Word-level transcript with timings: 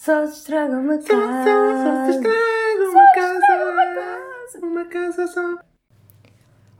Só 0.00 0.26
se 0.26 0.38
estraga 0.38 0.78
uma 0.78 0.96
casa. 0.96 1.44
Só 1.84 2.04
se 2.06 2.10
estraga 2.12 2.90
uma 2.90 3.14
casa. 3.14 4.66
Uma 4.66 4.84
casa 4.86 5.26
só. 5.26 5.58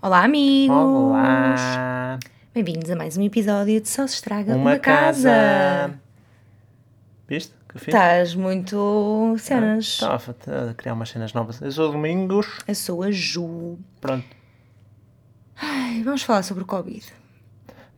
Olá, 0.01 0.25
amigos! 0.25 0.75
Olá. 0.75 2.19
Bem-vindos 2.55 2.91
a 2.91 2.97
mais 2.97 3.19
um 3.19 3.23
episódio 3.23 3.79
de 3.79 3.87
Só 3.87 4.07
se 4.07 4.15
estraga 4.15 4.55
uma, 4.57 4.71
Uma 4.71 4.79
casa. 4.79 5.29
casa. 5.29 6.01
Viste? 7.29 7.53
Que 7.69 7.79
fiz? 7.79 7.89
Estás 7.89 8.35
muito 8.35 9.37
cenas. 9.39 9.85
Estava 9.85 10.35
a 10.71 10.73
criar 10.73 10.95
umas 10.95 11.11
cenas 11.11 11.35
novas. 11.35 11.61
Eu 11.61 11.71
sou 11.73 11.91
o 11.91 11.93
Domingos. 11.93 12.47
Eu 12.67 12.75
sou 12.75 13.03
a 13.03 13.11
Ju. 13.11 13.79
Pronto. 14.01 14.25
Ai, 15.57 16.03
vamos 16.03 16.23
falar 16.23 16.43
sobre 16.43 16.63
o 16.63 16.67
Covid. 16.67 17.05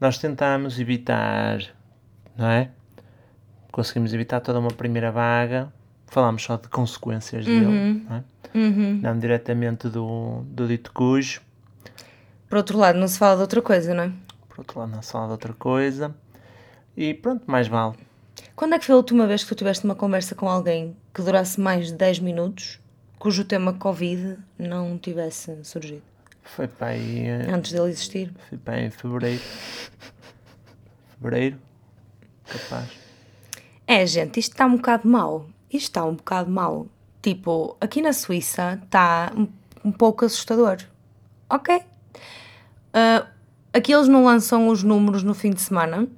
Nós 0.00 0.18
tentámos 0.18 0.80
evitar, 0.80 1.61
não 2.36 2.48
é? 2.50 2.73
Conseguimos 3.73 4.12
evitar 4.14 4.41
toda 4.41 4.59
uma 4.61 4.70
primeira 4.70 5.11
vaga. 5.11 5.72
Falámos 6.07 6.43
só 6.45 6.57
de 6.57 6.68
consequências 6.68 7.44
dele, 7.46 8.04
não 8.08 8.17
é? 8.17 8.25
Uhum. 8.54 9.00
Não 9.03 9.18
diretamente 9.18 9.89
do, 9.89 10.43
do 10.46 10.68
dito 10.68 10.93
cujo. 10.93 11.40
Por 12.50 12.58
outro 12.58 12.77
lado, 12.79 12.99
não 12.99 13.08
se 13.08 13.18
fala 13.18 13.36
de 13.36 13.40
outra 13.40 13.63
coisa, 13.63 13.94
não 13.94 14.04
é? 14.04 14.13
Por 14.46 14.58
outro 14.58 14.79
lado, 14.79 14.93
não 14.93 15.00
se 15.00 15.11
fala 15.11 15.25
de 15.25 15.32
outra 15.32 15.54
coisa. 15.54 16.14
E 16.94 17.14
pronto, 17.14 17.50
mais 17.50 17.66
vale. 17.66 17.94
Quando 18.54 18.75
é 18.75 18.79
que 18.79 18.85
foi 18.85 18.93
a 18.93 18.99
última 18.99 19.27
vez 19.27 19.43
que 19.43 19.49
tu 19.49 19.54
tiveste 19.54 19.86
uma 19.86 19.94
conversa 19.94 20.35
com 20.35 20.46
alguém 20.46 20.94
que 21.14 21.22
durasse 21.22 21.58
mais 21.58 21.86
de 21.86 21.94
10 21.94 22.18
minutos, 22.18 22.79
cujo 23.18 23.43
tema 23.44 23.72
Covid 23.72 24.36
não 24.58 24.99
tivesse 24.99 25.64
surgido? 25.64 26.02
Foi 26.43 26.68
para 26.68 26.89
aí, 26.89 27.27
eh, 27.27 27.46
Antes 27.50 27.72
dele 27.72 27.89
existir? 27.89 28.30
foi 28.50 28.58
para 28.58 28.75
aí 28.75 28.85
em 28.86 28.91
fevereiro. 28.91 29.41
Fevereiro? 31.18 31.58
Capaz. 32.47 33.02
É, 33.92 34.06
gente, 34.06 34.41
isto 34.41 34.52
está 34.52 34.64
um 34.64 34.77
bocado 34.77 35.06
mau. 35.06 35.50
Isto 35.70 35.88
está 35.88 36.05
um 36.06 36.14
bocado 36.14 36.50
mau. 36.50 36.86
Tipo, 37.20 37.77
aqui 37.78 38.00
na 38.00 38.14
Suíça 38.14 38.80
está 38.82 39.30
um, 39.36 39.46
um 39.84 39.92
pouco 39.92 40.24
assustador. 40.24 40.78
Ok. 41.50 41.78
Ah, 42.94 43.26
aqui 43.70 43.92
eles 43.92 44.08
não 44.08 44.24
lançam 44.24 44.68
os 44.68 44.82
números 44.82 45.22
no 45.22 45.34
fim 45.34 45.50
de 45.50 45.60
semana. 45.60 46.08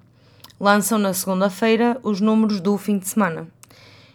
Lançam 0.61 1.01
na 1.01 1.13
segunda-feira 1.13 1.99
os 2.05 2.21
números 2.21 2.61
do 2.61 2.79
fim 2.79 2.97
de 2.97 3.09
semana. 3.09 3.49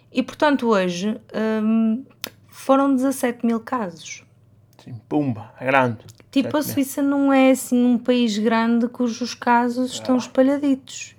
E, 0.09 0.23
portanto, 0.23 0.69
hoje 0.69 1.19
hum, 1.61 2.05
foram 2.47 2.95
17 2.95 3.45
mil 3.45 3.59
casos. 3.59 4.23
Sim, 4.81 4.95
pumba, 5.09 5.53
é 5.59 5.65
grande. 5.65 5.97
Tipo, 6.31 6.55
a. 6.55 6.63
Suíça 6.63 7.01
não 7.01 7.33
é 7.33 7.51
assim 7.51 7.83
um 7.83 7.97
país 7.97 8.37
grande 8.37 8.87
cujos 8.87 9.33
casos 9.33 9.91
estão 9.91 10.15
espalhaditos. 10.15 11.13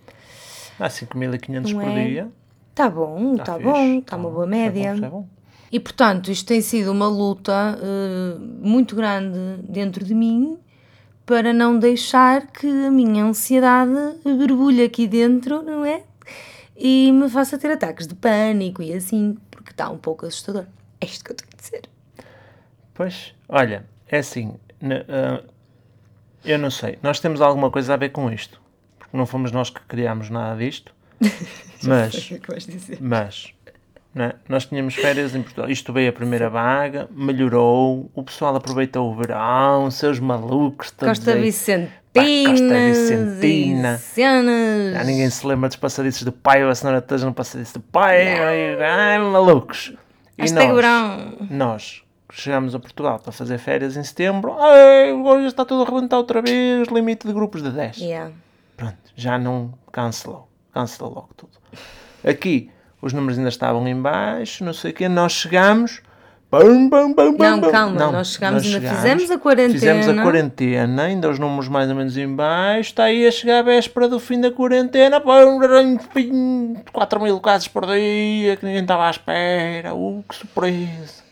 Há 0.80 0.88
5.500 0.88 1.72
Não 1.72 1.80
por 1.80 1.88
é? 1.88 2.04
dia. 2.04 2.28
Tá 2.74 2.88
bom, 2.88 3.36
tá, 3.36 3.54
fixe, 3.54 3.64
bom, 3.64 3.98
está 3.98 4.16
uma 4.16 4.28
bom, 4.28 4.34
boa 4.36 4.46
isso 4.46 4.54
é 4.54 4.58
bom, 4.68 4.72
média. 4.74 4.94
isso 4.94 5.04
é 5.04 5.08
bom. 5.08 5.28
E 5.72 5.78
portanto, 5.78 6.30
isto 6.30 6.46
tem 6.46 6.60
sido 6.60 6.90
uma 6.90 7.06
luta 7.06 7.78
eh, 7.80 8.36
muito 8.60 8.96
grande 8.96 9.38
dentro 9.68 10.04
de 10.04 10.14
mim 10.14 10.58
para 11.26 11.52
não 11.52 11.78
deixar 11.78 12.46
que 12.48 12.66
a 12.66 12.90
minha 12.90 13.24
ansiedade 13.24 13.92
berbulhe 14.24 14.82
aqui 14.82 15.06
dentro, 15.06 15.62
não 15.62 15.84
é? 15.84 16.02
E 16.76 17.12
me 17.12 17.28
faça 17.28 17.56
ter 17.58 17.70
ataques 17.70 18.06
de 18.08 18.14
pânico 18.14 18.82
e 18.82 18.92
assim, 18.92 19.36
porque 19.50 19.70
está 19.70 19.88
um 19.90 19.98
pouco 19.98 20.26
assustador. 20.26 20.64
É 21.00 21.06
isto 21.06 21.24
que 21.24 21.30
eu 21.30 21.36
tenho 21.36 21.50
de 21.50 21.56
dizer. 21.62 21.82
Pois, 22.94 23.34
olha, 23.48 23.84
é 24.08 24.18
assim, 24.18 24.54
ah, 25.08 25.42
eu 26.44 26.58
não 26.58 26.70
sei, 26.70 26.98
nós 27.02 27.20
temos 27.20 27.40
alguma 27.40 27.70
coisa 27.70 27.94
a 27.94 27.96
ver 27.96 28.08
com 28.10 28.30
isto, 28.30 28.59
não 29.12 29.26
fomos 29.26 29.52
nós 29.52 29.70
que 29.70 29.80
criámos 29.80 30.30
nada 30.30 30.56
disto, 30.58 30.92
mas, 31.82 32.32
é 32.32 32.96
mas, 33.00 33.52
não 34.14 34.24
é? 34.24 34.34
nós 34.48 34.66
tínhamos 34.66 34.94
férias 34.94 35.34
em 35.34 35.42
Portugal, 35.42 35.70
isto 35.70 35.92
veio 35.92 36.10
a 36.10 36.12
primeira 36.12 36.48
vaga, 36.48 37.08
melhorou, 37.10 38.10
o 38.14 38.22
pessoal 38.22 38.56
aproveitou 38.56 39.10
o 39.10 39.14
verão, 39.14 39.90
seus 39.90 40.18
malucos, 40.18 40.90
Costa 40.90 41.32
aí. 41.32 41.42
Vicentina. 41.42 42.00
Costa 42.12 42.74
Vicentina. 42.88 43.98
Cenas. 43.98 44.94
Já 44.94 45.04
ninguém 45.04 45.30
se 45.30 45.46
lembra 45.46 45.68
dos 45.68 45.76
passadiços 45.76 46.22
do 46.24 46.32
pai, 46.32 46.64
ou 46.64 46.70
a 46.70 46.74
senhora 46.74 46.98
esteja 46.98 47.26
no 47.26 47.34
passadiço 47.34 47.74
do 47.74 47.80
pai, 47.80 48.38
ai, 48.38 48.82
ai, 48.82 49.18
malucos. 49.18 49.94
E 50.36 50.42
Hashtag 50.42 50.68
nós, 50.68 50.76
verão. 50.76 51.32
nós 51.50 52.02
chegámos 52.32 52.74
a 52.74 52.78
Portugal 52.78 53.18
para 53.18 53.32
fazer 53.32 53.58
férias 53.58 53.96
em 53.96 54.02
setembro, 54.02 54.56
ai, 54.58 55.12
hoje 55.12 55.46
está 55.46 55.64
tudo 55.64 55.82
a 55.82 55.86
arrebentar 55.86 56.16
outra 56.16 56.40
vez, 56.40 56.88
limite 56.88 57.26
de 57.26 57.32
grupos 57.32 57.62
de 57.62 57.70
10. 57.70 57.98
Yeah. 57.98 58.32
Pronto, 58.80 58.96
já 59.14 59.38
não 59.38 59.74
cancelou, 59.92 60.48
cancelou 60.72 61.12
logo 61.12 61.28
tudo. 61.36 61.52
Aqui, 62.26 62.70
os 63.02 63.12
números 63.12 63.36
ainda 63.36 63.50
estavam 63.50 63.86
em 63.86 64.00
baixo, 64.00 64.64
não 64.64 64.72
sei 64.72 64.90
o 64.90 64.94
quê, 64.94 65.06
nós 65.06 65.32
chegamos... 65.32 66.00
Pum, 66.48 66.88
pum, 66.88 67.12
pum, 67.12 67.36
Não, 67.38 67.60
calma, 67.70 68.10
nós 68.10 68.32
chegámos, 68.32 68.64
ainda 68.64 68.80
fizemos 68.80 69.30
a 69.30 69.38
quarentena. 69.38 69.74
Fizemos 69.74 70.08
a 70.08 70.22
quarentena, 70.22 71.02
ainda 71.02 71.28
os 71.28 71.38
números 71.38 71.68
mais 71.68 71.90
ou 71.90 71.94
menos 71.94 72.16
em 72.16 72.34
baixo, 72.34 72.88
está 72.90 73.04
aí 73.04 73.26
a 73.26 73.30
chegar 73.30 73.58
a 73.58 73.62
véspera 73.62 74.08
do 74.08 74.18
fim 74.18 74.40
da 74.40 74.50
quarentena, 74.50 75.20
pum, 75.20 76.74
4 76.90 77.20
mil 77.20 77.38
casos 77.38 77.68
por 77.68 77.86
dia, 77.86 78.56
que 78.56 78.64
ninguém 78.64 78.80
estava 78.80 79.06
à 79.06 79.10
espera, 79.10 79.94
uh, 79.94 80.24
que 80.26 80.34
surpresa. 80.34 81.22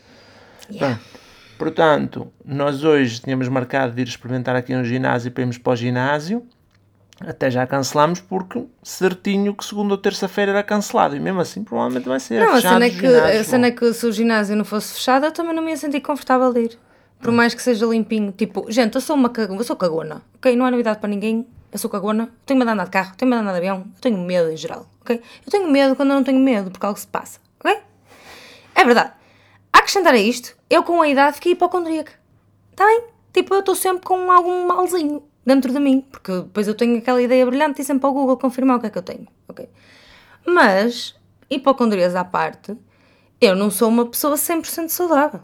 Yeah. 0.71 0.99
Pronto. 0.99 1.19
Portanto, 1.57 2.31
nós 2.45 2.83
hoje 2.83 3.19
tínhamos 3.19 3.49
marcado 3.49 3.91
de 3.91 4.03
ir 4.03 4.07
experimentar 4.07 4.55
aqui 4.55 4.73
um 4.73 4.85
ginásio 4.85 5.31
para 5.31 5.41
irmos 5.41 5.57
para 5.57 5.73
o 5.73 5.75
ginásio, 5.75 6.47
até 7.21 7.51
já 7.51 7.65
cancelámos 7.67 8.21
porque 8.21 8.65
certinho 8.81 9.53
que 9.53 9.65
segunda 9.65 9.93
ou 9.93 9.97
terça-feira 9.97 10.51
era 10.51 10.63
cancelado, 10.63 11.15
e 11.15 11.19
mesmo 11.19 11.41
assim 11.41 11.63
provavelmente 11.63 12.07
vai 12.07 12.19
ser 12.19 12.39
Não, 12.39 12.51
a 12.51 12.55
fechado 12.55 12.73
cena, 12.73 12.85
é 12.85 12.89
que, 12.89 13.05
a 13.05 13.09
ginásios, 13.09 13.47
cena 13.47 13.67
é 13.67 13.71
que 13.71 13.93
se 13.93 14.05
o 14.05 14.11
ginásio 14.11 14.55
não 14.55 14.65
fosse 14.65 14.93
fechado, 14.93 15.25
eu 15.25 15.31
também 15.31 15.53
não 15.53 15.63
me 15.63 15.71
ia 15.71 15.77
sentir 15.77 16.01
confortável 16.01 16.53
de 16.53 16.61
ir. 16.61 16.79
Por 17.21 17.33
mais 17.33 17.53
que 17.53 17.61
seja 17.61 17.85
limpinho. 17.85 18.31
Tipo, 18.31 18.71
gente, 18.71 18.95
eu 18.95 19.01
sou 19.01 19.13
uma 19.15 19.29
cagona, 19.29 19.59
eu 19.59 19.65
sou 19.65 19.75
cagona, 19.75 20.21
ok? 20.35 20.55
Não 20.55 20.65
há 20.65 20.71
novidade 20.71 20.99
para 20.99 21.09
ninguém, 21.09 21.45
eu 21.71 21.77
sou 21.77 21.89
cagona, 21.89 22.29
tenho 22.45 22.57
medo 22.57 22.69
de 22.69 22.73
andar 22.73 22.85
de 22.85 22.91
carro, 22.91 23.13
tenho 23.17 23.29
medo 23.29 23.39
de 23.39 23.43
andar 23.43 23.51
de 23.51 23.57
avião, 23.57 23.77
eu 23.79 24.01
tenho 24.01 24.17
medo 24.17 24.49
em 24.49 24.55
geral, 24.55 24.87
ok? 25.01 25.21
Eu 25.45 25.51
tenho 25.51 25.69
medo 25.69 25.95
quando 25.97 26.11
eu 26.11 26.15
não 26.15 26.23
tenho 26.23 26.39
medo, 26.39 26.71
porque 26.71 26.85
algo 26.85 26.97
se 26.97 27.07
passa, 27.07 27.39
ok? 27.59 27.77
É 28.73 28.85
verdade. 28.85 29.11
A 29.73 29.79
acrescentar 29.79 30.13
a 30.13 30.17
isto, 30.17 30.55
eu 30.69 30.81
com 30.83 31.01
a 31.01 31.09
idade 31.09 31.35
fiquei 31.35 31.51
hipocondríaca. 31.51 32.13
Está 32.71 32.85
bem? 32.85 33.03
Tipo, 33.33 33.53
eu 33.53 33.59
estou 33.59 33.75
sempre 33.75 34.05
com 34.05 34.31
algum 34.31 34.65
malzinho 34.67 35.21
dentro 35.49 35.73
de 35.73 35.79
mim, 35.79 36.01
porque 36.09 36.31
depois 36.31 36.67
eu 36.67 36.75
tenho 36.75 36.97
aquela 36.97 37.21
ideia 37.21 37.45
brilhante 37.45 37.81
e 37.81 37.85
sempre 37.85 38.05
ao 38.05 38.13
Google 38.13 38.37
confirmar 38.37 38.77
o 38.77 38.79
que 38.79 38.87
é 38.87 38.89
que 38.89 38.97
eu 38.97 39.01
tenho, 39.03 39.27
ok? 39.47 39.67
Mas, 40.45 41.15
hipocondrias 41.49 42.15
à 42.15 42.23
parte, 42.23 42.77
eu 43.41 43.55
não 43.55 43.69
sou 43.69 43.89
uma 43.89 44.05
pessoa 44.05 44.35
100% 44.35 44.89
saudável, 44.89 45.41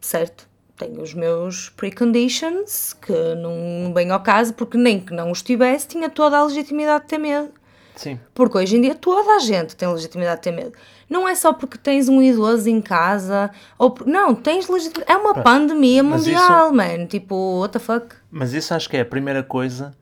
certo? 0.00 0.48
Tenho 0.76 1.02
os 1.02 1.12
meus 1.12 1.68
preconditions, 1.68 2.94
que 2.94 3.12
não 3.34 3.92
vêm 3.92 4.10
ao 4.10 4.20
caso, 4.22 4.54
porque 4.54 4.78
nem 4.78 4.98
que 4.98 5.12
não 5.12 5.30
os 5.30 5.42
tivesse, 5.42 5.88
tinha 5.88 6.08
toda 6.08 6.38
a 6.38 6.44
legitimidade 6.44 7.04
de 7.04 7.10
ter 7.10 7.18
medo. 7.18 7.52
Sim, 7.96 8.18
Porque 8.32 8.56
hoje 8.56 8.76
em 8.76 8.80
dia 8.80 8.94
toda 8.94 9.36
a 9.36 9.38
gente 9.40 9.76
tem 9.76 9.86
legitimidade 9.86 10.36
de 10.36 10.44
ter 10.44 10.52
medo. 10.52 10.72
Não 11.10 11.28
é 11.28 11.34
só 11.34 11.52
porque 11.52 11.76
tens 11.76 12.08
um 12.08 12.22
idoso 12.22 12.68
em 12.70 12.80
casa, 12.80 13.50
ou 13.76 13.90
por... 13.90 14.06
não, 14.06 14.32
tens 14.34 14.68
legitimidade. 14.68 15.12
É 15.12 15.16
uma 15.16 15.34
pandemia 15.42 16.02
mas 16.04 16.24
mundial, 16.24 16.72
man. 16.72 17.06
Tipo, 17.06 17.58
what 17.60 17.72
the 17.72 17.78
fuck? 17.80 18.14
Mas 18.30 18.52
isso 18.52 18.72
acho 18.72 18.88
que 18.88 18.96
é 18.96 19.00
a 19.00 19.04
primeira 19.04 19.42
coisa 19.42 19.92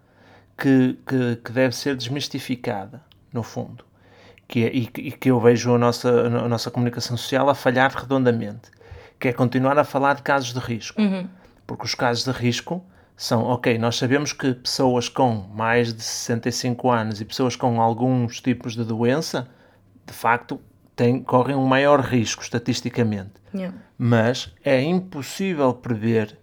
que, 0.57 0.99
que, 1.07 1.37
que 1.37 1.51
deve 1.53 1.75
ser 1.75 1.97
desmistificada, 1.97 3.03
no 3.33 3.43
fundo. 3.43 3.85
Que 4.47 4.65
é, 4.65 4.69
e, 4.75 4.87
que- 4.87 5.01
e 5.01 5.11
que 5.13 5.31
eu 5.31 5.41
vejo 5.41 5.75
a 5.75 5.79
nossa, 5.79 6.09
a 6.11 6.49
nossa 6.49 6.71
comunicação 6.71 7.17
social 7.17 7.49
a 7.49 7.55
falhar 7.55 7.91
redondamente. 7.95 8.71
Que 9.19 9.29
é 9.29 9.33
continuar 9.33 9.79
a 9.79 9.85
falar 9.85 10.15
de 10.15 10.23
casos 10.23 10.53
de 10.53 10.61
risco. 10.61 11.01
Porque 11.67 11.85
os 11.85 11.95
casos 11.95 12.25
de 12.25 12.31
risco 12.31 12.85
são, 13.17 13.45
ok, 13.45 13.77
nós 13.79 13.97
sabemos 13.97 14.33
que 14.33 14.53
pessoas 14.55 15.09
com 15.09 15.45
mais 15.55 15.93
de 15.93 16.03
65 16.03 16.91
anos 16.91 17.21
e 17.21 17.25
pessoas 17.25 17.57
com 17.57 17.81
alguns 17.81 18.41
tipos 18.41 18.75
de 18.77 18.85
doença, 18.85 19.49
de 20.07 20.13
facto, 20.13 20.61
têm, 20.99 21.23
correm 21.23 21.57
um 21.57 21.65
maior 21.65 22.01
risco 22.01 22.43
estatisticamente 22.43 23.39
Yeah. 23.55 23.75
mas 23.97 24.53
é 24.63 24.79
impossível 24.83 25.73
prever, 25.73 26.37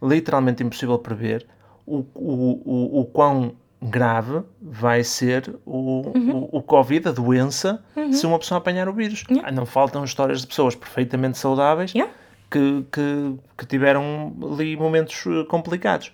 literalmente 0.00 0.62
impossível 0.62 0.96
prever, 1.00 1.44
o, 1.84 2.04
o, 2.14 2.62
o, 2.64 3.00
o 3.00 3.04
quão 3.06 3.56
grave 3.82 4.42
vai 4.62 5.02
ser 5.02 5.52
o, 5.66 6.02
o, 6.16 6.58
o 6.58 6.62
Covid, 6.62 7.08
a 7.08 7.12
doença, 7.12 7.82
se 8.12 8.24
uma 8.24 8.38
pessoa 8.38 8.58
apanhar 8.58 8.88
o 8.88 8.92
vírus. 8.92 9.24
Ah, 9.42 9.50
Não 9.50 9.66
faltam 9.66 10.04
histórias 10.04 10.42
de 10.42 10.46
pessoas 10.46 10.76
perfeitamente 10.76 11.38
saudáveis 11.38 11.92
Yeah. 11.92 12.12
que, 12.48 12.84
que, 12.92 13.34
que 13.56 13.66
tiveram 13.66 14.32
ali 14.52 14.76
momentos 14.76 15.24
eh, 15.26 15.44
complicados. 15.48 16.12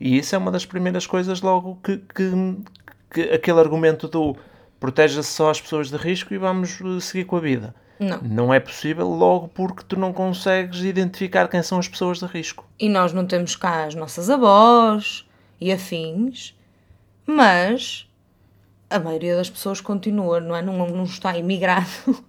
E 0.00 0.18
isso 0.18 0.36
é 0.36 0.38
uma 0.38 0.52
das 0.52 0.64
primeiras 0.64 1.04
coisas 1.06 1.40
logo 1.42 1.80
que, 1.82 1.98
que, 2.14 2.56
que 3.10 3.22
aquele 3.32 3.58
argumento 3.58 4.06
do 4.06 4.36
proteja-se 4.84 5.30
só 5.30 5.48
as 5.48 5.62
pessoas 5.62 5.88
de 5.88 5.96
risco 5.96 6.34
e 6.34 6.36
vamos 6.36 6.78
eh, 6.78 7.00
seguir 7.00 7.24
com 7.24 7.36
a 7.36 7.40
vida. 7.40 7.74
Não. 7.98 8.20
Não 8.20 8.54
é 8.54 8.60
possível 8.60 9.08
logo 9.08 9.48
porque 9.48 9.82
tu 9.82 9.98
não 9.98 10.12
consegues 10.12 10.80
identificar 10.80 11.48
quem 11.48 11.62
são 11.62 11.78
as 11.78 11.88
pessoas 11.88 12.18
de 12.18 12.26
risco. 12.26 12.66
E 12.78 12.86
nós 12.86 13.10
não 13.10 13.24
temos 13.24 13.56
cá 13.56 13.84
as 13.84 13.94
nossas 13.94 14.28
avós 14.28 15.26
e 15.58 15.72
afins, 15.72 16.54
mas 17.26 18.06
a 18.90 18.98
maioria 18.98 19.36
das 19.36 19.48
pessoas 19.48 19.80
continua, 19.80 20.38
não 20.38 20.54
é? 20.54 20.60
Não, 20.60 20.86
não 20.86 21.04
está 21.04 21.34
imigrado 21.38 21.86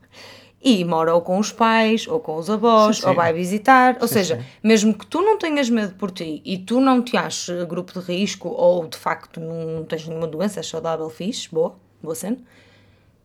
e 0.63 0.85
mora 0.85 1.13
ou 1.13 1.19
com 1.19 1.37
os 1.37 1.51
pais, 1.51 2.07
ou 2.07 2.21
com 2.21 2.37
os 2.37 2.49
avós, 2.49 2.95
Sim, 2.95 3.01
sim. 3.01 3.09
ou 3.09 3.15
vai 3.15 3.33
visitar. 3.33 3.97
Ou 3.99 4.07
Sim, 4.07 4.13
seja, 4.13 4.45
mesmo 4.63 4.93
que 4.93 5.05
tu 5.05 5.21
não 5.21 5.37
tenhas 5.37 5.69
medo 5.69 5.93
por 5.95 6.09
ti 6.09 6.41
e 6.45 6.57
tu 6.57 6.79
não 6.79 7.01
te 7.01 7.17
aches 7.17 7.65
grupo 7.65 7.99
de 7.99 7.99
risco 7.99 8.47
ou 8.47 8.87
de 8.87 8.95
facto 8.95 9.41
não 9.41 9.83
tens 9.83 10.07
nenhuma 10.07 10.25
doença, 10.25 10.61
és 10.61 10.67
saudável, 10.67 11.09
fixe, 11.09 11.49
boa, 11.51 11.75
cena. 12.15 12.37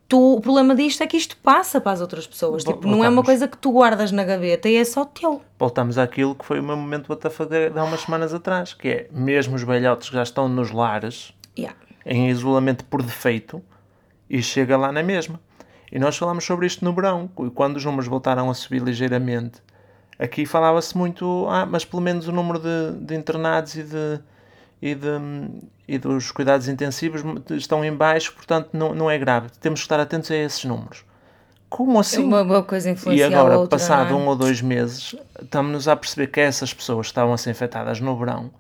Tu, 0.08 0.18
o 0.36 0.40
problema 0.40 0.74
disto 0.74 1.02
é 1.02 1.06
que 1.06 1.16
isto 1.16 1.36
passa 1.36 1.80
para 1.80 1.92
as 1.92 2.00
outras 2.00 2.26
pessoas. 2.26 2.64
Vol- 2.64 2.74
Tipo, 2.74 2.86
não 2.88 2.94
é 3.04 3.08
uma 3.08 3.16
voltamos. 3.22 3.26
coisa 3.26 3.46
que 3.48 3.56
tu 3.56 3.70
guardas 3.70 4.10
na 4.10 4.24
gaveta 4.24 4.68
e 4.68 4.74
é 4.76 4.84
só 4.84 5.04
teu. 5.04 5.40
Voltamos 5.58 5.98
àquilo 5.98 6.34
que 6.34 6.44
foi 6.44 6.58
o 6.58 6.62
meu 6.62 6.76
momento 6.76 7.12
WTF 7.12 7.46
de 7.46 7.78
há 7.78 7.84
umas 7.84 8.00
semanas 8.00 8.34
atrás, 8.34 8.74
que 8.74 8.88
é, 8.88 9.08
mesmo 9.12 9.54
os 9.54 9.62
velhotes 9.62 10.08
que 10.08 10.14
já 10.16 10.22
estão 10.22 10.48
nos 10.48 10.70
lares, 10.72 11.32
Yeah. 11.56 11.76
em 12.06 12.28
isolamento 12.28 12.84
por 12.86 13.02
defeito, 13.02 13.62
e 14.28 14.42
chega 14.42 14.76
lá 14.76 14.90
na 14.90 15.02
mesma. 15.02 15.38
E 15.92 15.98
nós 15.98 16.16
falámos 16.16 16.44
sobre 16.44 16.66
isto 16.66 16.84
no 16.84 16.92
verão, 16.92 17.28
quando 17.54 17.76
os 17.76 17.84
números 17.84 18.06
voltaram 18.08 18.48
a 18.50 18.54
subir 18.54 18.82
ligeiramente, 18.82 19.60
aqui 20.18 20.44
falava-se 20.46 20.96
muito, 20.96 21.46
ah, 21.48 21.66
mas 21.66 21.84
pelo 21.84 22.02
menos 22.02 22.26
o 22.26 22.32
número 22.32 22.58
de, 22.58 22.98
de 23.00 23.14
internados 23.14 23.74
e, 23.76 23.82
de, 23.84 24.20
e, 24.80 24.94
de, 24.94 25.08
e 25.86 25.98
dos 25.98 26.30
cuidados 26.30 26.68
intensivos 26.68 27.22
estão 27.50 27.84
em 27.84 27.92
baixo, 27.94 28.32
portanto 28.34 28.70
não, 28.72 28.94
não 28.94 29.10
é 29.10 29.18
grave. 29.18 29.48
Temos 29.60 29.80
que 29.80 29.84
estar 29.84 30.00
atentos 30.00 30.30
a 30.30 30.36
esses 30.36 30.64
números. 30.64 31.04
Como 31.68 32.00
assim? 32.00 32.24
Uma 32.24 32.62
coisa 32.64 32.88
E 32.88 32.92
influencia 32.92 33.26
agora, 33.26 33.58
outra. 33.58 33.78
passado 33.78 34.12
é? 34.12 34.16
um 34.16 34.26
ou 34.26 34.34
dois 34.34 34.60
meses, 34.60 35.14
estamos-nos 35.40 35.86
a 35.86 35.94
perceber 35.94 36.26
que 36.26 36.40
essas 36.40 36.74
pessoas 36.74 37.06
que 37.06 37.12
estavam 37.12 37.32
a 37.32 37.38
ser 37.38 37.50
infectadas 37.50 38.00
no 38.00 38.16
verão 38.18 38.50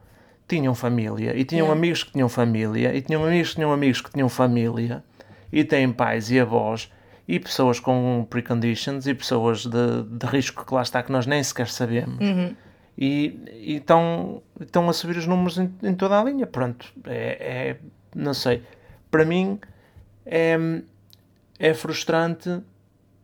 tinham 0.46 0.74
família, 0.74 1.36
e 1.36 1.44
tinham 1.44 1.66
Yeah. 1.66 1.78
amigos 1.78 2.02
que 2.04 2.12
tinham 2.12 2.28
família, 2.28 2.94
e 2.94 3.00
tinham 3.00 3.24
amigos 3.24 3.50
que 3.50 3.54
tinham 3.56 3.72
amigos 3.72 4.00
que 4.00 4.10
tinham 4.10 4.28
família, 4.28 5.02
e 5.52 5.64
têm 5.64 5.92
pais 5.92 6.30
e 6.30 6.38
avós, 6.40 6.90
e 7.26 7.38
pessoas 7.38 7.78
com 7.80 8.26
preconditions, 8.28 9.06
e 9.06 9.14
pessoas 9.14 9.64
de, 9.64 10.02
de 10.08 10.26
risco 10.26 10.64
que 10.66 10.74
lá 10.74 10.82
está, 10.82 11.02
que 11.02 11.10
nós 11.12 11.26
nem 11.26 11.40
sequer 11.42 11.68
sabemos. 11.68 12.18
Uhum. 12.20 12.54
E, 12.98 13.38
e 13.52 13.76
estão, 13.76 14.42
estão 14.60 14.88
a 14.88 14.92
subir 14.92 15.16
os 15.16 15.26
números 15.26 15.56
em, 15.58 15.72
em 15.82 15.94
toda 15.94 16.20
a 16.20 16.24
linha. 16.24 16.46
Pronto, 16.46 16.92
é, 17.06 17.70
é- 17.70 17.76
não 18.14 18.34
sei. 18.34 18.62
Para 19.10 19.24
mim 19.24 19.58
é, 20.26 20.56
é 21.58 21.72
frustrante 21.74 22.60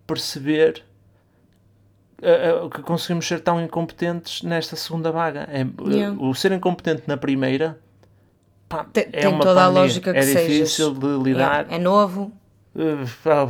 perceber 0.06 0.84
que 2.72 2.82
conseguimos 2.82 3.26
ser 3.28 3.40
tão 3.40 3.60
incompetentes 3.62 4.42
nesta 4.42 4.74
segunda 4.76 5.12
vaga. 5.12 5.46
É, 5.52 5.66
Yeah. 5.88 6.16
O 6.20 6.34
ser 6.34 6.52
incompetente 6.52 7.02
na 7.06 7.16
primeira 7.16 7.78
pá, 8.68 8.84
Tem- 8.84 9.04
é 9.12 9.20
tem 9.20 9.28
uma 9.28 9.40
toda 9.40 9.60
a 9.60 9.64
pandemia. 9.64 9.82
lógica 9.82 10.12
que 10.12 10.18
é 10.18 10.22
sejas. 10.22 10.42
difícil 10.46 10.94
de 10.94 11.06
lidar. 11.22 11.64
Yeah, 11.64 11.74
É 11.74 11.78
novo. 11.78 12.32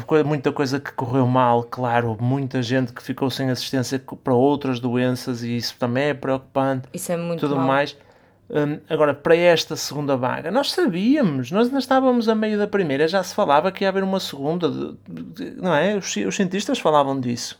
Coi- 0.06 0.22
muita 0.22 0.52
coisa 0.52 0.78
que 0.80 0.92
correu 0.92 1.26
mal, 1.26 1.62
claro, 1.64 2.16
muita 2.20 2.62
gente 2.62 2.92
que 2.92 3.02
ficou 3.02 3.28
sem 3.30 3.50
assistência 3.50 4.00
para 4.22 4.34
outras 4.34 4.78
doenças 4.80 5.42
e 5.42 5.56
isso 5.56 5.74
também 5.78 6.04
é 6.10 6.14
preocupante, 6.14 6.88
Isso 6.94 7.10
é 7.12 7.16
muito 7.16 7.40
tudo 7.40 7.56
mau. 7.56 7.66
mais. 7.66 7.96
Um, 8.48 8.78
agora, 8.88 9.12
para 9.12 9.34
esta 9.34 9.74
segunda 9.74 10.16
vaga, 10.16 10.52
nós 10.52 10.70
sabíamos, 10.70 11.50
nós 11.50 11.66
ainda 11.66 11.80
estávamos 11.80 12.28
a 12.28 12.34
meio 12.34 12.56
da 12.56 12.68
primeira, 12.68 13.08
já 13.08 13.20
se 13.22 13.34
falava 13.34 13.72
que 13.72 13.82
ia 13.82 13.88
haver 13.88 14.04
uma 14.04 14.20
segunda, 14.20 14.68
não 15.56 15.74
é? 15.74 15.96
Os, 15.96 16.14
os 16.14 16.36
cientistas 16.36 16.78
falavam 16.78 17.18
disso. 17.20 17.58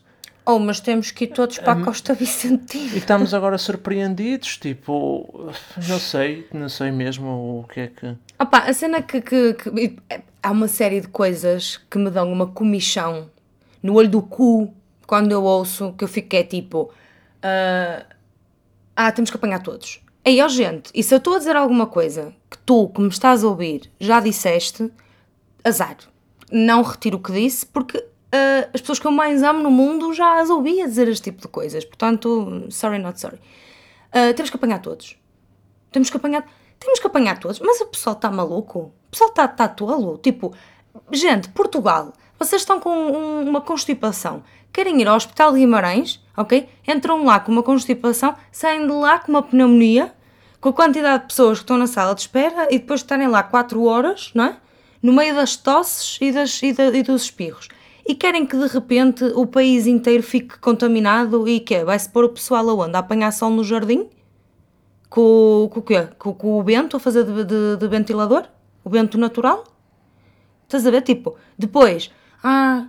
Oh, 0.48 0.60
mas 0.60 0.78
temos 0.78 1.10
que 1.10 1.24
ir 1.24 1.28
todos 1.28 1.58
Hum. 1.58 1.62
para 1.64 1.72
a 1.72 1.84
Costa 1.84 2.14
Vicentina. 2.14 2.94
E 2.94 2.98
estamos 2.98 3.34
agora 3.34 3.58
surpreendidos, 3.58 4.58
tipo, 4.58 5.50
não 5.88 5.98
sei, 5.98 6.46
não 6.54 6.68
sei 6.68 6.92
mesmo 6.92 7.26
o 7.58 7.64
que 7.68 7.80
é 7.80 7.86
que... 7.88 8.14
Opa, 8.38 8.58
a 8.58 8.72
cena 8.72 9.02
que, 9.02 9.20
que, 9.20 9.54
que- 9.54 9.92
Há 10.46 10.52
uma 10.52 10.68
série 10.68 11.00
de 11.00 11.08
coisas 11.08 11.76
que 11.90 11.98
me 11.98 12.08
dão 12.08 12.32
uma 12.32 12.46
comichão 12.46 13.28
no 13.82 13.94
olho 13.94 14.08
do 14.08 14.22
cu 14.22 14.72
quando 15.04 15.32
eu 15.32 15.42
ouço 15.42 15.92
que 15.98 16.04
eu 16.04 16.08
fico 16.08 16.36
é 16.36 16.44
tipo. 16.44 16.88
ah, 17.42 18.06
ah, 18.94 19.10
temos 19.10 19.28
que 19.28 19.36
apanhar 19.36 19.60
todos. 19.60 20.00
Aí, 20.24 20.40
ó 20.40 20.46
gente, 20.46 20.92
e 20.94 21.02
se 21.02 21.12
eu 21.12 21.18
estou 21.18 21.34
a 21.34 21.38
dizer 21.38 21.56
alguma 21.56 21.88
coisa 21.88 22.32
que 22.48 22.58
tu, 22.58 22.88
que 22.90 23.00
me 23.00 23.08
estás 23.08 23.42
a 23.42 23.48
ouvir, 23.48 23.90
já 23.98 24.20
disseste, 24.20 24.88
azar. 25.64 25.96
Não 26.52 26.80
retiro 26.82 27.16
o 27.16 27.20
que 27.20 27.32
disse, 27.32 27.66
porque 27.66 27.98
ah, 28.30 28.68
as 28.72 28.80
pessoas 28.80 29.00
que 29.00 29.06
eu 29.08 29.10
mais 29.10 29.42
amo 29.42 29.64
no 29.64 29.70
mundo 29.72 30.14
já 30.14 30.40
as 30.40 30.48
ouvi 30.48 30.80
a 30.80 30.86
dizer 30.86 31.08
este 31.08 31.24
tipo 31.24 31.42
de 31.42 31.48
coisas. 31.48 31.84
Portanto, 31.84 32.68
sorry, 32.70 33.00
not 33.00 33.20
sorry. 33.20 33.40
Ah, 34.12 34.32
temos 34.32 34.50
que 34.50 34.56
apanhar 34.56 34.80
todos. 34.80 35.18
Temos 35.90 36.08
que 36.08 36.16
apanhar. 36.16 36.48
Temos 36.78 37.00
que 37.00 37.06
apanhar 37.08 37.40
todos. 37.40 37.58
Mas 37.58 37.80
o 37.80 37.86
pessoal 37.86 38.14
está 38.14 38.30
maluco? 38.30 38.92
Pessoal 39.16 39.30
está 39.30 39.48
tá 39.48 39.66
tolo? 39.66 40.18
Tipo, 40.18 40.52
gente, 41.10 41.48
Portugal, 41.48 42.12
vocês 42.38 42.60
estão 42.60 42.78
com 42.78 42.90
um- 42.90 43.48
uma 43.48 43.62
constipação. 43.62 44.42
Querem 44.70 45.00
ir 45.00 45.08
ao 45.08 45.16
Hospital 45.16 45.54
de 45.54 45.60
Guimarães, 45.60 46.22
ok? 46.36 46.68
Entram 46.86 47.24
lá 47.24 47.40
com 47.40 47.50
uma 47.50 47.62
constipação, 47.62 48.34
saem 48.52 48.86
de 48.86 48.92
lá 48.92 49.18
com 49.18 49.32
uma 49.32 49.42
pneumonia, 49.42 50.12
com 50.60 50.68
a 50.68 50.72
quantidade 50.74 51.22
de 51.22 51.28
pessoas 51.28 51.56
que 51.60 51.62
estão 51.64 51.78
na 51.78 51.86
sala 51.86 52.14
de 52.14 52.20
espera 52.20 52.68
e 52.70 52.78
depois 52.78 53.00
de 53.00 53.04
estarem 53.06 53.26
lá 53.26 53.42
4 53.42 53.82
horas, 53.84 54.32
não 54.34 54.44
é? 54.44 54.56
No 55.02 55.14
meio 55.14 55.34
das 55.34 55.56
tosses 55.56 56.18
e, 56.20 56.30
das, 56.30 56.62
e, 56.62 56.74
da- 56.74 56.88
e 56.94 57.02
dos 57.02 57.22
espirros. 57.22 57.68
E 58.06 58.14
querem 58.14 58.44
que 58.44 58.54
de 58.54 58.66
repente 58.66 59.24
o 59.34 59.46
país 59.46 59.86
inteiro 59.86 60.22
fique 60.22 60.58
contaminado 60.58 61.48
e 61.48 61.58
que 61.58 61.82
Vai-se 61.86 62.10
pôr 62.10 62.24
o 62.24 62.28
pessoal 62.28 62.68
aonde? 62.68 62.94
A 62.96 62.98
apanhar 62.98 63.32
sol 63.32 63.48
no 63.48 63.64
jardim? 63.64 64.10
Com, 65.08 65.70
com 65.72 65.80
o 65.80 65.82
quê? 65.82 66.06
Com, 66.18 66.34
com 66.34 66.60
o 66.60 66.62
vento 66.62 66.98
a 66.98 67.00
fazer 67.00 67.24
de, 67.24 67.44
de- 67.44 67.76
de 67.78 67.88
ventilador? 67.88 68.44
O 68.86 68.88
vento 68.88 69.18
natural? 69.18 69.64
Estás 70.62 70.86
a 70.86 70.92
ver? 70.92 71.02
Tipo, 71.02 71.36
depois, 71.58 72.08
ah, 72.40 72.86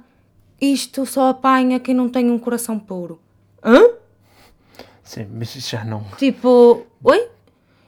isto 0.61 1.07
só 1.07 1.29
apanha 1.29 1.79
quem 1.79 1.95
não 1.95 2.07
tem 2.07 2.29
um 2.29 2.37
coração 2.37 2.77
puro. 2.77 3.19
Hã? 3.63 3.81
Sim, 5.01 5.27
mas 5.33 5.55
isso 5.55 5.71
já 5.71 5.83
não... 5.83 6.03
Tipo, 6.15 6.85
oi? 7.03 7.29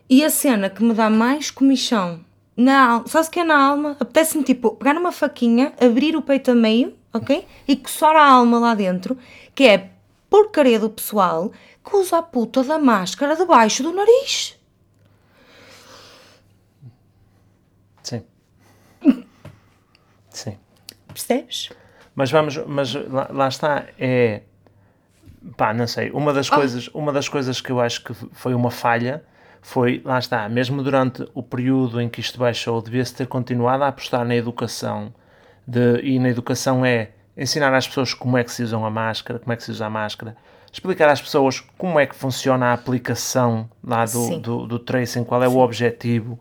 E 0.10 0.26
a 0.26 0.32
cena 0.32 0.72
que 0.72 0.84
me 0.84 0.96
dá 0.96 1.08
mais 1.08 1.52
comichão 1.52 2.26
na 2.58 2.94
alma, 2.94 3.08
sabe 3.08 3.28
o 3.28 3.30
que 3.30 3.42
é 3.42 3.44
na 3.44 3.64
alma? 3.64 3.96
Apetece-me 4.00 4.44
tipo 4.44 4.76
pegar 4.76 4.96
numa 4.96 5.12
faquinha, 5.12 5.72
abrir 5.80 6.16
o 6.16 6.22
peito 6.24 6.50
a 6.50 6.56
meio, 6.56 6.96
ok? 7.14 7.46
E 7.68 7.76
coçar 7.76 8.16
a 8.16 8.26
alma 8.26 8.58
lá 8.58 8.74
dentro, 8.74 9.20
que 9.54 9.66
é 9.66 9.92
porcaria 10.28 10.80
do 10.80 10.90
pessoal 10.90 11.52
que 11.86 11.96
usa 11.96 12.18
a 12.18 12.24
puta 12.24 12.64
da 12.64 12.80
máscara 12.80 13.36
debaixo 13.36 13.84
do 13.84 13.94
nariz. 13.94 14.58
Sim. 18.02 18.24
Sim. 20.40 20.58
Percebes? 21.08 21.70
Mas 22.16 22.32
vamos, 22.32 22.58
mas 22.66 22.94
lá, 22.94 23.30
lá 23.32 23.48
está, 23.48 23.86
é 23.98 24.42
pá, 25.56 25.74
não 25.74 25.88
sei, 25.88 26.10
uma 26.12 26.34
das 26.34 26.50
coisas, 26.50 26.88
uma 26.94 27.12
das 27.12 27.30
coisas 27.30 27.62
que 27.62 27.72
eu 27.72 27.80
acho 27.80 28.04
que 28.04 28.14
foi 28.14 28.54
uma 28.54 28.72
falha 28.72 29.24
foi, 29.62 30.02
lá 30.06 30.20
está, 30.20 30.48
mesmo 30.48 30.82
durante 30.84 31.28
o 31.34 31.44
período 31.44 32.00
em 32.02 32.08
que 32.08 32.22
isto 32.22 32.40
baixou, 32.40 32.82
devia-se 32.82 33.14
ter 33.14 33.28
continuado 33.28 33.84
a 33.84 33.88
apostar 33.88 34.26
na 34.26 34.36
educação, 34.36 35.14
de, 35.68 36.00
e 36.02 36.18
na 36.20 36.30
educação 36.30 36.86
é 36.86 37.12
ensinar 37.38 37.74
às 37.74 37.88
pessoas 37.88 38.14
como 38.14 38.38
é 38.38 38.44
que 38.44 38.52
se 38.52 38.64
usam 38.64 38.86
a 38.86 38.90
máscara, 38.90 39.40
como 39.40 39.52
é 39.52 39.56
que 39.56 39.64
se 39.64 39.72
usa 39.72 39.86
a 39.86 39.90
máscara, 39.90 40.36
explicar 40.72 41.10
às 41.10 41.22
pessoas 41.22 41.60
como 41.78 42.00
é 42.00 42.06
que 42.06 42.16
funciona 42.16 42.68
a 42.68 42.74
aplicação 42.74 43.70
lá 43.84 44.06
do, 44.06 44.10
Sim. 44.10 44.40
do, 44.40 44.66
do 44.66 44.80
tracing, 44.80 45.24
qual 45.24 45.44
é 45.44 45.48
o 45.48 45.58
objetivo 45.58 46.40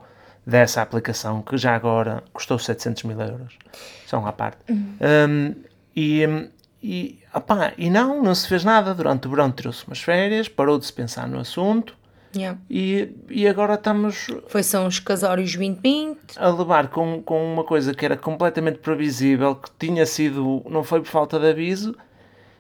dessa 0.48 0.80
aplicação, 0.80 1.42
que 1.42 1.58
já 1.58 1.74
agora 1.76 2.24
custou 2.32 2.58
700 2.58 3.02
mil 3.02 3.20
euros, 3.20 3.58
são 4.06 4.26
à 4.26 4.32
parte. 4.32 4.58
Um, 4.70 5.54
e, 5.94 6.48
e, 6.82 7.18
opá, 7.34 7.74
e 7.76 7.90
não, 7.90 8.22
não 8.22 8.34
se 8.34 8.48
fez 8.48 8.64
nada 8.64 8.94
durante 8.94 9.26
o 9.26 9.30
verão, 9.30 9.52
tirou-se 9.52 9.86
umas 9.86 10.00
férias, 10.00 10.48
parou 10.48 10.78
de 10.78 10.86
se 10.86 10.92
pensar 10.92 11.28
no 11.28 11.38
assunto 11.38 11.98
Yeah. 12.36 12.58
e, 12.68 13.08
e 13.30 13.48
agora 13.48 13.74
estamos 13.74 14.26
Foi 14.48 14.62
só 14.62 14.86
uns 14.86 15.00
casórios 15.00 15.50
2020. 15.56 16.36
a 16.36 16.50
levar 16.50 16.88
com, 16.88 17.22
com 17.22 17.54
uma 17.54 17.64
coisa 17.64 17.94
que 17.94 18.04
era 18.04 18.18
completamente 18.18 18.78
previsível, 18.80 19.56
que 19.56 19.70
tinha 19.78 20.04
sido, 20.04 20.62
não 20.68 20.84
foi 20.84 21.00
por 21.00 21.08
falta 21.08 21.40
de 21.40 21.48
aviso 21.48 21.96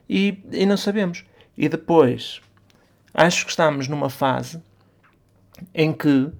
e, 0.08 0.42
e 0.50 0.64
não 0.64 0.78
sabemos. 0.78 1.22
E 1.56 1.68
depois, 1.68 2.40
acho 3.12 3.44
que 3.44 3.50
estamos 3.50 3.88
numa 3.88 4.08
fase 4.08 4.60
em 5.74 5.92
que 5.92 6.30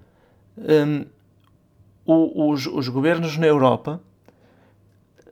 hum, 0.57 1.05
o- 2.13 2.49
os, 2.51 2.65
os 2.67 2.87
governos 2.87 3.37
na 3.37 3.47
Europa, 3.47 3.99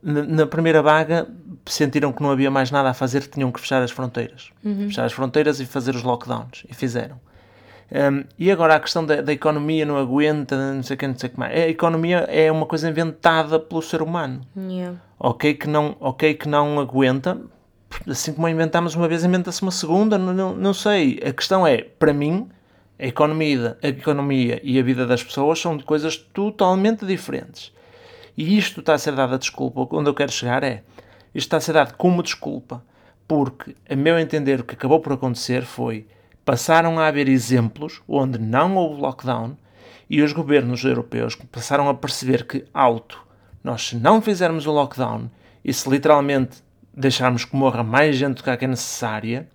na, 0.02 0.46
primeira 0.48 0.82
vaga, 0.82 1.28
sentiram 1.66 2.14
que 2.14 2.22
não 2.22 2.32
havia 2.32 2.52
mais 2.52 2.72
nada 2.72 2.90
a 2.90 2.94
fazer, 2.94 3.22
que 3.24 3.30
tinham 3.30 3.52
que 3.52 3.60
fechar 3.60 3.82
as 3.82 3.92
fronteiras. 3.92 4.52
Fechar 4.64 5.06
as 5.06 5.12
fronteiras 5.14 5.60
e 5.60 5.66
fazer 5.66 5.96
os 5.96 6.04
lockdowns. 6.04 6.66
E 6.70 6.74
fizeram. 6.74 7.20
Um, 7.90 8.24
e 8.38 8.52
agora 8.52 8.76
a 8.76 8.80
questão 8.80 9.06
da, 9.06 9.22
da 9.22 9.32
economia 9.32 9.86
não 9.86 9.98
aguenta, 9.98 10.74
não 10.74 10.84
sei 10.84 10.96
o 10.96 10.98
que, 11.00 11.08
não 11.08 11.18
sei 11.18 11.30
o 11.30 11.32
que 11.34 11.40
mais. 11.40 11.54
A 11.54 11.68
economia 11.70 12.18
é 12.30 12.52
uma 12.52 12.66
coisa 12.66 12.90
inventada 12.90 13.60
pelo 13.60 13.82
ser 13.82 14.02
humano. 14.02 14.42
Yeah. 14.58 14.98
Ok 15.18 15.54
que 15.56 15.68
não, 15.68 15.96
ok 16.00 16.34
que 16.36 16.48
não 16.50 16.80
aguenta, 16.80 17.40
assim 18.06 18.34
como 18.34 18.46
a 18.46 18.52
inventámos 18.52 18.94
uma 18.94 19.08
vez, 19.08 19.24
inventa-se 19.24 19.62
uma 19.62 19.72
segunda, 19.72 20.18
não, 20.18 20.34
não, 20.34 20.54
não 20.56 20.74
sei. 20.74 21.20
A 21.26 21.32
questão 21.32 21.66
é, 21.66 21.78
para 21.82 22.14
mim, 22.14 22.50
a 23.00 23.06
economia, 23.06 23.78
a 23.82 23.88
economia 23.88 24.60
e 24.64 24.80
a 24.80 24.84
vida 24.84 25.06
das 25.06 25.24
pessoas 25.24 25.60
são 25.60 25.78
coisas 25.80 26.18
totalmente 26.18 27.06
diferentes. 27.06 27.72
E 28.36 28.58
isto 28.58 28.80
está 28.80 28.94
a 28.94 28.98
ser 28.98 29.14
dado 29.14 29.36
a 29.36 29.38
desculpa. 29.38 29.88
Onde 29.92 30.10
eu 30.10 30.14
quero 30.14 30.32
chegar 30.32 30.64
é, 30.64 30.84
isto 31.34 31.48
está 31.48 31.58
a 31.58 31.62
ser 31.62 31.74
dado 31.74 31.96
como 31.96 32.24
desculpa, 32.24 32.84
porque, 33.28 33.76
a 33.90 33.96
meu 33.96 34.18
entender, 34.18 34.62
o 34.62 34.64
que 34.64 34.76
acabou 34.76 35.00
por 35.00 35.14
acontecer 35.14 35.64
foi, 35.64 36.08
passaram 36.46 36.98
a 36.98 37.08
haver 37.08 37.28
exemplos 37.28 38.02
onde 38.08 38.40
não 38.40 38.76
houve 38.76 39.02
lockdown 39.02 39.58
e 40.10 40.22
os 40.22 40.32
governos 40.32 40.84
europeus 40.84 41.36
passaram 41.52 41.90
a 41.90 41.94
perceber 41.94 42.48
que, 42.48 42.66
alto, 42.74 43.22
nós 43.64 43.90
se 43.90 43.96
não 43.98 44.22
fizermos 44.22 44.66
o 44.66 44.72
lockdown 44.72 45.30
e 45.64 45.74
se 45.74 45.90
literalmente 45.90 46.64
deixarmos 46.94 47.44
que 47.44 47.56
morra 47.56 47.84
mais 47.84 48.16
gente 48.16 48.38
do 48.38 48.44
que 48.44 48.50
é 48.50 48.68
necessária, 48.68 49.48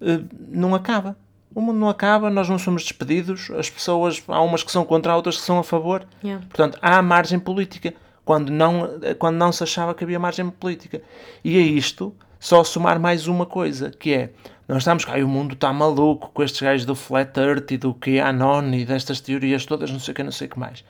eh, 0.00 0.20
não 0.48 0.74
acaba. 0.74 1.16
O 1.54 1.60
mundo 1.60 1.78
não 1.78 1.88
acaba, 1.88 2.30
nós 2.30 2.48
não 2.48 2.58
somos 2.58 2.82
despedidos, 2.82 3.50
as 3.50 3.70
pessoas, 3.70 4.22
há 4.28 4.40
umas 4.40 4.62
que 4.62 4.70
são 4.70 4.84
contra, 4.84 5.16
outras 5.16 5.36
que 5.36 5.42
são 5.42 5.58
a 5.58 5.64
favor. 5.64 6.06
Yeah. 6.22 6.44
Portanto, 6.46 6.78
há 6.80 7.00
margem 7.02 7.38
política, 7.38 7.94
quando 8.24 8.50
não, 8.50 9.00
quando 9.18 9.36
não 9.36 9.50
se 9.50 9.62
achava 9.62 9.94
que 9.94 10.04
havia 10.04 10.18
margem 10.18 10.48
política. 10.50 11.02
E 11.42 11.56
a 11.56 11.60
isto, 11.60 12.14
só 12.38 12.62
somar 12.62 13.00
mais 13.00 13.26
uma 13.26 13.46
coisa, 13.46 13.90
que 13.90 14.12
é, 14.12 14.30
nós 14.68 14.78
estamos 14.78 15.04
cá, 15.04 15.16
o 15.16 15.26
mundo 15.26 15.54
está 15.54 15.72
maluco 15.72 16.30
com 16.32 16.42
estes 16.42 16.60
gajos 16.60 16.84
do 16.84 16.94
Flat 16.94 17.36
Earth 17.38 17.70
e 17.70 17.78
do 17.78 17.94
QAnon 17.94 18.74
e 18.74 18.84
destas 18.84 19.20
teorias 19.20 19.64
todas, 19.64 19.90
não 19.90 19.98
sei 19.98 20.12
o 20.12 20.14
que, 20.14 20.22
não 20.22 20.32
sei 20.32 20.46
o 20.46 20.50
que 20.50 20.58
mais. 20.58 20.84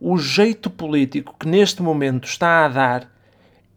O 0.00 0.16
jeito 0.16 0.70
político 0.70 1.36
que 1.38 1.46
neste 1.46 1.82
momento 1.82 2.26
está 2.26 2.64
a 2.64 2.68
dar 2.68 3.12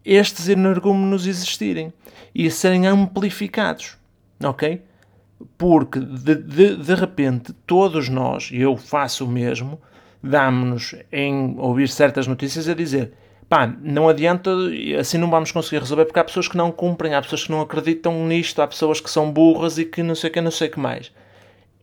estes 0.04 0.48
energúmenos 0.48 1.26
existirem 1.26 1.92
e 2.34 2.50
serem 2.50 2.86
amplificados, 2.86 3.96
ok? 4.42 4.82
Porque 5.56 6.00
de, 6.00 6.34
de, 6.34 6.76
de 6.76 6.94
repente 6.94 7.52
todos 7.66 8.08
nós, 8.08 8.50
e 8.52 8.60
eu 8.60 8.76
faço 8.76 9.24
o 9.24 9.28
mesmo, 9.28 9.80
damos-nos 10.22 10.94
em 11.10 11.56
ouvir 11.58 11.88
certas 11.88 12.26
notícias 12.26 12.68
a 12.68 12.74
dizer 12.74 13.12
pá, 13.52 13.70
não 13.82 14.08
adianta, 14.08 14.50
assim 14.98 15.18
não 15.18 15.28
vamos 15.28 15.52
conseguir 15.52 15.80
resolver 15.80 16.06
porque 16.06 16.18
há 16.18 16.24
pessoas 16.24 16.48
que 16.48 16.56
não 16.56 16.72
cumprem, 16.72 17.14
há 17.14 17.20
pessoas 17.20 17.44
que 17.44 17.50
não 17.50 17.60
acreditam 17.60 18.26
nisto, 18.26 18.62
há 18.62 18.66
pessoas 18.66 18.98
que 18.98 19.10
são 19.10 19.30
burras 19.30 19.76
e 19.76 19.84
que 19.84 20.02
não 20.02 20.14
sei 20.14 20.30
o 20.30 20.32
que, 20.32 20.40
não 20.40 20.50
sei 20.50 20.68
o 20.68 20.70
que 20.70 20.80
mais. 20.80 21.12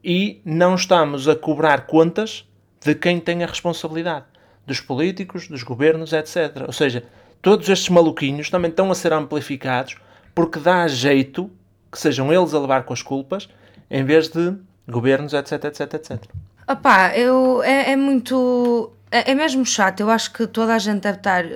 E 0.04 0.42
não 0.44 0.74
estamos 0.74 1.28
a 1.28 1.36
cobrar 1.36 1.86
contas 1.86 2.44
de 2.84 2.96
quem 2.96 3.20
tem 3.20 3.44
a 3.44 3.46
responsabilidade, 3.46 4.26
dos 4.66 4.82
políticos, 4.82 5.48
dos 5.48 5.62
governos, 5.62 6.12
etc. 6.12 6.64
Ou 6.66 6.74
seja, 6.74 7.04
todos 7.40 7.70
estes 7.70 7.90
maluquinhos 7.90 8.50
também 8.50 8.72
estão 8.72 8.90
a 8.90 8.96
ser 8.96 9.14
amplificados 9.14 9.96
porque 10.34 10.58
dá 10.58 10.88
jeito 10.88 11.52
que 11.92 12.00
sejam 12.00 12.32
eles 12.32 12.54
a 12.54 12.60
levar 12.60 12.84
com 12.84 12.94
as 12.94 13.02
culpas 13.02 13.50
em 13.90 14.04
vez 14.04 14.28
de 14.30 14.56
governos, 14.88 15.34
etc, 15.34 15.66
etc, 15.66 15.94
etc. 15.94 16.24
Opá, 16.68 17.16
eu, 17.18 17.64
é, 17.64 17.92
é 17.92 17.96
muito. 17.96 18.92
É, 19.12 19.32
é, 19.32 19.36
mesmo 19.36 19.66
chato. 19.66 20.02
Eu 20.02 20.10
acho 20.10 20.32
que 20.32 20.46
toda 20.46 20.76
a 20.76 20.80
gente 20.80 21.02
deve 21.02 21.18
estar 21.18 21.44
uh, 21.44 21.50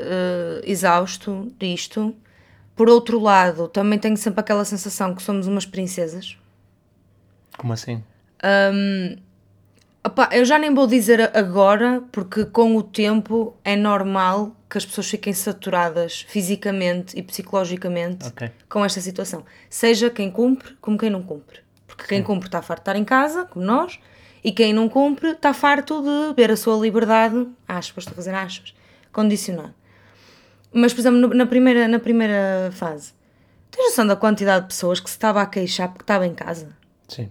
exausto 0.63 1.52
disto. 1.60 2.16
Por 2.75 2.90
outro 2.90 3.20
lado, 3.20 3.68
também 3.68 4.00
tenho 4.00 4.18
sempre 4.18 4.40
aquela 4.40 4.66
sensação 4.66 5.13
que 5.13 5.22
somos 5.22 5.46
umas 5.46 5.66
princesas. 5.66 6.36
Como 7.56 7.72
assim? 7.72 8.04
Um, 8.44 9.16
opá, 10.04 10.30
eu 10.32 10.44
já 10.44 10.58
nem 10.58 10.74
vou 10.74 10.88
dizer 10.88 11.36
agora, 11.38 12.02
porque 12.12 12.46
com 12.46 12.75
o 12.75 12.82
tempo 12.82 13.56
é 13.63 13.75
normal 13.75 14.56
que 14.74 14.80
as 14.80 14.86
pessoas 14.88 15.08
fiquem 15.08 15.32
saturadas 15.34 16.25
fisicamente 16.27 17.15
e 17.15 17.22
psicologicamente 17.22 18.25
okay. 18.25 18.50
com 18.68 18.84
esta 18.84 19.00
situação. 19.00 19.46
Seja 19.70 20.10
quem 20.10 20.32
cumpre, 20.32 20.75
como 20.82 20.98
quem 20.98 21.12
não 21.12 21.22
cumpre. 21.22 21.60
Porque 21.86 22.06
quem 22.08 22.18
Sim. 22.18 22.24
cumpre 22.24 22.48
está 22.48 22.60
farto 22.60 22.80
de 22.80 22.89
estar 22.89 22.96
em 22.96 23.06
casa, 23.06 23.46
como 23.46 23.63
nós, 23.63 24.00
e 24.44 24.51
quem 24.51 24.74
não 24.74 24.89
cumpre 24.89 25.30
está 25.30 25.53
farto 25.53 26.01
de 26.01 26.34
ver 26.36 26.50
a 26.50 26.58
sua 26.58 26.75
liberdade, 26.75 27.48
aspas, 27.68 28.03
estou 28.03 28.13
a 28.13 28.15
fazer 28.15 28.34
aspas, 28.34 28.74
condicionada. 29.12 29.75
Mas, 30.74 30.92
por 30.92 31.01
exemplo, 31.01 31.36
na 31.36 31.46
primeira, 31.46 31.88
na 31.88 32.00
primeira 32.00 32.72
fase, 32.72 33.13
tens 33.70 33.89
noção 33.89 34.08
da 34.08 34.15
quantidade 34.15 34.63
de 34.63 34.70
pessoas 34.70 35.00
que 35.00 35.08
se 35.08 35.15
estava 35.15 35.39
a 35.39 35.46
queixar 35.46 35.89
porque 35.89 36.01
estava 36.01 36.25
em 36.25 36.34
casa? 36.34 36.75
Sim. 37.08 37.30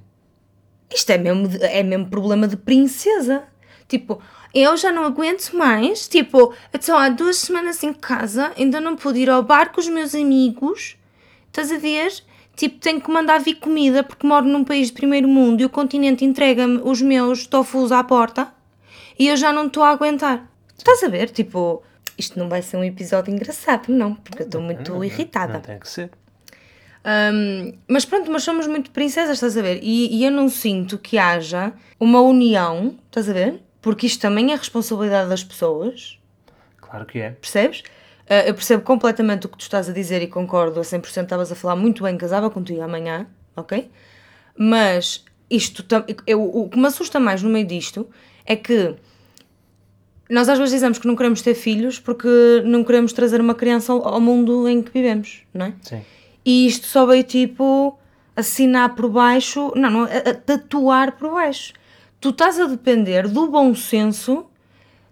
Isto 0.95 1.11
é 1.11 1.19
mesmo, 1.19 1.49
é 1.61 1.83
mesmo 1.83 2.07
problema 2.07 2.47
de 2.47 2.57
princesa. 2.57 3.43
Tipo, 3.89 4.23
eu 4.55 4.77
já 4.77 4.93
não 4.93 5.05
aguento 5.05 5.53
mais. 5.53 6.09
Tipo, 6.09 6.55
estou 6.73 6.95
há 6.95 7.09
duas 7.09 7.37
semanas 7.37 7.83
em 7.83 7.93
casa, 7.93 8.53
ainda 8.57 8.81
não 8.81 8.97
pude 8.97 9.21
ir 9.21 9.31
ao 9.31 9.43
bar 9.43 9.73
com 9.73 9.81
os 9.81 9.89
meus 9.89 10.15
amigos. 10.15 10.97
Estás 11.49 11.71
a 11.71 11.79
ver? 11.79 12.13
Tipo, 12.57 12.79
tenho 12.79 13.01
que 13.01 13.11
mandar 13.11 13.39
vir 13.39 13.55
comida 13.55 14.03
porque 14.03 14.27
moro 14.27 14.47
num 14.47 14.65
país 14.65 14.89
de 14.89 14.93
primeiro 14.93 15.27
mundo 15.27 15.61
e 15.63 15.65
o 15.65 15.71
continente 15.71 16.25
entrega-me 16.25 16.81
os 16.85 17.01
meus 17.01 17.47
tofus 17.47 17.91
à 17.91 18.05
porta 18.05 18.53
e 19.19 19.29
eu 19.29 19.37
já 19.37 19.53
não 19.53 19.67
estou 19.67 19.83
a 19.83 19.91
aguentar. 19.91 20.47
Estás 20.77 21.03
a 21.03 21.09
ver? 21.09 21.31
Tipo, 21.31 21.83
isto 22.19 22.39
não 22.39 22.49
vai 22.49 22.61
ser 22.61 22.77
um 22.77 22.85
episódio 22.85 23.33
engraçado, 23.33 23.89
não, 23.89 24.15
porque 24.15 24.43
eu 24.43 24.47
estou 24.47 24.61
muito 24.61 24.91
não, 24.91 24.99
não, 24.99 25.05
irritada. 25.05 25.55
Não 25.55 25.61
tem 25.61 25.79
que 25.79 25.89
ser. 25.89 26.11
Um, 27.05 27.73
mas 27.89 28.05
pronto, 28.05 28.31
mas 28.31 28.45
somos 28.45 28.67
muito 28.67 28.91
princesas, 28.91 29.35
estás 29.35 29.57
a 29.57 29.63
ver? 29.63 29.81
E, 29.83 30.17
e 30.17 30.25
eu 30.25 30.31
não 30.31 30.49
sinto 30.49 30.99
que 30.99 31.19
haja 31.19 31.73
uma 31.99 32.21
união, 32.21 32.97
estás 33.07 33.29
a 33.29 33.33
ver? 33.33 33.61
Porque 33.83 34.07
isto 34.07 34.21
também 34.21 34.53
é 34.53 34.57
responsabilidade 34.57 35.29
das 35.29 35.45
pessoas. 35.45 36.19
Claro 36.81 37.05
que 37.05 37.19
é. 37.19 37.31
Percebes? 37.33 37.81
Uh, 37.81 38.47
eu 38.47 38.55
percebo 38.55 38.83
completamente 38.83 39.45
o 39.47 39.49
que 39.49 39.59
tu 39.59 39.62
estás 39.62 39.91
a 39.91 39.93
dizer 39.93 40.23
e 40.23 40.29
concordo 40.29 40.81
a 40.81 40.83
100%. 40.83 41.25
Estavas 41.25 41.51
a 41.53 41.55
falar 41.55 41.77
muito 41.77 42.05
bem, 42.05 42.17
casava 42.17 42.49
contigo 42.49 42.81
amanhã, 42.81 43.27
ok? 43.57 43.91
Mas 44.57 45.25
isto, 45.51 45.85
eu, 46.27 46.43
o 46.43 46.69
que 46.69 46.79
me 46.79 46.87
assusta 46.87 47.19
mais 47.19 47.43
no 47.43 47.51
meio 47.51 47.67
disto 47.67 48.09
é 48.47 48.57
que 48.57 48.95
nós 50.31 50.49
às 50.49 50.59
vezes 50.59 50.73
dizemos 50.73 50.99
que 50.99 51.07
não 51.07 51.17
queremos 51.17 51.43
ter 51.43 51.55
filhos 51.55 51.99
porque 51.99 52.62
não 52.65 52.85
queremos 52.85 53.12
trazer 53.12 53.41
uma 53.41 53.55
criança 53.55 53.93
ao, 53.93 54.07
ao 54.07 54.21
mundo 54.21 54.67
em 54.69 54.83
que 54.83 54.91
vivemos, 54.91 55.43
não 55.53 55.67
é? 55.67 55.75
Sim. 55.83 56.03
E 56.45 56.67
isto 56.67 56.87
só 56.87 57.05
veio 57.05 57.23
tipo 57.25 57.99
assinar 58.35 58.95
por 58.95 59.11
baixo, 59.11 59.73
não, 59.77 59.91
não, 59.91 60.05
a, 60.05 60.31
a 60.31 60.35
tatuar 60.35 61.12
por 61.19 61.33
baixo. 61.33 61.75
Tu 62.23 62.29
estás 62.29 62.61
a 62.61 62.67
depender 62.67 63.26
do 63.26 63.49
bom 63.49 63.75
senso 63.75 64.47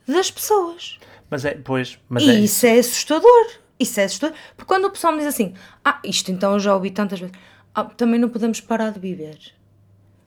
das 0.07 0.31
pessoas. 0.31 0.97
Mas 1.29 1.45
é, 1.45 1.55
pois, 1.57 1.99
mas 2.09 2.23
e 2.23 2.31
é 2.31 2.35
isso 2.35 2.65
é 2.65 2.79
assustador. 2.79 3.51
Isso 3.81 3.99
é 3.99 4.05
assustador. 4.05 4.37
Porque 4.57 4.69
quando 4.69 4.85
o 4.85 4.91
pessoal 4.93 5.13
me 5.13 5.19
diz 5.19 5.27
assim, 5.27 5.53
ah, 5.85 6.01
isto 6.05 6.31
então 6.31 6.53
eu 6.53 6.61
já 6.61 6.73
ouvi 6.73 6.93
tantas 6.93 7.19
vezes, 7.19 7.35
ah, 7.75 7.83
também 7.83 8.21
não 8.21 8.29
podemos 8.29 8.61
parar 8.61 8.93
de 8.93 9.01
viver. 9.01 9.37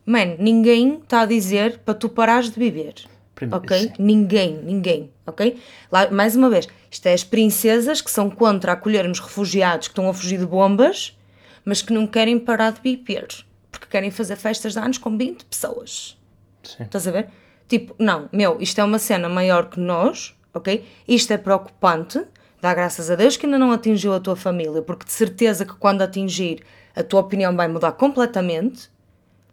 Man, 0.05 0.35
ninguém 0.37 0.95
está 0.95 1.21
a 1.21 1.25
dizer 1.25 1.79
para 1.79 1.93
tu 1.93 2.09
parares 2.09 2.49
de 2.51 2.59
viver. 2.59 2.95
Primeiro, 3.33 3.63
ok? 3.63 3.79
Sim. 3.79 3.93
Ninguém, 3.97 4.57
ninguém, 4.61 5.09
ok? 5.25 5.57
Lá, 5.89 6.11
mais 6.11 6.35
uma 6.35 6.49
vez, 6.49 6.67
isto 6.91 7.05
é 7.05 7.13
as 7.13 7.23
princesas 7.23 8.01
que 8.01 8.11
são 8.11 8.29
contra 8.29 8.73
acolhermos 8.73 9.21
refugiados 9.21 9.87
que 9.87 9.93
estão 9.93 10.09
a 10.09 10.13
fugir 10.13 10.37
de 10.37 10.45
bombas, 10.45 11.17
mas 11.63 11.81
que 11.81 11.93
não 11.93 12.05
querem 12.05 12.37
parar 12.37 12.73
de 12.73 12.81
viver. 12.81 13.27
Porque 13.71 13.87
querem 13.87 14.11
fazer 14.11 14.35
festas 14.35 14.73
de 14.73 14.79
anos 14.79 14.97
com 14.97 15.17
20 15.17 15.45
pessoas. 15.45 16.21
Sim. 16.63 16.84
Estás 16.84 17.08
a 17.08 17.12
ver? 17.12 17.27
Tipo, 17.67 17.96
não, 17.98 18.29
meu, 18.32 18.58
isto 18.60 18.79
é 18.79 18.84
uma 18.84 19.00
cena 19.00 19.29
maior 19.29 19.70
que 19.70 19.79
nós, 19.79 20.36
ok? 20.53 20.86
Isto 21.08 21.34
é 21.34 21.38
preocupante, 21.38 22.24
dá 22.62 22.74
graças 22.74 23.10
a 23.10 23.15
Deus 23.15 23.38
que 23.38 23.46
ainda 23.46 23.58
não 23.58 23.72
atingiu 23.72 24.13
a 24.13 24.20
tua 24.20 24.36
família, 24.36 24.82
porque 24.82 25.05
de 25.05 25.12
certeza 25.12 25.65
que 25.65 25.74
quando 25.75 26.01
atingir, 26.01 26.63
a 26.96 27.03
tua 27.03 27.22
opinião 27.22 27.55
vai 27.55 27.67
mudar 27.67 27.93
completamente, 27.93 28.89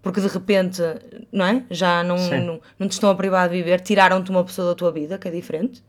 porque 0.03 0.21
de 0.21 0.29
repente, 0.29 0.83
não 1.33 1.45
é? 1.45 1.65
Já 1.71 2.03
não, 2.03 2.17
não, 2.17 2.61
não, 2.79 2.89
te 2.89 2.93
estão 2.93 3.11
a 3.11 3.15
privar 3.15 3.49
de 3.49 3.57
viver, 3.57 3.81
tiraram-te 3.81 4.31
uma 4.31 4.45
pessoa 4.45 4.69
da 4.69 4.75
tua 4.75 4.91
vida, 4.91 5.19
que 5.19 5.29
é 5.29 5.31
diferente, 5.31 5.83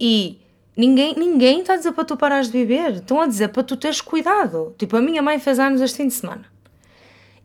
e 0.00 0.40
ninguém, 0.76 1.14
ninguém 1.14 1.60
está 1.60 1.74
a 1.74 1.76
dizer 1.76 1.92
para 1.92 2.04
tu 2.04 2.16
parares 2.16 2.46
de 2.46 2.52
viver, 2.52 2.92
estão 2.92 3.20
a 3.20 3.26
dizer 3.26 3.48
para 3.48 3.62
tu 3.62 3.76
teres 3.76 4.00
cuidado. 4.00 4.74
Tipo, 4.78 4.96
a 4.96 5.02
minha 5.02 5.20
mãe 5.20 5.38
fez 5.38 5.58
anos 5.58 5.80
este 5.80 5.96
fim 5.96 6.08
de 6.08 6.14
semana. 6.14 6.44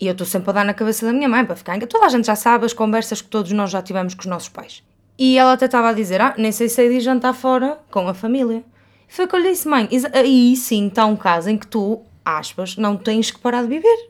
E 0.03 0.07
eu 0.07 0.12
estou 0.12 0.27
sempre 0.27 0.50
a 0.50 0.53
dar 0.53 0.65
na 0.65 0.74
cabeça 0.74 1.05
da 1.05 1.13
minha 1.13 1.29
mãe 1.29 1.45
para 1.45 1.55
ficar 1.55 1.79
Toda 1.88 2.05
a 2.05 2.10
gente 2.10 2.27
já 2.27 2.36
sabe 2.36 2.65
as 2.65 2.74
conversas 2.74 3.22
que 3.22 3.29
todos 3.29 3.53
nós 3.53 3.72
já 3.72 3.81
tivemos 3.81 4.13
com 4.13 4.19
os 4.19 4.25
nossos 4.25 4.50
pais. 4.50 4.83
E 5.17 5.38
ela 5.38 5.53
até 5.53 5.63
estava 5.63 5.91
a 5.91 5.93
dizer: 5.93 6.19
Ah, 6.19 6.36
nem 6.38 6.51
sei 6.51 6.67
se 6.67 6.86
é 6.86 6.89
de 6.89 7.00
jantar 7.00 7.33
fora 7.33 7.79
com 7.89 8.05
a 8.10 8.13
família. 8.13 8.65
Foi 9.07 9.25
que 9.25 9.33
eu 9.33 9.39
lhe 9.39 9.51
disse: 9.51 9.65
Mãe, 9.65 9.88
aí 10.12 10.57
sim 10.57 10.88
está 10.88 11.05
um 11.05 11.15
caso 11.15 11.50
em 11.50 11.57
que 11.57 11.65
tu, 11.65 12.01
aspas, 12.25 12.75
não 12.75 12.98
tens 12.98 13.31
que 13.31 13.39
parar 13.39 13.62
de 13.62 13.69
viver. 13.69 14.10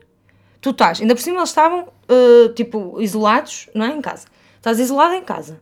Tu 0.60 0.70
estás, 0.70 1.00
ainda 1.00 1.14
por 1.14 1.22
cima 1.22 1.36
eles 1.36 1.50
estavam, 1.50 1.82
uh, 1.82 2.48
tipo, 2.54 3.00
isolados, 3.00 3.68
não 3.72 3.86
é? 3.86 3.90
Em 3.90 4.00
casa. 4.00 4.26
Estás 4.56 4.80
isolado 4.80 5.14
em 5.14 5.22
casa. 5.22 5.60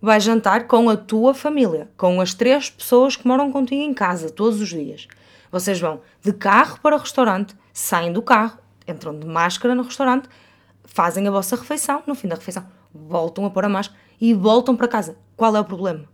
Vais 0.00 0.22
jantar 0.22 0.68
com 0.68 0.88
a 0.90 0.96
tua 0.96 1.34
família, 1.34 1.90
com 1.96 2.20
as 2.20 2.34
três 2.34 2.70
pessoas 2.70 3.16
que 3.16 3.26
moram 3.26 3.50
contigo 3.50 3.82
em 3.82 3.92
casa, 3.92 4.30
todos 4.30 4.60
os 4.60 4.68
dias. 4.68 5.08
Vocês 5.50 5.80
vão 5.80 6.00
de 6.22 6.32
carro 6.32 6.78
para 6.80 6.94
o 6.94 7.00
restaurante, 7.00 7.56
saem 7.72 8.12
do 8.12 8.22
carro, 8.22 8.61
entram 8.86 9.18
de 9.18 9.26
máscara 9.26 9.74
no 9.74 9.82
restaurante, 9.82 10.28
fazem 10.84 11.26
a 11.26 11.30
vossa 11.30 11.56
refeição, 11.56 12.02
no 12.06 12.14
fim 12.14 12.28
da 12.28 12.34
refeição 12.34 12.66
voltam 12.94 13.44
a 13.46 13.50
pôr 13.50 13.64
a 13.64 13.68
máscara 13.68 13.98
e 14.20 14.34
voltam 14.34 14.76
para 14.76 14.88
casa. 14.88 15.16
Qual 15.36 15.54
é 15.56 15.60
o 15.60 15.64
problema? 15.64 16.04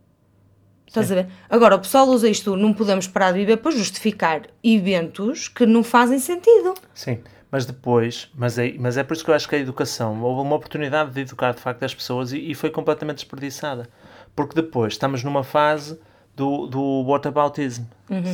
Estás 0.87 1.07
Sim. 1.07 1.13
a 1.13 1.15
ver? 1.17 1.27
Agora, 1.49 1.75
o 1.75 1.79
pessoal 1.79 2.07
usa 2.07 2.27
isto, 2.27 2.55
não 2.55 2.73
podemos 2.73 3.07
parar 3.07 3.31
de 3.31 3.39
viver 3.39 3.57
para 3.57 3.71
justificar 3.71 4.43
eventos 4.63 5.47
que 5.47 5.65
não 5.65 5.83
fazem 5.83 6.17
sentido. 6.17 6.73
Sim, 6.95 7.19
mas 7.51 7.65
depois, 7.65 8.29
mas 8.33 8.57
é, 8.57 8.73
mas 8.79 8.97
é 8.97 9.03
por 9.03 9.13
isso 9.13 9.23
que 9.23 9.29
eu 9.29 9.35
acho 9.35 9.47
que 9.47 9.55
a 9.55 9.59
educação, 9.59 10.19
houve 10.23 10.41
uma 10.41 10.55
oportunidade 10.55 11.11
de 11.11 11.21
educar 11.21 11.53
de 11.53 11.61
facto 11.61 11.83
as 11.83 11.93
pessoas 11.93 12.33
e, 12.33 12.39
e 12.51 12.55
foi 12.55 12.71
completamente 12.71 13.17
desperdiçada. 13.17 13.87
Porque 14.35 14.55
depois 14.55 14.93
estamos 14.93 15.23
numa 15.23 15.43
fase 15.43 15.99
do, 16.35 16.65
do 16.65 17.03
whataboutism. 17.03 17.83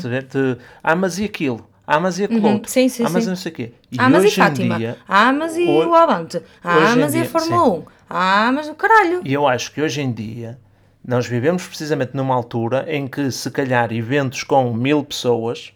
Saber? 0.02 0.24
De, 0.24 0.58
ah, 0.82 0.96
mas 0.96 1.20
e 1.20 1.26
aquilo? 1.26 1.68
Ah, 1.88 2.00
mas 2.00 2.18
e 2.20 2.24
aquilo 2.24 2.40
outro? 2.48 2.58
Uhum. 2.62 2.68
Sim, 2.68 2.90
sim, 2.90 3.04
ah, 3.06 3.10
mas 3.10 3.24
sim. 3.24 3.30
não 3.30 3.36
sei 3.36 3.52
o 3.52 3.56
quê. 3.56 3.72
E 3.92 3.98
mas 3.98 4.24
e 4.24 4.28
hoje 4.28 4.40
em 4.42 4.44
Fátima? 4.44 4.78
dia- 4.78 4.98
Ah, 5.08 5.32
mas 5.32 5.56
e 5.58 5.64
o 5.68 5.94
Avante? 5.94 6.42
Ah, 6.64 6.78
hoje 6.78 6.98
em 6.98 7.02
mas 7.02 7.14
e 7.16 7.20
a 7.22 7.26
Fórmula 7.26 7.64
sim. 7.66 7.72
1? 7.82 7.84
Ah, 8.10 8.52
mas 8.54 8.68
o 8.70 8.74
caralho. 8.76 9.22
E 9.24 9.34
eu 9.34 9.48
acho 9.48 9.72
que 9.72 9.82
hoje 9.82 10.02
em 10.02 10.12
dia 10.12 10.58
nós 11.08 11.28
vivemos 11.28 11.66
precisamente 11.68 12.12
numa 12.16 12.34
altura 12.34 12.86
em 12.88 13.08
que, 13.08 13.30
se 13.32 13.52
calhar, 13.52 13.94
eventos 13.94 14.44
com 14.44 14.74
mil 14.74 15.04
pessoas 15.04 15.74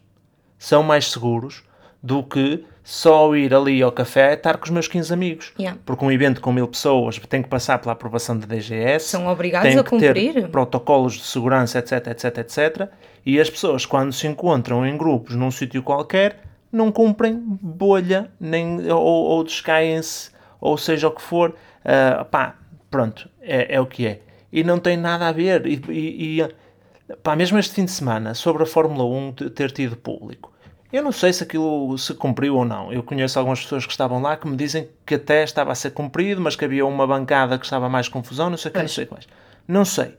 são 0.58 0.82
mais 0.84 1.12
seguros 1.12 1.64
do 2.02 2.24
que 2.24 2.66
só 2.84 3.36
ir 3.36 3.54
ali 3.54 3.84
ao 3.84 3.92
café 3.92 4.32
e 4.32 4.34
estar 4.34 4.58
com 4.58 4.64
os 4.66 4.72
meus 4.72 4.88
15 4.88 5.14
amigos. 5.14 5.54
Yeah. 5.60 5.78
Porque 5.86 6.04
um 6.04 6.12
evento 6.12 6.42
com 6.42 6.52
mil 6.52 6.68
pessoas 6.68 7.20
tem 7.30 7.44
que 7.44 7.48
passar 7.50 7.78
pela 7.78 7.92
aprovação 7.94 8.36
da 8.38 8.48
DGS. 8.48 9.06
São 9.06 9.28
obrigados 9.28 9.76
a 9.78 9.84
cumprir. 9.84 10.48
protocolos 10.48 11.14
de 11.14 11.24
segurança, 11.24 11.78
etc, 11.78 12.08
etc, 12.08 12.38
etc. 12.40 12.90
E 13.26 13.40
as 13.40 13.50
pessoas, 13.50 13.86
quando 13.86 14.12
se 14.14 14.28
encontram 14.28 14.86
em 14.86 14.98
grupos 14.98 15.36
num 15.36 15.52
sítio 15.52 15.84
qualquer, 15.84 16.42
não 16.72 16.92
cumprem 16.92 17.36
bolha, 17.62 18.32
nem, 18.40 18.92
ou, 18.92 19.02
ou 19.02 19.44
descaem-se, 19.44 20.32
ou 20.62 20.78
seja 20.78 21.08
o 21.08 21.12
que 21.12 21.22
for. 21.22 21.56
Ah, 21.84 22.26
pá, 22.26 22.56
pronto, 22.90 23.30
é, 23.42 23.76
é 23.76 23.80
o 23.82 23.86
que 23.86 24.06
é. 24.08 24.22
E 24.52 24.64
não 24.64 24.80
tem 24.80 24.98
nada 24.98 25.28
a 25.28 25.32
ver. 25.32 25.66
E, 25.66 25.82
e, 25.90 26.42
e, 26.42 27.16
pá, 27.24 27.36
mesmo 27.36 27.58
este 27.58 27.74
fim 27.74 27.86
de 27.86 27.92
semana, 27.92 28.34
sobre 28.34 28.64
a 28.64 28.66
Fórmula 28.66 29.04
1 29.06 29.32
te- 29.34 29.50
ter 29.50 29.72
tido 29.72 29.96
público, 29.96 30.52
eu 30.92 31.04
não 31.04 31.12
sei 31.12 31.32
se 31.32 31.44
aquilo 31.44 31.96
se 31.98 32.14
cumpriu 32.16 32.56
ou 32.56 32.66
não. 32.66 32.92
Eu 32.92 33.04
conheço 33.04 33.38
algumas 33.38 33.62
pessoas 33.62 33.86
que 33.86 33.92
estavam 33.92 34.22
lá 34.22 34.36
que 34.38 34.48
me 34.48 34.56
dizem 34.58 34.90
que 35.06 35.16
até 35.16 35.44
estava 35.44 35.72
a 35.72 35.76
ser 35.76 35.92
cumprido, 35.92 36.42
mas 36.42 36.56
que 36.56 36.66
havia 36.66 36.86
uma 36.86 37.06
bancada 37.06 37.60
que 37.60 37.66
estava 37.66 37.88
mais 37.88 38.08
confusão, 38.08 38.50
não 38.50 38.58
sei 38.58 38.70
o 38.72 38.74
que, 38.74 38.80
não 38.82 38.88
sei 38.88 39.08
mais. 39.12 39.28
Não 39.68 39.86
sei. 39.86 40.16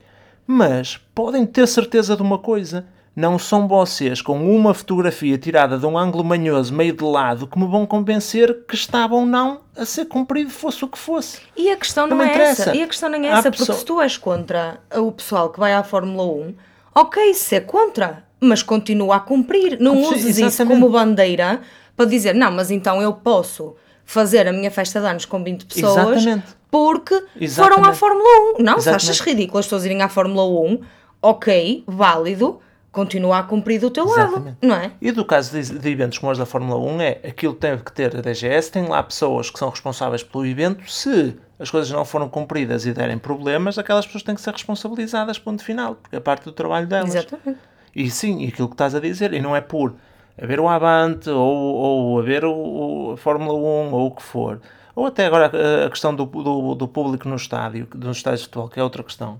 Mas 0.53 0.97
podem 1.15 1.45
ter 1.45 1.65
certeza 1.67 2.13
de 2.15 2.21
uma 2.21 2.37
coisa. 2.37 2.85
Não 3.15 3.37
são 3.39 3.67
vocês 3.67 4.21
com 4.21 4.37
uma 4.53 4.73
fotografia 4.73 5.37
tirada 5.37 5.77
de 5.77 5.85
um 5.85 5.97
ângulo 5.97 6.23
manhoso 6.25 6.73
meio 6.73 6.93
de 6.93 7.03
lado 7.03 7.47
que 7.47 7.57
me 7.57 7.65
vão 7.67 7.85
convencer 7.85 8.65
que 8.67 8.75
estava 8.75 9.15
ou 9.15 9.25
não 9.25 9.61
a 9.77 9.85
ser 9.85 10.05
cumprido, 10.05 10.49
fosse 10.49 10.83
o 10.83 10.87
que 10.87 10.97
fosse. 10.97 11.39
E 11.57 11.69
a 11.69 11.77
questão 11.77 12.05
não, 12.07 12.17
Não 12.17 12.23
é 12.25 12.29
interessa. 12.29 12.61
essa. 12.63 12.75
E 12.75 12.83
a 12.83 12.87
questão 12.87 13.09
nem 13.09 13.27
é 13.27 13.31
Há 13.33 13.37
essa, 13.39 13.43
porque 13.51 13.57
pessoa- 13.59 13.77
se 13.77 13.85
tu 13.85 14.01
és 14.01 14.17
contra 14.17 14.79
o 14.95 15.11
pessoal 15.11 15.49
que 15.49 15.59
vai 15.59 15.73
à 15.73 15.83
Fórmula 15.83 16.23
1, 16.25 16.53
ok, 16.95 17.33
se 17.33 17.55
é 17.55 17.59
contra, 17.61 18.23
mas 18.39 18.61
continua 18.63 19.17
a 19.17 19.19
cumprir. 19.19 19.77
Não 19.79 19.95
Sim, 19.95 20.05
uses 20.07 20.37
isso 20.37 20.45
exatamente. 20.45 20.79
como 20.81 20.91
bandeira 20.91 21.61
para 21.97 22.05
dizer, 22.05 22.33
não, 22.35 22.51
mas 22.51 22.71
então 22.71 23.01
eu 23.01 23.13
posso 23.13 23.75
fazer 24.05 24.47
a 24.47 24.53
minha 24.53 24.71
festa 24.71 24.99
de 25.01 25.05
anos 25.07 25.25
com 25.25 25.41
20 25.43 25.65
pessoas 25.65 25.97
Exatamente. 26.17 26.47
Porque 26.71 27.13
foram 27.15 27.27
Exatamente. 27.39 27.89
à 27.89 27.93
Fórmula 27.93 28.55
1. 28.59 28.63
Não, 28.63 28.79
se 28.79 28.89
achas 28.89 29.19
ridículo 29.19 29.59
as 29.59 29.65
pessoas 29.65 29.85
irem 29.85 30.01
à 30.01 30.09
Fórmula 30.09 30.43
1, 30.45 30.79
ok, 31.21 31.83
válido, 31.85 32.59
continua 32.91 33.39
a 33.39 33.43
cumprir 33.43 33.79
do 33.79 33.89
teu 33.89 34.05
lado, 34.05 34.21
Exatamente. 34.31 34.57
não 34.61 34.75
é? 34.75 34.91
E 35.01 35.11
do 35.11 35.23
caso 35.23 35.51
de, 35.51 35.77
de 35.79 35.89
eventos 35.89 36.17
como 36.17 36.31
os 36.31 36.37
da 36.37 36.45
Fórmula 36.45 36.77
1 36.93 37.01
é 37.01 37.09
aquilo 37.27 37.53
que 37.53 37.59
teve 37.59 37.83
que 37.83 37.91
ter 37.91 38.15
a 38.17 38.21
DGS, 38.21 38.71
tem 38.71 38.85
lá 38.87 39.01
pessoas 39.03 39.49
que 39.49 39.59
são 39.59 39.69
responsáveis 39.69 40.23
pelo 40.23 40.45
evento, 40.45 40.89
se 40.91 41.37
as 41.59 41.69
coisas 41.69 41.91
não 41.91 42.03
foram 42.03 42.27
cumpridas 42.27 42.85
e 42.85 42.91
derem 42.93 43.17
problemas, 43.17 43.77
aquelas 43.77 44.05
pessoas 44.05 44.23
têm 44.23 44.35
que 44.35 44.41
ser 44.41 44.51
responsabilizadas, 44.51 45.37
ponto 45.37 45.63
final, 45.63 45.95
porque 45.95 46.15
é 46.15 46.19
parte 46.19 46.43
do 46.45 46.51
trabalho 46.51 46.87
delas. 46.87 47.13
Exatamente. 47.15 47.59
E 47.95 48.09
sim, 48.09 48.43
e 48.43 48.47
aquilo 48.47 48.67
que 48.67 48.73
estás 48.73 48.95
a 48.95 48.99
dizer, 48.99 49.33
e 49.33 49.39
não 49.41 49.55
é 49.55 49.61
por 49.61 49.93
haver 50.41 50.59
o 50.59 50.67
Avante 50.67 51.29
ou, 51.29 51.37
ou 51.75 52.19
haver 52.19 52.43
o, 52.45 52.51
o- 52.53 53.11
a 53.13 53.17
Fórmula 53.17 53.53
1 53.53 53.93
ou 53.93 54.07
o 54.07 54.11
que 54.11 54.23
for, 54.23 54.59
ou 55.01 55.07
até 55.07 55.25
agora 55.25 55.51
a, 55.51 55.87
a 55.87 55.89
questão 55.89 56.15
do, 56.15 56.25
do, 56.25 56.75
do 56.75 56.87
público 56.87 57.27
no 57.27 57.35
estádio, 57.35 57.87
nos 57.95 58.17
estádios 58.17 58.41
de 58.41 58.47
futebol, 58.47 58.69
que 58.69 58.79
é 58.79 58.83
outra 58.83 59.03
questão, 59.03 59.39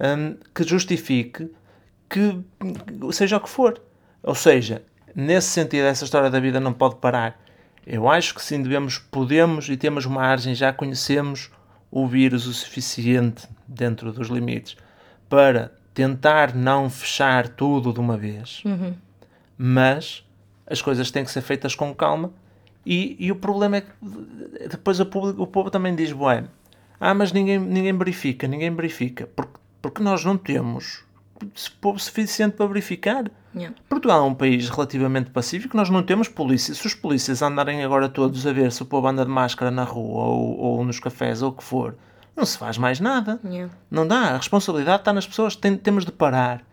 hum, 0.00 0.36
que 0.54 0.64
justifique 0.64 1.50
que 2.08 2.40
seja 3.12 3.36
o 3.36 3.40
que 3.40 3.48
for. 3.48 3.78
Ou 4.22 4.34
seja, 4.34 4.82
nesse 5.14 5.48
sentido, 5.48 5.84
essa 5.84 6.04
história 6.04 6.30
da 6.30 6.40
vida 6.40 6.58
não 6.58 6.72
pode 6.72 6.96
parar. 6.96 7.38
Eu 7.86 8.08
acho 8.08 8.34
que 8.34 8.42
sim, 8.42 8.62
devemos, 8.62 8.98
podemos 8.98 9.68
e 9.68 9.76
temos 9.76 10.06
margem, 10.06 10.54
já 10.54 10.72
conhecemos 10.72 11.50
o 11.90 12.06
vírus 12.06 12.46
o 12.46 12.54
suficiente 12.54 13.46
dentro 13.68 14.12
dos 14.12 14.28
limites 14.28 14.76
para 15.28 15.72
tentar 15.92 16.54
não 16.54 16.88
fechar 16.88 17.48
tudo 17.48 17.92
de 17.92 18.00
uma 18.00 18.16
vez. 18.16 18.62
Mas 19.58 20.24
as 20.66 20.80
coisas 20.80 21.10
têm 21.10 21.22
que 21.22 21.30
ser 21.30 21.42
feitas 21.42 21.74
com 21.74 21.94
calma. 21.94 22.32
E, 22.84 23.16
e 23.18 23.30
o 23.30 23.36
problema 23.36 23.76
é 23.76 23.80
que 23.82 23.92
depois 24.68 24.98
o, 25.00 25.06
público, 25.06 25.42
o 25.42 25.46
povo 25.46 25.70
também 25.70 25.94
diz: 25.94 26.12
Bué, 26.12 26.44
ah, 27.00 27.14
mas 27.14 27.32
ninguém, 27.32 27.58
ninguém 27.58 27.96
verifica, 27.96 28.46
ninguém 28.46 28.74
verifica. 28.74 29.28
Porque, 29.34 29.58
porque 29.80 30.02
nós 30.02 30.24
não 30.24 30.36
temos 30.36 31.04
povo 31.80 31.98
suficiente 31.98 32.56
para 32.56 32.66
verificar. 32.66 33.30
Yeah. 33.54 33.76
Portugal 33.88 34.20
é 34.20 34.22
um 34.22 34.34
país 34.34 34.68
relativamente 34.68 35.30
pacífico, 35.30 35.76
nós 35.76 35.90
não 35.90 36.02
temos 36.02 36.28
polícia. 36.28 36.74
Se 36.74 36.86
os 36.86 36.94
polícias 36.94 37.42
andarem 37.42 37.84
agora 37.84 38.08
todos 38.08 38.46
a 38.46 38.52
ver 38.52 38.72
se 38.72 38.82
o 38.82 38.86
povo 38.86 39.06
anda 39.06 39.24
de 39.24 39.30
máscara 39.30 39.70
na 39.70 39.84
rua 39.84 40.24
ou, 40.24 40.58
ou 40.58 40.84
nos 40.84 40.98
cafés 40.98 41.42
ou 41.42 41.50
o 41.50 41.52
que 41.52 41.62
for, 41.62 41.94
não 42.34 42.46
se 42.46 42.56
faz 42.56 42.78
mais 42.78 42.98
nada. 42.98 43.38
Yeah. 43.44 43.72
Não 43.90 44.06
dá. 44.06 44.30
A 44.30 44.36
responsabilidade 44.36 45.02
está 45.02 45.12
nas 45.12 45.26
pessoas. 45.26 45.54
Tem- 45.54 45.76
temos 45.76 46.04
de 46.04 46.12
parar 46.12 46.64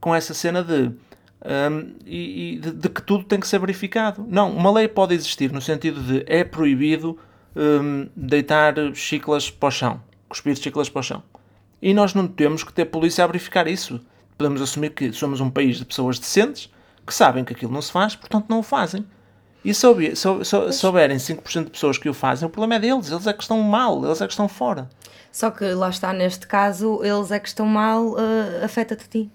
com 0.00 0.14
essa 0.14 0.32
cena 0.32 0.62
de, 0.62 0.92
hum, 1.44 1.94
e, 2.06 2.54
e 2.54 2.58
de, 2.58 2.70
de 2.72 2.88
que 2.88 3.02
tudo 3.02 3.24
tem 3.24 3.38
que 3.40 3.48
ser 3.48 3.58
verificado. 3.58 4.24
Não, 4.28 4.50
uma 4.52 4.70
lei 4.72 4.88
pode 4.88 5.14
existir 5.14 5.52
no 5.52 5.60
sentido 5.60 6.02
de 6.02 6.24
é 6.26 6.44
proibido 6.44 7.18
hum, 7.56 8.08
deitar 8.16 8.74
chiclas 8.94 9.50
para 9.50 9.68
o 9.68 9.70
chão, 9.70 10.02
cuspir 10.28 10.56
chiclas 10.56 10.88
para 10.88 11.00
o 11.00 11.02
chão. 11.02 11.22
E 11.82 11.94
nós 11.94 12.12
não 12.14 12.26
temos 12.28 12.62
que 12.62 12.72
ter 12.72 12.84
polícia 12.86 13.24
a 13.24 13.26
verificar 13.26 13.66
isso. 13.66 14.00
Podemos 14.36 14.60
assumir 14.62 14.90
que 14.90 15.12
somos 15.12 15.40
um 15.40 15.50
país 15.50 15.76
de 15.78 15.84
pessoas 15.84 16.18
decentes 16.18 16.70
que 17.06 17.14
sabem 17.14 17.44
que 17.44 17.52
aquilo 17.52 17.72
não 17.72 17.82
se 17.82 17.90
faz, 17.90 18.14
portanto 18.14 18.46
não 18.48 18.60
o 18.60 18.62
fazem. 18.62 19.04
E 19.64 19.74
se, 19.74 19.86
houver- 19.86 20.16
se, 20.16 20.26
hou- 20.28 20.44
se, 20.44 20.56
hou- 20.56 20.72
se 20.72 20.86
houverem 20.86 21.18
5% 21.18 21.64
de 21.64 21.70
pessoas 21.70 21.98
que 21.98 22.08
o 22.08 22.14
fazem, 22.14 22.46
o 22.46 22.50
problema 22.50 22.76
é 22.76 22.78
deles. 22.78 23.10
Eles 23.10 23.26
é 23.26 23.32
que 23.32 23.42
estão 23.42 23.60
mal, 23.62 24.02
eles 24.04 24.20
é 24.20 24.26
que 24.26 24.32
estão 24.32 24.48
fora. 24.48 24.88
Só 25.32 25.50
que 25.50 25.64
lá 25.74 25.88
está, 25.90 26.12
neste 26.12 26.46
caso, 26.46 27.00
eles 27.04 27.30
é 27.30 27.38
que 27.38 27.48
estão 27.48 27.66
mal, 27.66 28.14
eh, 28.18 28.64
afeta-te 28.64 29.04
a 29.04 29.08
ti. 29.08 29.30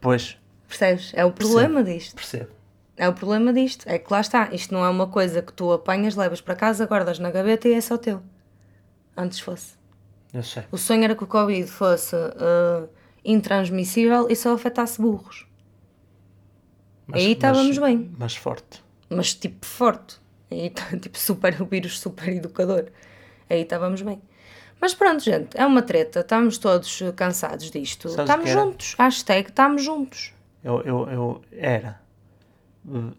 Pois, 0.00 0.36
Percebes? 0.70 1.10
É 1.14 1.24
o 1.24 1.32
problema 1.32 1.82
disto. 1.82 2.14
percebo. 2.14 2.50
É 2.96 3.08
o 3.08 3.12
problema 3.12 3.52
disto. 3.52 3.88
É 3.88 3.98
que 3.98 4.12
lá 4.12 4.20
está. 4.20 4.48
Isto 4.52 4.72
não 4.72 4.84
é 4.84 4.88
uma 4.88 5.08
coisa 5.08 5.42
que 5.42 5.52
tu 5.52 5.72
apanhas, 5.72 6.14
levas 6.14 6.40
para 6.40 6.54
casa, 6.54 6.86
guardas 6.86 7.18
na 7.18 7.30
gaveta 7.30 7.68
e 7.68 7.72
é 7.74 7.80
só 7.80 7.98
teu. 7.98 8.22
Antes 9.16 9.40
fosse. 9.40 9.74
Eu 10.32 10.42
sei. 10.44 10.62
O 10.70 10.78
sonho 10.78 11.02
era 11.04 11.14
que 11.16 11.24
o 11.24 11.26
Covid 11.26 11.66
fosse 11.68 12.14
eh, 12.14 12.88
intransmissível 13.24 14.28
e 14.30 14.36
só 14.36 14.54
afetasse 14.54 15.00
burros. 15.02 15.46
Mas- 17.06 17.22
Aí 17.22 17.32
estávamos 17.32 17.76
mas- 17.78 17.88
bem. 17.90 18.14
Mas 18.16 18.36
forte. 18.36 18.82
Mas 19.08 19.34
tipo 19.34 19.66
forte. 19.66 20.16
Aí 20.50 20.70
tá, 20.70 20.84
tipo 21.00 21.18
super, 21.18 21.60
o 21.60 21.64
vírus 21.66 21.98
super 21.98 22.28
educador. 22.28 22.86
Aí 23.48 23.62
estávamos 23.62 24.02
bem. 24.02 24.22
Mas 24.80 24.94
pronto, 24.94 25.22
gente, 25.22 25.48
é 25.58 25.66
uma 25.66 25.82
treta. 25.82 26.20
Estamos 26.20 26.56
todos 26.58 27.02
cansados 27.16 27.70
disto. 27.70 28.08
Sabes 28.10 28.30
estamos 28.30 28.50
era? 28.50 28.60
juntos. 28.60 28.94
Hashtag 28.98 29.48
estamos 29.48 29.82
juntos. 29.84 30.32
Eu, 30.62 30.80
eu, 30.82 31.08
eu 31.10 31.42
era. 31.52 32.00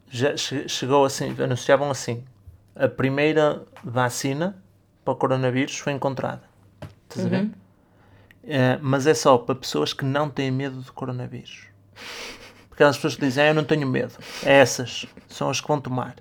Já 0.10 0.36
che- 0.38 0.68
chegou 0.68 1.06
assim, 1.06 1.36
anunciavam 1.42 1.90
assim: 1.90 2.24
a 2.76 2.88
primeira 2.88 3.64
vacina 3.84 4.62
para 5.04 5.14
o 5.14 5.16
coronavírus 5.16 5.78
foi 5.78 5.94
encontrada. 5.94 6.44
Estás 7.10 7.26
a 7.26 7.30
ver? 7.30 7.50
Eh, 8.44 8.80
mas 8.82 9.06
é 9.06 9.14
só 9.14 9.38
para 9.38 9.56
pessoas 9.56 9.94
que 9.94 10.04
não 10.06 10.30
têm 10.30 10.50
medo 10.52 10.82
do 10.82 10.94
coronavírus. 10.94 11.68
Porque 12.70 12.74
aquelas 12.84 12.96
pessoas 12.96 13.16
que 13.16 13.22
dizem, 13.22 13.44
ah, 13.44 13.48
eu 13.48 13.54
não 13.54 13.64
tenho 13.64 13.88
medo. 13.88 14.14
É 14.44 14.54
essas 14.60 15.06
são 15.28 15.50
as 15.50 15.62
que 15.62 15.68
vão 15.68 15.80
tomar. 15.80 16.16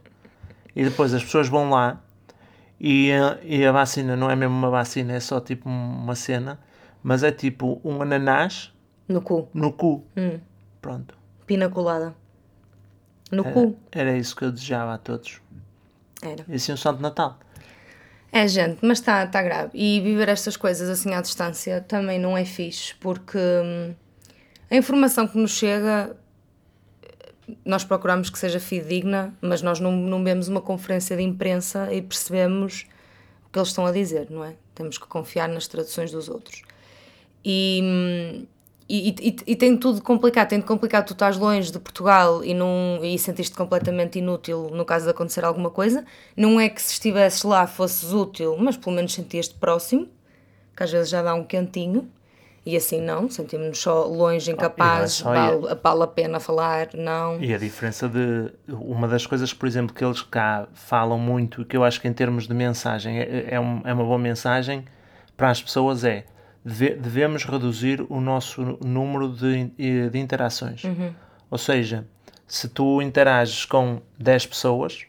E 0.76 0.84
depois 0.84 1.14
as 1.14 1.22
pessoas 1.24 1.48
vão 1.48 1.70
lá 1.70 2.00
e, 2.78 3.10
eh, 3.10 3.38
e 3.42 3.66
a 3.66 3.72
vacina 3.72 4.16
não 4.16 4.30
é 4.30 4.36
mesmo 4.36 4.54
uma 4.54 4.70
vacina, 4.70 5.12
é 5.14 5.20
só 5.20 5.40
tipo 5.40 5.68
uma 5.68 6.14
cena, 6.14 6.58
mas 7.02 7.22
é 7.22 7.32
tipo 7.32 7.80
um 7.84 8.02
ananás 8.02 8.72
No 9.08 9.20
cu. 9.22 9.48
no 9.54 9.72
cu. 9.72 10.04
Hum. 10.16 10.40
Pronto. 10.80 11.16
Pina 11.46 11.68
colada. 11.68 12.14
No 13.30 13.44
Era, 13.44 13.52
cu. 13.52 13.76
era 13.92 14.16
isso 14.16 14.34
que 14.34 14.44
eu 14.44 14.50
desejava 14.52 14.94
a 14.94 14.98
todos. 14.98 15.40
Era. 16.22 16.44
E 16.48 16.54
assim 16.54 16.72
um 16.72 16.76
Santo 16.76 17.00
Natal. 17.00 17.38
É, 18.32 18.46
gente, 18.46 18.78
mas 18.82 18.98
está 18.98 19.26
tá 19.26 19.42
grave. 19.42 19.70
E 19.74 20.00
viver 20.00 20.28
estas 20.28 20.56
coisas 20.56 20.88
assim 20.88 21.12
à 21.14 21.20
distância 21.20 21.80
também 21.80 22.18
não 22.18 22.36
é 22.36 22.44
fixe, 22.44 22.94
porque 22.96 23.38
hum, 23.38 23.94
a 24.70 24.76
informação 24.76 25.26
que 25.26 25.36
nos 25.36 25.50
chega, 25.52 26.16
nós 27.64 27.82
procuramos 27.82 28.30
que 28.30 28.38
seja 28.38 28.60
fidedigna, 28.60 29.34
mas 29.40 29.62
nós 29.62 29.80
não, 29.80 29.90
não 29.92 30.22
vemos 30.22 30.46
uma 30.46 30.60
conferência 30.60 31.16
de 31.16 31.22
imprensa 31.22 31.92
e 31.92 32.00
percebemos 32.00 32.86
o 33.46 33.50
que 33.50 33.58
eles 33.58 33.68
estão 33.68 33.84
a 33.84 33.90
dizer, 33.92 34.30
não 34.30 34.44
é? 34.44 34.54
Temos 34.74 34.96
que 34.96 35.06
confiar 35.08 35.48
nas 35.48 35.66
traduções 35.66 36.12
dos 36.12 36.28
outros. 36.28 36.62
E, 37.44 37.80
hum, 37.82 38.46
e, 38.90 39.28
e, 39.28 39.36
e 39.52 39.56
tem 39.56 39.76
tudo 39.76 40.02
complicado, 40.02 40.48
tem 40.48 40.58
de 40.58 40.64
complicado, 40.64 41.06
tu 41.06 41.12
estás 41.12 41.36
longe 41.36 41.70
de 41.70 41.78
Portugal 41.78 42.44
e, 42.44 42.52
não, 42.54 42.98
e 43.02 43.18
sentiste 43.18 43.56
completamente 43.56 44.18
inútil 44.18 44.70
no 44.72 44.84
caso 44.84 45.04
de 45.04 45.10
acontecer 45.12 45.44
alguma 45.44 45.70
coisa. 45.70 46.04
Não 46.36 46.58
é 46.58 46.68
que 46.68 46.82
se 46.82 46.92
estivesses 46.94 47.42
lá 47.44 47.66
fosses 47.66 48.12
útil, 48.12 48.56
mas 48.58 48.76
pelo 48.76 48.96
menos 48.96 49.12
sentias-te 49.14 49.54
próximo, 49.54 50.08
que 50.76 50.82
às 50.82 50.90
vezes 50.90 51.08
já 51.08 51.22
dá 51.22 51.34
um 51.34 51.44
quentinho. 51.44 52.10
E 52.66 52.76
assim 52.76 53.00
não, 53.00 53.30
sentimos-nos 53.30 53.78
só 53.78 54.04
longe, 54.04 54.46
não 54.50 54.52
é 54.52 54.56
incapazes, 54.56 55.16
só 55.16 55.32
vale, 55.32 55.74
vale 55.82 56.02
a 56.02 56.06
pena 56.06 56.38
falar, 56.38 56.88
não. 56.92 57.40
E 57.40 57.54
a 57.54 57.58
diferença 57.58 58.06
de. 58.06 58.52
Uma 58.68 59.08
das 59.08 59.26
coisas, 59.26 59.52
por 59.54 59.66
exemplo, 59.66 59.94
que 59.94 60.04
eles 60.04 60.20
cá 60.20 60.68
falam 60.74 61.18
muito, 61.18 61.64
que 61.64 61.74
eu 61.74 61.82
acho 61.82 61.98
que 62.00 62.06
em 62.06 62.12
termos 62.12 62.46
de 62.46 62.52
mensagem 62.52 63.18
é, 63.18 63.46
é, 63.54 63.58
um- 63.58 63.80
é 63.82 63.94
uma 63.94 64.04
boa 64.04 64.18
mensagem 64.18 64.84
para 65.38 65.48
as 65.50 65.62
pessoas, 65.62 66.04
é 66.04 66.26
devemos 66.64 67.44
reduzir 67.44 68.04
o 68.08 68.20
nosso 68.20 68.78
número 68.84 69.28
de, 69.30 69.56
in- 69.78 70.08
de 70.10 70.18
interações. 70.18 70.82
Ou 71.50 71.58
seja, 71.58 72.06
se 72.46 72.68
tu 72.68 73.00
interages 73.00 73.64
com 73.64 74.00
10 74.18 74.46
pessoas, 74.46 75.06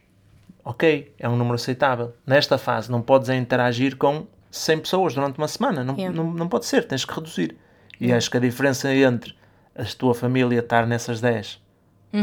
ok, 0.63 1.13
é 1.19 1.27
um 1.27 1.35
número 1.35 1.55
aceitável. 1.55 2.13
Nesta 2.25 2.57
fase, 2.57 2.91
não 2.91 3.01
podes 3.01 3.29
é 3.29 3.35
interagir 3.35 3.97
com 3.97 4.25
100 4.49 4.79
pessoas 4.79 5.13
durante 5.13 5.37
uma 5.37 5.47
semana. 5.47 5.83
Não, 5.83 5.95
Yeah. 5.97 6.15
não, 6.15 6.31
não 6.31 6.47
pode 6.47 6.65
ser, 6.65 6.87
tens 6.87 7.03
que 7.05 7.13
reduzir. 7.13 7.55
E 7.99 8.11
acho 8.11 8.31
que 8.31 8.37
a 8.37 8.39
diferença 8.39 8.93
entre 8.93 9.35
a 9.75 9.83
tua 9.85 10.13
família 10.15 10.59
estar 10.59 10.87
nessas 10.87 11.21
10 11.21 11.61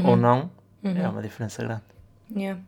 ou 0.04 0.16
não 0.16 0.50
é 0.82 1.08
uma 1.08 1.22
diferença 1.22 1.62
grande. 1.62 1.82
Yeah. 2.34 2.60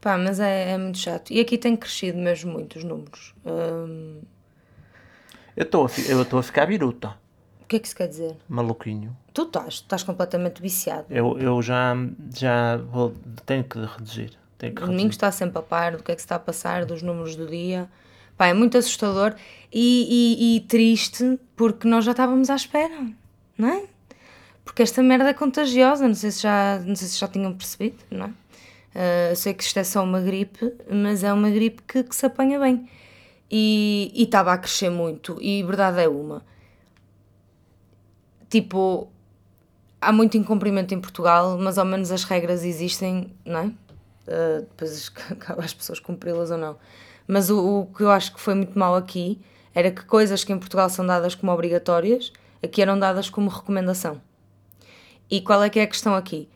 Pá, 0.00 0.16
mas 0.18 0.38
é, 0.38 0.72
é 0.72 0.78
muito 0.78 0.98
chato. 0.98 1.32
E 1.32 1.40
aqui 1.40 1.56
tem 1.58 1.74
crescido 1.76 2.18
mesmo 2.18 2.52
muito 2.52 2.76
os 2.76 2.84
números. 2.84 3.34
Hum, 3.44 4.20
Eu 5.56 5.62
estou 5.64 5.86
a, 5.86 5.90
eu 6.10 6.22
estou 6.22 6.38
a 6.38 6.42
ficar 6.42 6.66
biruta, 6.66 7.16
o 7.62 7.66
que 7.66 7.76
é 7.76 7.78
que 7.78 7.86
isso 7.86 7.96
quer 7.96 8.06
dizer? 8.08 8.36
maluquinho. 8.48 9.16
Tu 9.32 9.42
estás, 9.42 9.74
estás 9.74 10.02
completamente 10.02 10.60
viciado. 10.62 11.06
Eu, 11.10 11.38
eu 11.38 11.60
já, 11.62 11.94
já 12.34 12.76
vou, 12.76 13.14
tenho 13.44 13.64
que 13.64 13.78
reduzir. 13.78 14.32
Tenho 14.58 14.72
que 14.74 14.82
O 14.82 14.86
domingo 14.86 15.02
reduzir. 15.02 15.10
está 15.16 15.32
sempre 15.32 15.58
a 15.58 15.62
par 15.62 15.96
do 15.96 16.02
que 16.02 16.12
é 16.12 16.14
que 16.14 16.20
se 16.20 16.26
está 16.26 16.36
a 16.36 16.38
passar, 16.38 16.84
dos 16.84 17.02
números 17.02 17.34
do 17.36 17.46
dia. 17.46 17.88
Pá, 18.36 18.46
é 18.48 18.54
muito 18.54 18.76
assustador 18.78 19.34
e, 19.72 20.06
e- 20.44 20.56
e 20.56 20.60
triste 20.60 21.38
porque 21.56 21.88
nós 21.88 22.04
já 22.04 22.10
estávamos 22.12 22.50
à 22.50 22.54
espera, 22.54 23.06
não 23.58 23.68
é? 23.68 23.84
Porque 24.64 24.82
esta 24.82 25.02
merda 25.02 25.30
é 25.30 25.34
contagiosa, 25.34 26.06
não 26.06 26.14
sei 26.14 26.30
se 26.30 26.42
já, 26.42 26.78
não 26.84 26.94
sei 26.94 27.08
se 27.08 27.18
já 27.18 27.28
tinham 27.28 27.52
percebido, 27.54 27.96
não 28.10 28.26
é? 28.26 29.30
Eu 29.30 29.36
sei 29.36 29.52
que 29.54 29.62
isto 29.62 29.78
é 29.78 29.84
só 29.84 30.02
uma 30.04 30.20
gripe, 30.20 30.72
mas 30.90 31.22
é 31.24 31.32
uma 31.32 31.50
gripe 31.50 31.82
que, 31.82 32.02
que 32.02 32.14
se 32.16 32.24
apanha 32.26 32.58
bem. 32.58 32.88
E 33.50 34.12
estava 34.16 34.52
a 34.52 34.58
crescer 34.58 34.90
muito, 34.90 35.38
e 35.40 35.62
verdade 35.62 36.00
é 36.00 36.08
uma. 36.08 36.42
Tipo, 38.48 39.08
há 40.00 40.12
muito 40.12 40.36
incumprimento 40.36 40.94
em 40.94 41.00
Portugal, 41.00 41.56
mas 41.58 41.78
ao 41.78 41.84
menos 41.84 42.10
as 42.10 42.24
regras 42.24 42.64
existem, 42.64 43.32
não 43.44 43.60
é? 43.60 43.66
Uh, 43.66 44.60
depois 44.60 45.12
acaba 45.30 45.62
as 45.64 45.74
pessoas 45.74 46.00
cumpri-las 46.00 46.50
ou 46.50 46.58
não. 46.58 46.76
Mas 47.26 47.50
o, 47.50 47.80
o 47.80 47.86
que 47.86 48.02
eu 48.02 48.10
acho 48.10 48.34
que 48.34 48.40
foi 48.40 48.54
muito 48.54 48.78
mal 48.78 48.94
aqui 48.94 49.40
era 49.74 49.90
que 49.90 50.04
coisas 50.04 50.42
que 50.42 50.52
em 50.52 50.58
Portugal 50.58 50.88
são 50.88 51.06
dadas 51.06 51.34
como 51.34 51.52
obrigatórias, 51.52 52.32
aqui 52.62 52.80
eram 52.80 52.98
dadas 52.98 53.28
como 53.28 53.50
recomendação. 53.50 54.20
E 55.30 55.40
qual 55.40 55.62
é 55.62 55.68
que 55.68 55.78
é 55.78 55.82
a 55.82 55.86
questão 55.86 56.14
aqui? 56.14 56.48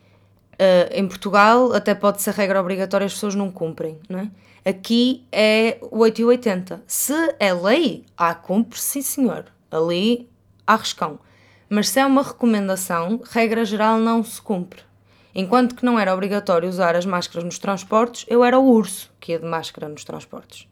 Uh, 0.55 0.93
em 0.93 1.07
Portugal 1.09 1.73
até 1.73 1.95
pode 1.95 2.23
ser 2.23 2.35
regra 2.35 2.61
obrigatória, 2.61 3.05
as 3.07 3.13
pessoas 3.13 3.35
não 3.35 3.51
cumprem, 3.51 3.99
não 4.09 4.21
é? 4.21 4.31
Aqui 4.65 5.27
é 5.33 5.79
o 5.83 5.99
8 5.99 6.21
e 6.21 6.25
80. 6.25 6.83
Se 6.87 7.35
é 7.39 7.53
lei, 7.53 8.05
há 8.17 8.35
cumpre, 8.35 8.79
sim 8.79 9.03
senhor. 9.03 9.47
Ali 9.71 10.29
há 10.67 10.77
riscão. 10.77 11.19
Mas 11.69 11.89
se 11.89 12.01
é 12.01 12.07
uma 12.07 12.23
recomendação, 12.23 13.21
regra 13.31 13.65
geral 13.65 13.99
não 13.99 14.23
se 14.23 14.41
cumpre. 14.41 14.83
Enquanto 15.35 15.75
que 15.75 15.85
não 15.85 15.99
era 15.99 16.13
obrigatório 16.13 16.69
usar 16.69 16.97
as 16.97 17.07
máscaras 17.07 17.45
nos 17.45 17.59
transportes, 17.59 18.27
eu 18.29 18.45
era 18.45 18.59
o 18.59 18.65
urso 18.65 19.11
que 19.21 19.33
ia 19.33 19.39
de 19.39 19.47
máscara 19.47 19.89
nos 19.89 20.05
transportes. 20.05 20.67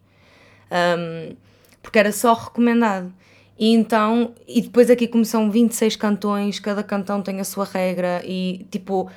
Um, 0.71 1.37
porque 1.81 1.99
era 1.99 2.13
só 2.13 2.35
recomendado. 2.35 3.13
E 3.59 3.73
então, 3.73 4.35
e 4.47 4.61
depois 4.61 4.91
aqui 4.91 5.09
como 5.09 5.25
são 5.25 5.51
26 5.51 5.97
cantões, 5.97 6.61
cada 6.61 6.83
cantão 6.83 7.23
tem 7.23 7.41
a 7.41 7.45
sua 7.45 7.65
regra 7.65 8.23
e 8.25 8.67
tipo, 8.71 9.11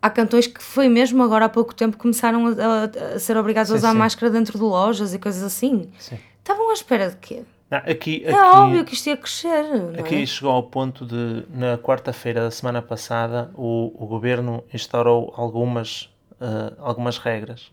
há 0.00 0.10
cantões 0.10 0.46
que 0.46 0.62
foi 0.62 0.88
mesmo 0.88 1.22
agora 1.22 1.46
há 1.46 1.48
pouco 1.48 1.74
tempo 1.74 1.96
que 1.96 2.02
começaram 2.02 2.46
a, 2.46 2.50
a- 2.50 3.14
a 3.14 3.18
ser 3.18 3.36
obrigados 3.36 3.70
a 3.70 3.74
Sim, 3.74 3.78
usar 3.78 3.92
sim. 3.92 3.98
máscara 3.98 4.30
dentro 4.32 4.58
de 4.58 4.64
lojas 4.64 5.14
e 5.14 5.18
coisas 5.18 5.42
assim. 5.42 5.90
Sim. 5.98 6.18
Estavam 6.38 6.70
à 6.70 6.72
espera 6.72 7.10
de 7.10 7.16
quê? 7.16 7.42
Não, 7.70 7.78
aqui, 7.78 8.22
É 8.24 8.30
aqui, 8.30 8.56
óbvio 8.58 8.84
que 8.84 8.94
isto 8.94 9.06
ia 9.08 9.16
crescer. 9.16 9.62
não 9.62 10.00
Aqui 10.00 10.22
é? 10.22 10.26
chegou 10.26 10.50
ao 10.52 10.62
ponto 10.62 11.04
de, 11.04 11.44
na 11.50 11.76
quarta-feira 11.76 12.40
da 12.40 12.50
semana 12.50 12.80
passada, 12.80 13.50
o, 13.54 13.92
o 14.02 14.06
governo 14.06 14.64
instaurou 14.72 15.34
algumas, 15.36 16.08
eh, 16.40 16.72
algumas 16.78 17.18
regras. 17.18 17.70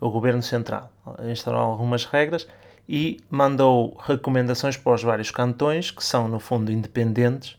O 0.00 0.10
governo 0.10 0.42
central 0.42 0.92
instaurou 1.28 1.60
algumas 1.62 2.04
regras 2.04 2.46
e 2.88 3.18
mandou 3.28 3.96
recomendações 4.06 4.76
para 4.76 4.92
os 4.94 5.02
vários 5.02 5.32
cantões, 5.32 5.90
que 5.90 6.04
são, 6.04 6.28
no 6.28 6.38
fundo, 6.38 6.70
independentes, 6.70 7.56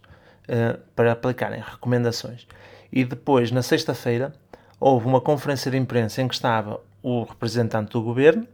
eh, 0.47 0.77
para 0.95 1.11
aplicarem 1.11 1.59
recomendações. 1.59 2.47
E 2.91 3.03
depois, 3.03 3.51
na 3.51 3.61
sexta-feira, 3.61 4.33
houve 4.79 5.05
uma 5.07 5.19
conferência 5.21 5.69
de 5.71 5.77
imprensa 5.77 6.21
em 6.21 6.27
que 6.27 6.33
estava 6.35 6.79
o 7.03 7.23
representante 7.23 7.91
do 7.91 8.01
governo 8.01 8.45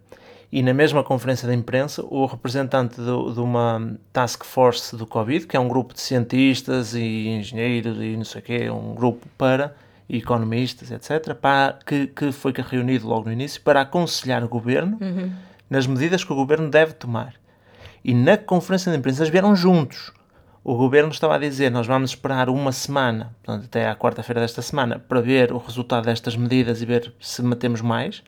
e 0.51 0.61
na 0.61 0.73
mesma 0.73 1.03
conferência 1.03 1.47
de 1.47 1.55
imprensa 1.55 2.03
o 2.05 2.25
representante 2.25 2.95
do- 3.01 3.31
de 3.33 3.39
uma 3.39 3.95
task 4.11 4.43
force 4.43 4.95
do 4.95 5.05
Covid, 5.07 5.47
que 5.47 5.57
é 5.57 5.59
um 5.59 5.67
grupo 5.67 5.93
de 5.93 6.01
cientistas 6.01 6.93
e 6.93 7.27
engenheiros 7.29 7.97
e 7.99 8.15
não 8.15 8.23
sei 8.25 8.41
o 8.41 8.43
quê, 8.43 8.69
um 8.69 8.93
grupo 8.93 9.27
para 9.37 9.75
economistas, 10.09 10.91
etc., 10.91 11.33
para, 11.33 11.79
que, 11.85 12.07
que 12.07 12.31
foi 12.31 12.53
reunido 12.55 13.07
logo 13.07 13.25
no 13.25 13.31
início 13.31 13.61
para 13.61 13.81
aconselhar 13.81 14.43
o 14.43 14.47
governo 14.49 14.97
nas 15.69 15.87
medidas 15.87 16.23
que 16.23 16.31
o 16.31 16.35
governo 16.35 16.69
deve 16.69 16.93
tomar. 16.93 17.33
E 18.03 18.13
na 18.13 18.37
conferência 18.37 18.91
de 18.91 18.97
imprensa 18.97 19.21
eles 19.23 19.31
vieram 19.31 19.55
juntos. 19.55 20.11
O 20.63 20.75
governo 20.75 21.11
estava 21.11 21.35
a 21.35 21.39
dizer: 21.39 21.69
Nós 21.69 21.85
vamos 21.85 22.11
esperar 22.11 22.49
uma 22.49 22.71
semana, 22.71 23.35
portanto, 23.43 23.65
até 23.65 23.89
à 23.89 23.95
quarta-feira 23.95 24.39
desta 24.39 24.61
semana, 24.61 24.97
para 24.97 25.19
ver 25.19 25.51
o 25.51 25.57
resultado 25.57 26.05
destas 26.05 26.37
medidas 26.37 26.81
e 26.81 26.85
ver 26.85 27.13
se 27.19 27.43
metemos 27.43 27.81
mais. 27.81 28.23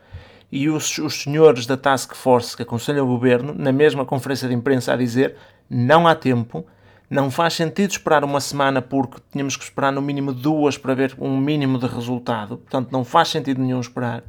E 0.52 0.70
os, 0.70 0.98
os 0.98 1.24
senhores 1.24 1.66
da 1.66 1.78
Task 1.78 2.14
Force 2.14 2.56
que 2.56 2.64
aconselham 2.64 3.06
o 3.06 3.08
governo, 3.08 3.54
na 3.58 3.72
mesma 3.72 4.06
conferência 4.06 4.50
de 4.50 4.54
imprensa, 4.54 4.92
a 4.92 4.98
dizer: 4.98 5.38
Não 5.70 6.06
há 6.06 6.14
tempo, 6.14 6.66
não 7.10 7.32
faz 7.32 7.54
sentido 7.54 7.92
esperar 7.92 8.24
uma 8.26 8.42
semana 8.42 8.82
porque 8.82 9.22
tínhamos 9.32 9.56
que 9.56 9.64
esperar 9.64 9.94
no 9.94 10.02
mínimo 10.02 10.34
duas 10.34 10.78
para 10.78 10.94
ver 10.94 11.16
um 11.18 11.38
mínimo 11.38 11.80
de 11.80 11.88
resultado. 11.88 12.58
Portanto, 12.58 12.92
não 12.92 13.06
faz 13.06 13.30
sentido 13.30 13.62
nenhum 13.62 13.80
esperar. 13.80 14.24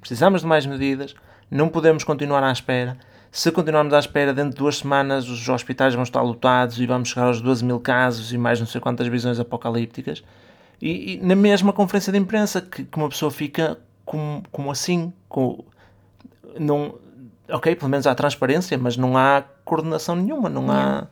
Precisamos 0.00 0.42
de 0.42 0.46
mais 0.46 0.64
medidas, 0.64 1.14
não 1.50 1.68
podemos 1.68 2.04
continuar 2.04 2.44
à 2.44 2.52
espera. 2.52 2.96
Se 3.30 3.52
continuarmos 3.52 3.92
à 3.92 3.98
espera, 3.98 4.32
dentro 4.32 4.50
de 4.50 4.56
duas 4.56 4.78
semanas 4.78 5.28
os 5.28 5.48
hospitais 5.48 5.94
vão 5.94 6.02
estar 6.02 6.22
lotados 6.22 6.80
e 6.80 6.86
vamos 6.86 7.10
chegar 7.10 7.26
aos 7.26 7.40
12 7.40 7.64
mil 7.64 7.78
casos 7.78 8.32
e 8.32 8.38
mais 8.38 8.58
não 8.58 8.66
sei 8.66 8.80
quantas 8.80 9.06
visões 9.06 9.38
apocalípticas. 9.38 10.22
E, 10.80 11.14
e 11.14 11.16
na 11.18 11.34
mesma 11.34 11.72
conferência 11.72 12.12
de 12.12 12.18
imprensa, 12.18 12.60
que, 12.60 12.84
que 12.84 12.96
uma 12.96 13.08
pessoa 13.08 13.30
fica 13.30 13.78
como, 14.04 14.42
como 14.50 14.70
assim, 14.70 15.12
com, 15.28 15.64
não, 16.58 16.98
ok, 17.50 17.74
pelo 17.76 17.90
menos 17.90 18.06
há 18.06 18.14
transparência, 18.14 18.78
mas 18.78 18.96
não 18.96 19.16
há 19.16 19.44
coordenação 19.64 20.16
nenhuma, 20.16 20.48
não 20.48 20.70
há, 20.70 21.06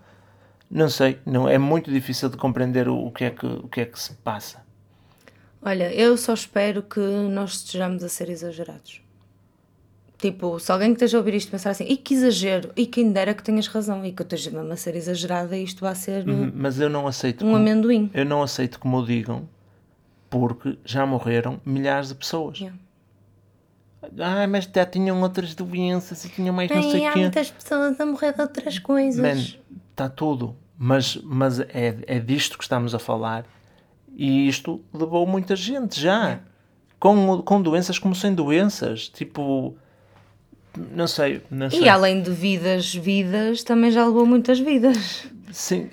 não 0.71 0.89
sei, 0.89 1.19
não 1.27 1.49
é 1.49 1.59
muito 1.59 1.91
difícil 1.91 2.29
de 2.29 2.37
compreender 2.37 2.89
o, 2.89 3.07
o 3.07 3.11
que 3.11 3.25
é 3.25 3.31
que 3.31 3.47
o 3.47 3.69
que 3.69 3.81
é 3.83 3.85
que 3.85 3.99
se 4.01 4.15
passa. 4.15 4.65
Olha, 5.61 5.93
eu 5.93 6.17
só 6.17 6.33
espero 6.33 6.83
que 6.83 7.01
nós 7.01 7.55
estejamos 7.55 8.05
a 8.05 8.09
ser 8.09 8.31
exagerados. 8.31 9.03
Tipo, 10.19 10.59
se 10.59 10.73
alguém 10.73 10.89
que 10.89 10.95
esteja 10.95 11.19
a 11.19 11.21
ouvir 11.21 11.35
isto 11.35 11.51
pensar 11.51 11.71
assim, 11.71 11.85
e 11.85 11.97
que 11.97 12.15
exagero, 12.15 12.71
e 12.75 12.87
quem 12.87 13.13
dera 13.13 13.35
que 13.35 13.43
tenhas 13.43 13.67
razão, 13.67 14.03
e 14.05 14.13
que 14.13 14.23
eu 14.23 14.25
esteja 14.25 14.51
mesmo 14.51 14.73
a 14.73 14.77
ser 14.77 14.97
exagerada 14.97 15.55
e 15.57 15.63
isto 15.63 15.81
vai 15.81 15.95
ser 15.95 16.25
Mas 16.55 16.81
eu 16.81 16.89
não 16.89 17.07
aceito 17.07 17.45
um 17.45 17.49
como- 17.53 17.57
amendoim. 17.59 18.11
eu 18.15 18.25
não 18.25 18.43
aceito 18.43 18.81
como 18.81 18.97
o 18.99 19.05
digam, 19.05 19.47
porque 20.31 20.79
já 20.87 21.05
morreram 21.05 21.61
milhares 21.67 22.09
de 22.09 22.15
pessoas. 22.15 22.59
Yeah. 22.59 22.79
Ah, 24.19 24.47
mas 24.47 24.69
já 24.73 24.87
tinham 24.87 25.21
outras 25.21 25.55
doenças 25.55 26.25
e 26.25 26.29
tinham 26.31 26.55
mais 26.55 26.71
não 26.71 26.83
sei 26.83 27.01
Ai, 27.03 27.07
o 27.07 27.09
há 27.09 27.13
quê. 27.13 27.21
muitas 27.21 27.51
pessoas 27.51 28.01
a 28.01 28.07
morrer 28.07 28.33
de 28.35 28.41
outras 28.41 28.79
coisas. 28.79 29.59
Está 29.91 30.09
tudo. 30.09 30.57
Mas, 30.79 31.17
mas 31.25 31.59
é, 31.61 31.97
é 32.07 32.19
disto 32.21 32.57
que 32.57 32.63
estamos 32.65 32.95
a 32.95 32.99
falar. 32.99 33.45
E 34.15 34.47
isto 34.49 34.81
levou 34.95 35.27
muita 35.27 35.57
gente 35.57 36.01
já. 36.01 36.41
Com, 37.01 37.43
com 37.43 37.61
doenças 37.61 37.99
como 37.99 38.15
sem 38.15 38.35
doenças. 38.35 39.09
Tipo. 39.09 39.77
Não 40.93 41.07
sei. 41.07 41.43
Não 41.51 41.71
sei. 41.71 41.83
E 41.83 41.89
além 41.89 42.23
de 42.23 42.31
vidas, 42.31 42.95
vidas, 42.95 43.63
também 43.63 43.91
já 43.91 44.05
levou 44.05 44.27
muitas 44.27 44.59
vidas. 44.59 45.27
Sim. 45.51 45.91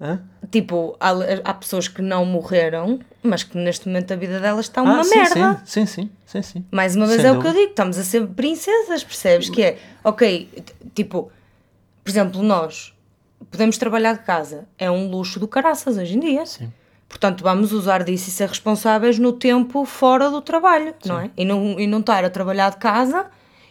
Hã? 0.00 0.20
Tipo, 0.50 0.96
há, 1.00 1.10
há 1.44 1.54
pessoas 1.54 1.88
que 1.88 2.02
não 2.02 2.24
morreram, 2.24 3.00
mas 3.22 3.42
que 3.42 3.56
neste 3.56 3.88
momento 3.88 4.12
a 4.12 4.16
vida 4.16 4.38
delas 4.40 4.66
está 4.66 4.82
uma 4.82 5.00
ah, 5.00 5.04
sim, 5.04 5.16
merda. 5.16 5.62
sim, 5.64 5.86
sim, 5.86 6.02
sim, 6.04 6.10
sim, 6.26 6.42
sim. 6.42 6.64
Mais 6.70 6.94
uma 6.94 7.06
vez 7.06 7.20
Sem 7.20 7.30
é 7.30 7.32
o 7.32 7.40
que 7.40 7.46
eu 7.46 7.52
dúvida. 7.52 7.60
digo, 7.60 7.70
estamos 7.70 7.98
a 7.98 8.04
ser 8.04 8.26
princesas, 8.28 9.02
percebes? 9.02 9.48
Que 9.48 9.62
é, 9.62 9.78
ok, 10.04 10.48
tipo, 10.94 11.30
por 12.04 12.10
exemplo, 12.10 12.42
nós 12.42 12.94
podemos 13.50 13.78
trabalhar 13.78 14.12
de 14.14 14.20
casa, 14.20 14.66
é 14.78 14.90
um 14.90 15.08
luxo 15.08 15.40
do 15.40 15.48
caraças 15.48 15.96
hoje 15.96 16.16
em 16.16 16.20
dia. 16.20 16.44
Sim. 16.44 16.72
Portanto, 17.08 17.42
vamos 17.42 17.72
usar 17.72 18.02
disso 18.02 18.28
e 18.28 18.32
ser 18.32 18.48
responsáveis 18.48 19.18
no 19.18 19.32
tempo 19.32 19.84
fora 19.84 20.28
do 20.28 20.42
trabalho, 20.42 20.94
não 21.04 21.20
é? 21.20 21.30
E 21.36 21.44
não, 21.44 21.78
e 21.78 21.86
não 21.86 22.00
estar 22.00 22.24
a 22.24 22.30
trabalhar 22.30 22.70
de 22.70 22.76
casa 22.76 23.26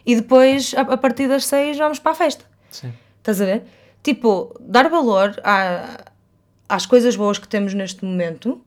e 0.06 0.15
depois, 0.15 0.74
a, 0.76 0.82
a 0.82 0.98
partir 0.98 1.28
das 1.28 1.46
seis, 1.46 1.78
vamos 1.78 2.00
para 2.00 2.12
a 2.12 2.15
festa. 2.15 2.46
Sim. 2.70 2.94
Estás 3.18 3.41
a 3.41 3.46
ver? 3.46 3.63
Tipo, 4.04 4.56
dar 4.60 4.89
valor 4.89 5.39
à, 5.44 6.12
às 6.70 6.86
coisas 6.86 7.15
boas 7.15 7.39
que 7.39 7.48
temos 7.48 7.74
neste 7.74 8.06
momento 8.06 8.62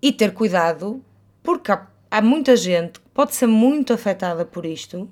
e 0.00 0.12
ter 0.12 0.32
cuidado, 0.34 1.02
porque 1.42 1.70
há, 1.70 1.86
há 2.10 2.20
muita 2.20 2.56
gente 2.56 2.98
que 2.98 3.08
pode 3.14 3.34
ser 3.34 3.46
muito 3.46 3.92
afetada 3.92 4.44
por 4.44 4.66
isto 4.66 5.08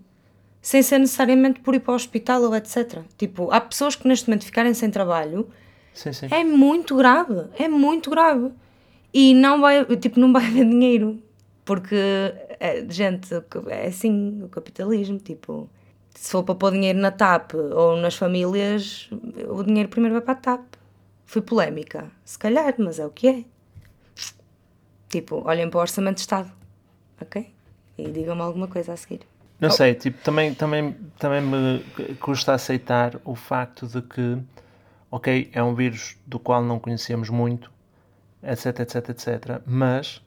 sem 0.63 0.83
ser 0.83 0.99
necessariamente 0.99 1.61
por 1.61 1.75
ir 1.75 1.81
para 1.81 1.93
o 1.93 1.95
hospital 1.95 2.43
ou 2.43 2.55
etc. 2.55 2.99
Tipo, 3.17 3.51
há 3.51 3.61
pessoas 3.61 3.97
que 3.97 4.07
neste 4.07 4.29
momento 4.29 4.45
ficarem 4.45 4.75
sem 4.75 4.91
trabalho 4.91 5.49
Sim, 5.95 6.13
sim. 6.13 6.27
é 6.31 6.45
muito 6.45 6.97
grave, 6.97 7.47
é 7.59 7.69
muito 7.69 8.11
grave. 8.11 8.51
E 9.13 9.35
não 9.35 9.61
vai, 9.61 9.85
tipo, 9.97 10.21
não 10.21 10.33
vai 10.33 10.47
haver 10.47 10.67
dinheiro. 10.67 11.19
Porque, 11.65 11.97
gente, 12.89 13.29
é 13.69 13.87
assim 13.87 14.43
o 14.43 14.49
capitalismo, 14.49 15.19
tipo, 15.19 15.69
se 16.15 16.31
for 16.31 16.43
para 16.43 16.55
pôr 16.55 16.73
dinheiro 16.73 16.99
na 16.99 17.11
TAP 17.11 17.55
ou 17.55 17.97
nas 17.97 18.15
famílias, 18.15 19.09
o 19.49 19.63
dinheiro 19.63 19.89
primeiro 19.89 20.15
vai 20.15 20.23
para 20.23 20.33
a 20.33 20.57
TAP. 20.57 20.75
Foi 21.25 21.41
polémica, 21.41 22.11
se 22.25 22.39
calhar, 22.39 22.75
mas 22.79 22.99
é 22.99 23.07
o 23.07 23.11
que 23.11 23.29
é. 23.29 23.45
Tipo, 25.09 25.43
olhem 25.47 25.71
para 25.71 25.79
o 25.79 25.81
Orçamento 25.81 26.17
de 26.17 26.21
Estado, 26.23 26.51
ok? 27.21 27.51
E 27.97 28.11
digam-me 28.11 28.43
alguma 28.43 28.69
coisa 28.69 28.93
a 28.93 28.97
seguir. 28.97 29.21
Não 29.61 29.71
sei, 29.71 29.95
tipo, 29.95 30.23
também, 30.25 30.55
também, 30.55 30.93
também 31.19 31.43
me 31.43 32.15
custa 32.17 32.55
aceitar 32.55 33.21
o 33.25 33.35
facto 33.35 33.87
de 33.87 34.01
que, 34.03 34.39
ok, 35.11 35.51
é 35.53 35.63
um 35.63 35.75
vírus 35.75 36.17
do 36.27 36.39
qual 36.39 36.63
não 36.63 36.79
conhecemos 36.79 37.29
muito, 37.29 37.71
etc, 38.43 38.81
etc, 38.81 39.09
etc, 39.11 39.63
mas 39.67 40.23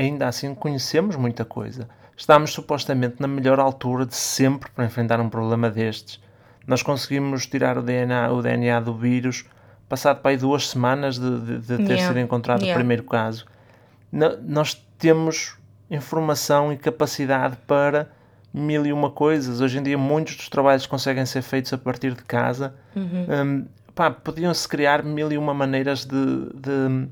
ainda 0.00 0.26
assim 0.28 0.54
conhecemos 0.54 1.16
muita 1.16 1.44
coisa. 1.44 1.88
Estamos 2.16 2.52
supostamente 2.52 3.16
na 3.18 3.26
melhor 3.28 3.58
altura 3.58 4.04
de 4.06 4.14
sempre 4.14 4.70
para 4.70 4.84
enfrentar 4.84 5.20
um 5.20 5.28
problema 5.28 5.70
destes. 5.70 6.20
Nós 6.66 6.82
conseguimos 6.82 7.46
tirar 7.46 7.78
o 7.78 7.82
DNA, 7.82 8.30
o 8.30 8.42
DNA 8.42 8.80
do 8.80 8.94
vírus 8.94 9.44
passado 9.88 10.20
para 10.20 10.30
aí 10.32 10.36
duas 10.36 10.68
semanas 10.68 11.18
de, 11.18 11.40
de, 11.40 11.58
de 11.58 11.76
ter 11.78 11.82
Yeah. 11.94 12.06
sido 12.08 12.18
encontrado 12.20 12.60
Yeah. 12.60 12.76
o 12.76 12.80
primeiro 12.80 13.04
caso. 13.04 13.46
No- 14.12 14.36
nós 14.42 14.74
temos 14.98 15.56
informação 15.90 16.72
e 16.72 16.76
capacidade 16.76 17.56
para 17.66 18.08
mil 18.52 18.84
e 18.86 18.92
uma 18.92 19.10
coisas. 19.10 19.60
Hoje 19.60 19.78
em 19.78 19.82
dia, 19.82 19.98
muitos 19.98 20.36
dos 20.36 20.48
trabalhos 20.48 20.86
conseguem 20.86 21.24
ser 21.26 21.42
feitos 21.42 21.72
a 21.72 21.78
partir 21.78 22.14
de 22.14 22.22
casa. 22.22 22.74
Hum, 22.96 23.64
pá, 23.94 24.10
Podiam-se 24.10 24.68
criar 24.68 25.02
mil 25.02 25.32
e 25.32 25.38
uma 25.38 25.54
maneiras 25.54 26.04
de, 26.04 26.16
de, 26.54 27.08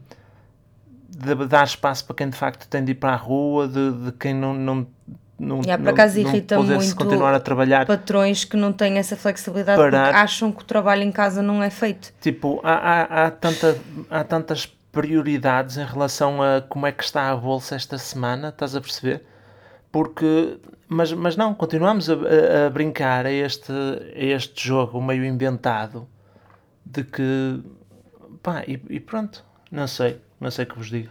de 1.08 1.34
dar 1.46 1.64
espaço 1.64 2.04
para 2.04 2.14
quem 2.16 2.28
de 2.28 2.36
facto 2.36 2.68
tem 2.68 2.84
de 2.84 2.92
ir 2.92 2.96
para 2.96 3.12
a 3.12 3.16
rua, 3.16 3.66
de, 3.66 3.92
de 4.04 4.12
quem 4.12 4.34
não. 4.34 4.54
não 4.54 4.86
não, 5.40 5.58
Yeah, 5.60 5.76
por 5.78 5.84
não- 5.84 5.92
acaso 5.92 6.20
não 6.20 6.28
irrita 6.30 6.56
pudesse 6.56 6.76
muito 6.86 6.96
continuar 6.96 7.32
a 7.32 7.38
trabalhar. 7.38 7.86
Patrões 7.86 8.44
que 8.44 8.56
não 8.56 8.72
têm 8.72 8.98
essa 8.98 9.16
flexibilidade 9.16 9.78
Parar. 9.80 10.06
porque 10.06 10.18
acham 10.18 10.50
que 10.50 10.62
o 10.62 10.64
trabalho 10.64 11.02
em 11.04 11.12
casa 11.12 11.40
não 11.40 11.62
é 11.62 11.70
feito. 11.70 12.12
Tipo, 12.20 12.60
há, 12.64 12.72
há, 12.72 13.26
há, 13.26 13.30
tanta, 13.30 13.78
há 14.10 14.24
tantas 14.24 14.66
prioridades 14.66 15.76
em 15.76 15.84
relação 15.84 16.42
a 16.42 16.60
como 16.60 16.88
é 16.88 16.90
que 16.92 17.04
está 17.04 17.30
a 17.30 17.36
bolsa 17.36 17.76
esta 17.76 17.96
semana, 17.98 18.48
estás 18.48 18.74
a 18.74 18.80
perceber? 18.80 19.22
Porque, 19.92 20.58
mas, 20.88 21.12
mas 21.12 21.36
não, 21.36 21.54
continuamos 21.54 22.10
a, 22.10 22.14
a- 22.14 22.66
a 22.66 22.70
brincar 22.70 23.24
a 23.24 23.30
este, 23.30 23.70
a 23.72 24.24
este 24.24 24.66
jogo 24.66 25.00
meio 25.00 25.24
inventado 25.24 26.08
de 26.84 27.04
que, 27.04 27.62
pá, 28.42 28.64
e, 28.66 28.82
e 28.90 28.98
pronto, 28.98 29.44
não 29.70 29.86
sei, 29.86 30.20
não 30.40 30.50
sei 30.50 30.64
o 30.64 30.68
que 30.68 30.78
vos 30.78 30.88
digo. 30.88 31.10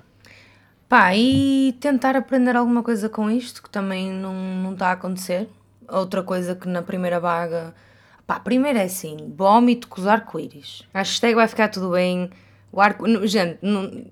Pá, 0.90 1.14
e 1.16 1.76
tentar 1.82 2.16
aprender 2.16 2.56
alguma 2.56 2.82
coisa 2.82 3.10
com 3.10 3.30
isto, 3.30 3.62
que 3.62 3.70
também 3.70 4.12
não, 4.12 4.34
não 4.34 4.74
está 4.74 4.88
a 4.88 4.92
acontecer. 4.94 5.50
Outra 5.88 6.24
coisa 6.24 6.56
que 6.56 6.68
na 6.68 6.82
primeira 6.82 7.20
vaga. 7.20 7.74
Pá, 8.26 8.40
primeiro 8.40 8.80
é 8.80 8.84
assim: 8.84 9.34
vómito 9.36 9.88
com 9.90 10.00
os 10.00 10.08
arco-íris. 10.08 10.84
Hashtag 10.94 11.36
vai 11.36 11.48
ficar 11.48 11.68
tudo 11.70 11.92
bem. 11.92 12.30
O 12.72 12.80
arco. 12.80 13.06
Gente, 13.28 13.60
não, 13.62 14.06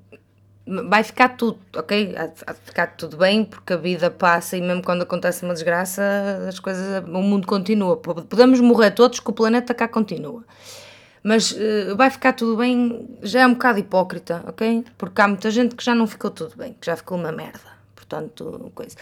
vai 0.89 1.03
ficar 1.03 1.29
tudo, 1.29 1.59
ok? 1.75 2.07
De 2.07 2.53
ficar 2.65 2.87
tudo 2.97 3.17
bem, 3.17 3.45
porque 3.45 3.73
a 3.73 3.77
vida 3.77 4.11
passa 4.11 4.57
e 4.57 4.61
mesmo 4.61 4.83
quando 4.83 5.03
acontece 5.03 5.45
uma 5.45 5.53
desgraça, 5.53 6.01
as 6.47 6.59
coisas. 6.59 7.03
O 7.07 7.21
mundo 7.21 7.47
continua. 7.47 7.95
Podemos 7.95 8.59
morrer 8.59 8.91
todos, 8.91 9.21
que 9.21 9.29
o 9.29 9.33
planeta 9.33 9.73
cá 9.73 9.87
continua. 9.87 10.43
Mas 11.27 11.55
eh, 11.57 11.91
vai 11.95 12.11
ficar 12.11 12.33
tudo 12.33 12.55
bem, 12.57 13.17
já 13.23 13.41
é 13.41 13.47
um 13.47 13.53
bocado 13.53 13.79
hipócrita, 13.79 14.43
ok? 14.47 14.85
Porque 14.95 15.19
há 15.21 15.27
muita 15.27 15.49
gente 15.49 15.73
que 15.75 15.83
já 15.83 15.95
não 15.95 16.05
ficou 16.05 16.29
tudo 16.29 16.55
bem, 16.55 16.73
que 16.79 16.85
já 16.85 16.95
ficou 16.95 17.17
uma 17.17 17.31
merda. 17.31 17.73
Portanto, 17.95 18.71
coisa. 18.75 18.95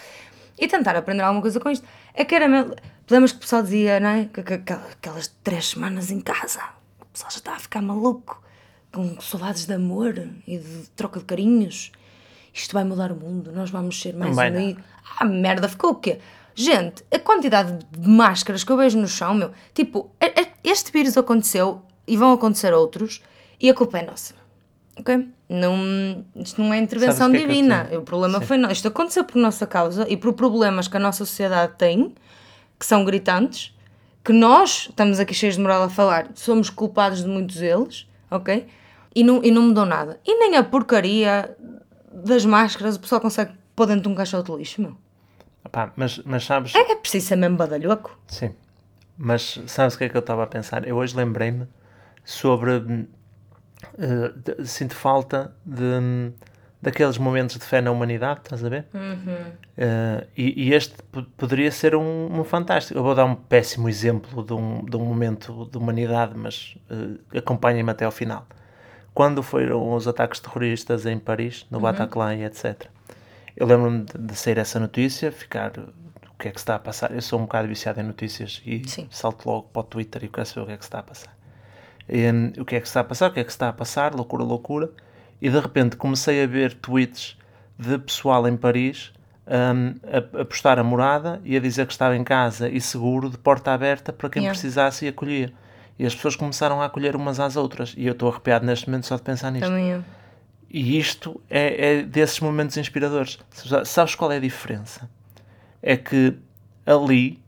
E 0.58 0.66
tentar 0.66 0.96
aprender 0.96 1.20
alguma 1.22 1.42
coisa 1.42 1.60
com 1.60 1.68
isto. 1.68 1.84
É 2.14 2.24
que 2.24 2.34
era 2.34 2.48
mesmo. 2.48 2.74
Podemos 3.06 3.32
que 3.32 3.36
o 3.38 3.40
pessoal 3.42 3.62
dizia, 3.62 4.00
não 4.00 4.08
é? 4.08 4.24
Que, 4.32 4.42
que- 4.42 4.56
que- 4.58 4.72
aquelas 4.72 5.28
três 5.44 5.68
semanas 5.68 6.10
em 6.10 6.20
casa, 6.20 6.60
o 7.02 7.04
pessoal 7.12 7.30
já 7.30 7.36
está 7.36 7.52
a 7.56 7.58
ficar 7.58 7.82
maluco, 7.82 8.42
com 8.90 9.20
saudades 9.20 9.66
de 9.66 9.74
amor 9.74 10.16
e 10.46 10.56
de 10.56 10.88
troca 10.96 11.18
de 11.20 11.26
carinhos. 11.26 11.92
Isto 12.54 12.72
vai 12.72 12.84
mudar 12.84 13.12
o 13.12 13.16
mundo, 13.16 13.52
nós 13.52 13.68
vamos 13.68 14.00
ser 14.00 14.14
mais 14.14 14.34
unidos. 14.50 14.82
Ah, 15.18 15.26
merda, 15.26 15.68
ficou 15.68 15.90
o 15.90 15.94
quê? 15.96 16.20
Gente, 16.54 17.04
a 17.12 17.18
quantidade 17.18 17.84
de 17.90 18.08
máscaras 18.08 18.64
que 18.64 18.72
eu 18.72 18.76
vejo 18.78 18.96
no 18.98 19.08
chão, 19.08 19.34
meu, 19.34 19.50
tipo, 19.74 20.10
a- 20.18 20.40
a- 20.40 20.46
este 20.64 20.90
vírus 20.90 21.18
aconteceu 21.18 21.82
e 22.06 22.16
vão 22.16 22.32
acontecer 22.32 22.72
outros 22.72 23.22
e 23.60 23.68
a 23.70 23.74
culpa 23.74 23.98
é 23.98 24.02
nossa. 24.06 24.34
Ok? 24.98 25.28
Não, 25.48 26.24
isto 26.36 26.60
não 26.62 26.72
é 26.72 26.78
intervenção 26.78 27.26
Sabes 27.26 27.42
é 27.42 27.46
divina. 27.46 27.84
te- 27.90 27.96
O 27.96 28.02
problema 28.02 28.40
foi 28.40 28.56
nós. 28.56 28.72
Isto 28.72 28.88
aconteceu 28.88 29.24
por 29.24 29.36
nossa 29.38 29.66
causa 29.66 30.06
e 30.08 30.16
por 30.16 30.32
problemas 30.32 30.86
que 30.88 30.96
a 30.96 31.00
nossa 31.00 31.24
sociedade 31.24 31.74
tem, 31.76 32.14
que 32.78 32.86
são 32.86 33.04
gritantes, 33.04 33.74
que 34.24 34.32
nós, 34.32 34.86
estamos 34.88 35.18
aqui 35.20 35.34
cheios 35.34 35.56
de 35.56 35.60
moral 35.60 35.82
a 35.82 35.88
falar, 35.90 36.28
somos 36.34 36.70
culpados 36.70 37.22
de 37.22 37.28
muitos 37.28 37.56
deles, 37.56 38.06
ok? 38.30 38.66
E 39.14 39.22
não, 39.22 39.42
e 39.44 39.50
não 39.50 39.62
mudou 39.62 39.84
nada. 39.84 40.18
E 40.24 40.38
nem 40.38 40.56
a 40.56 40.64
porcaria 40.64 41.56
das 42.12 42.44
máscaras 42.44 42.96
o 42.96 43.00
pessoal 43.00 43.20
consegue 43.20 43.52
pôr 43.76 43.86
dentro 43.86 44.02
de 44.02 44.08
um 44.08 44.14
caixote 44.14 44.50
de 44.50 44.56
lixo, 44.58 44.80
meu. 44.80 44.96
Epá, 45.64 45.92
mas, 45.96 46.18
mas 46.24 46.44
sabes, 46.44 46.74
É, 46.74 46.92
é 46.92 46.96
preciso 46.96 47.26
ser 47.28 47.36
mesmo 47.36 47.56
badalhoco. 47.56 48.16
Sim, 48.28 48.54
mas 49.18 49.60
sabes 49.66 49.94
o 49.94 49.98
que 49.98 50.04
é 50.04 50.08
que 50.08 50.16
eu 50.16 50.20
estava 50.20 50.42
a 50.44 50.46
pensar? 50.46 50.86
Eu 50.86 50.96
hoje 50.96 51.16
lembrei-me 51.16 51.66
sobre. 52.24 52.80
de- 52.80 54.66
sinto 54.66 54.94
falta 54.94 55.54
de, 55.64 55.82
hum, 55.82 56.32
daqueles 56.80 57.18
momentos 57.18 57.56
de 57.58 57.64
fé 57.64 57.80
na 57.80 57.90
humanidade, 57.90 58.40
estás 58.44 58.64
a 58.64 58.68
ver? 58.68 58.86
Eh, 59.76 60.26
e, 60.36 60.68
e 60.68 60.74
este 60.74 60.94
po- 61.10 61.22
poderia 61.36 61.70
ser 61.70 61.94
um, 61.94 62.40
um 62.40 62.44
fantástico. 62.44 62.98
Eu 62.98 63.02
vou 63.02 63.14
dar 63.14 63.24
um 63.24 63.34
péssimo 63.34 63.88
exemplo 63.88 64.42
de 64.44 64.52
um, 64.52 64.84
de 64.84 64.96
um 64.96 65.04
momento 65.04 65.68
de 65.70 65.76
humanidade, 65.78 66.32
mas 66.36 66.76
eh, 66.90 67.38
acompanhem-me 67.38 67.90
até 67.90 68.04
ao 68.04 68.10
final. 68.12 68.46
Quando 69.12 69.42
foram 69.42 69.92
os 69.94 70.08
ataques 70.08 70.40
terroristas 70.40 71.06
em 71.06 71.18
Paris, 71.18 71.66
no 71.70 71.78
Bataclan 71.80 72.34
e 72.36 72.44
etc. 72.44 72.86
Eu 73.56 73.66
lembro-me 73.66 74.04
de, 74.04 74.18
de 74.18 74.34
sair 74.34 74.58
essa 74.58 74.80
notícia, 74.80 75.30
ficar 75.30 75.70
o 75.78 76.36
que 76.38 76.48
é 76.48 76.50
que 76.50 76.58
se 76.58 76.62
está 76.62 76.74
a 76.74 76.78
passar. 76.80 77.12
Eu 77.12 77.22
sou 77.22 77.38
um 77.38 77.42
bocado 77.42 77.68
viciado 77.68 78.00
em 78.00 78.02
notícias 78.02 78.60
e 78.66 78.82
Sim. 78.88 79.06
salto 79.10 79.46
logo 79.48 79.68
para 79.68 79.80
o 79.80 79.84
Twitter 79.84 80.24
e 80.24 80.28
quero 80.28 80.44
saber 80.46 80.62
o 80.62 80.66
que 80.66 80.72
é 80.72 80.76
que 80.76 80.84
se 80.84 80.88
está 80.88 80.98
a 80.98 81.02
passar. 81.04 81.33
Hum, 82.08 82.52
o 82.58 82.64
que 82.64 82.76
é 82.76 82.80
que 82.80 82.86
se 82.86 82.90
está 82.90 83.00
a 83.00 83.04
passar? 83.04 83.30
O 83.30 83.32
que 83.32 83.40
é 83.40 83.44
que 83.44 83.50
se 83.50 83.56
está 83.56 83.68
a 83.68 83.72
passar? 83.72 84.14
Loucura, 84.14 84.42
loucura. 84.44 84.90
E 85.40 85.48
de 85.50 85.58
repente 85.58 85.96
comecei 85.96 86.42
a 86.42 86.46
ver 86.46 86.74
tweets 86.74 87.36
de 87.78 87.98
pessoal 87.98 88.46
em 88.46 88.56
Paris 88.56 89.12
hum, 89.46 89.94
a, 90.04 90.40
a 90.40 90.44
postar 90.44 90.78
a 90.78 90.84
morada 90.84 91.40
e 91.44 91.56
a 91.56 91.60
dizer 91.60 91.86
que 91.86 91.92
estava 91.92 92.16
em 92.16 92.24
casa 92.24 92.68
e 92.68 92.80
seguro, 92.80 93.28
de 93.30 93.38
porta 93.38 93.72
aberta 93.72 94.12
para 94.12 94.28
quem 94.28 94.42
Yeah. 94.42 94.58
precisasse 94.58 95.04
e 95.06 95.08
acolhia. 95.08 95.52
E 95.98 96.04
as 96.04 96.14
pessoas 96.14 96.34
começaram 96.36 96.80
a 96.82 96.86
acolher 96.86 97.14
umas 97.14 97.38
às 97.38 97.56
outras. 97.56 97.94
E 97.96 98.06
eu 98.06 98.12
estou 98.12 98.28
arrepiado 98.30 98.66
neste 98.66 98.88
momento 98.88 99.06
só 99.06 99.16
de 99.16 99.22
pensar 99.22 99.50
nisto. 99.50 99.66
Também 99.66 99.90
eu. 99.90 100.04
E 100.68 100.98
isto 100.98 101.40
é, 101.48 101.98
é 101.98 102.02
desses 102.02 102.40
momentos 102.40 102.76
inspiradores. 102.76 103.38
Sabes 103.84 104.16
qual 104.16 104.32
é 104.32 104.38
a 104.38 104.40
diferença? 104.40 105.08
É 105.80 105.96
que 105.96 106.36
ali 106.84 107.40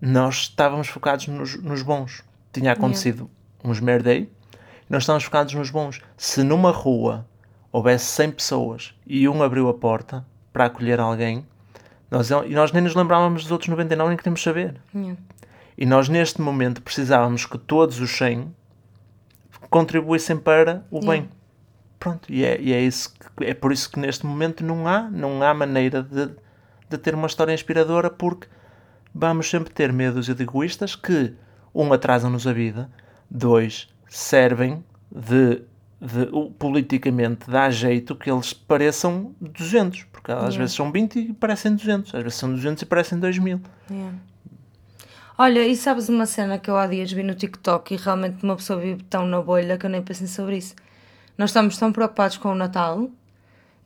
nós 0.00 0.38
estávamos 0.38 0.88
focados 0.88 1.28
nos, 1.28 1.62
nos 1.62 1.82
bons. 1.82 2.24
Tinha 2.52 2.72
acontecido 2.72 3.30
uns 3.64 3.80
merdei 3.80 4.30
e 4.88 4.92
nós 4.92 5.02
estávamos 5.02 5.24
focados 5.24 5.54
nos 5.54 5.70
bons. 5.70 6.00
Se 6.16 6.42
numa 6.42 6.70
rua 6.70 7.26
houvesse 7.70 8.04
100 8.06 8.30
pessoas 8.32 8.94
e 9.06 9.28
um 9.28 9.42
abriu 9.42 9.68
a 9.68 9.74
porta 9.74 10.24
para 10.52 10.66
acolher 10.66 11.00
alguém, 11.00 11.46
nós, 12.10 12.30
e 12.30 12.50
nós 12.50 12.72
nem 12.72 12.82
nos 12.82 12.94
lembrávamos 12.94 13.42
dos 13.44 13.50
outros 13.52 13.68
99, 13.70 14.08
nem 14.10 14.16
queríamos 14.18 14.42
saber. 14.42 14.80
Yeah. 14.94 15.18
E 15.78 15.86
nós, 15.86 16.08
neste 16.10 16.40
momento, 16.42 16.82
precisávamos 16.82 17.46
que 17.46 17.56
todos 17.56 17.98
os 18.00 18.10
100 18.18 18.54
contribuíssem 19.70 20.36
para 20.36 20.84
o 20.90 21.00
bem. 21.00 21.28
Pronto, 21.98 22.30
e 22.32 22.44
é, 22.44 22.60
e 22.60 22.72
é, 22.72 22.80
isso 22.80 23.14
que- 23.36 23.44
é 23.44 23.54
por 23.54 23.72
isso 23.72 23.90
que 23.90 23.98
neste 23.98 24.26
momento 24.26 24.64
não 24.64 24.86
há, 24.88 25.02
não 25.02 25.42
há 25.42 25.54
maneira 25.54 26.02
de, 26.02 26.30
de 26.90 26.98
ter 26.98 27.14
uma 27.14 27.26
história 27.28 27.54
inspiradora, 27.54 28.10
porque 28.10 28.48
vamos 29.14 29.48
sempre 29.48 29.72
ter 29.72 29.92
medos 29.92 30.26
de 30.26 30.42
egoístas 30.42 30.96
que, 30.96 31.32
um, 31.74 31.92
atrasam-nos 31.92 32.46
a 32.46 32.52
vida, 32.52 32.90
dois, 33.34 33.88
servem 34.08 34.84
de, 35.10 35.62
de 36.00 36.26
politicamente 36.58 37.50
dá 37.50 37.70
jeito 37.70 38.14
que 38.14 38.30
eles 38.30 38.52
pareçam 38.52 39.34
200, 39.40 40.04
porque 40.04 40.30
às 40.30 40.38
Yeah. 40.38 40.58
vezes 40.58 40.76
são 40.76 40.92
20 40.92 41.18
e 41.18 41.32
parecem 41.32 41.74
200, 41.74 42.14
às 42.14 42.22
vezes 42.22 42.38
são 42.38 42.52
200 42.52 42.82
e 42.82 42.86
parecem 42.86 43.18
2000. 43.18 43.60
Yeah. 43.90 44.18
Olha, 45.38 45.66
e 45.66 45.74
sabes 45.74 46.08
uma 46.08 46.26
cena 46.26 46.58
que 46.58 46.70
eu 46.70 46.76
há 46.76 46.86
dias 46.86 47.10
vi 47.10 47.22
no 47.22 47.34
TikTok 47.34 47.94
e 47.94 47.96
realmente 47.96 48.44
uma 48.44 48.54
pessoa 48.54 48.78
vive 48.78 49.02
tão 49.04 49.26
na 49.26 49.40
bolha 49.40 49.78
que 49.78 49.86
eu 49.86 49.90
nem 49.90 50.02
pensei 50.02 50.26
sobre 50.26 50.58
isso. 50.58 50.74
Nós 51.38 51.50
estamos 51.50 51.76
tão 51.78 51.90
preocupados 51.90 52.36
com 52.36 52.50
o 52.50 52.54
Natal 52.54 53.08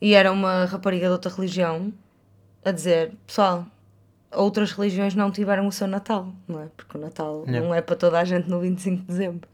e 0.00 0.12
era 0.12 0.32
uma 0.32 0.64
rapariga 0.64 1.06
de 1.06 1.12
outra 1.12 1.32
religião 1.32 1.92
a 2.64 2.72
dizer: 2.72 3.12
Pessoal, 3.26 3.64
outras 4.36 4.72
religiões 4.72 5.14
não 5.14 5.30
tiveram 5.30 5.66
o 5.66 5.72
seu 5.72 5.86
Natal, 5.86 6.32
não 6.46 6.62
é? 6.62 6.66
Porque 6.76 6.96
o 6.96 7.00
Natal 7.00 7.44
Yeah. 7.46 7.66
não 7.66 7.74
é 7.74 7.80
para 7.80 7.96
toda 7.96 8.18
a 8.18 8.24
gente 8.24 8.48
no 8.48 8.60
25 8.60 9.00
de 9.02 9.06
dezembro. 9.06 9.48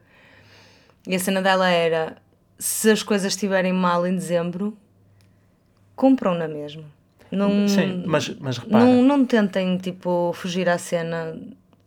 E 1.07 1.15
a 1.15 1.19
cena 1.19 1.41
dela 1.43 1.69
era: 1.69 2.17
se 2.59 2.91
as 2.91 3.03
coisas 3.03 3.33
estiverem 3.33 3.73
mal 3.73 4.07
em 4.07 4.15
dezembro, 4.15 4.77
cumpram 5.97 6.35
na 6.35 6.49
mesma. 6.49 6.85
Não, 7.31 7.67
Sim, 7.67 8.05
mas, 8.07 8.29
mas 8.41 8.59
repara, 8.59 8.85
não, 8.85 9.03
não 9.03 9.25
tentem, 9.25 9.79
tipo, 9.79 10.33
fugir 10.35 10.69
à 10.69 10.77
cena. 10.77 11.35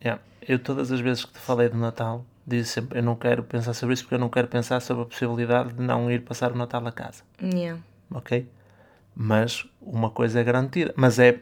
yeah, 0.03 0.19
eu 0.47 0.58
todas 0.58 0.91
as 0.91 0.99
vezes 0.99 1.23
que 1.23 1.34
te 1.34 1.39
falei 1.39 1.69
do 1.69 1.77
Natal, 1.77 2.25
disse 2.47 2.71
sempre, 2.71 2.97
eu 2.99 3.03
não 3.03 3.15
quero 3.15 3.43
pensar 3.43 3.73
sobre 3.75 3.93
isso 3.93 4.03
porque 4.03 4.15
eu 4.15 4.19
não 4.19 4.29
quero 4.29 4.47
pensar 4.47 4.79
sobre 4.81 5.03
a 5.03 5.05
possibilidade 5.05 5.73
de 5.73 5.81
não 5.84 6.10
ir 6.10 6.21
passar 6.21 6.51
o 6.51 6.55
Natal 6.58 6.86
a 6.88 6.91
casa. 6.91 7.23
Yeah. 7.41 7.79
ok? 8.12 8.47
Mas 9.15 9.65
uma 9.79 10.10
coisa 10.10 10.39
é 10.39 10.43
garantida, 10.43 10.93
mas 10.97 11.19
é, 11.19 11.39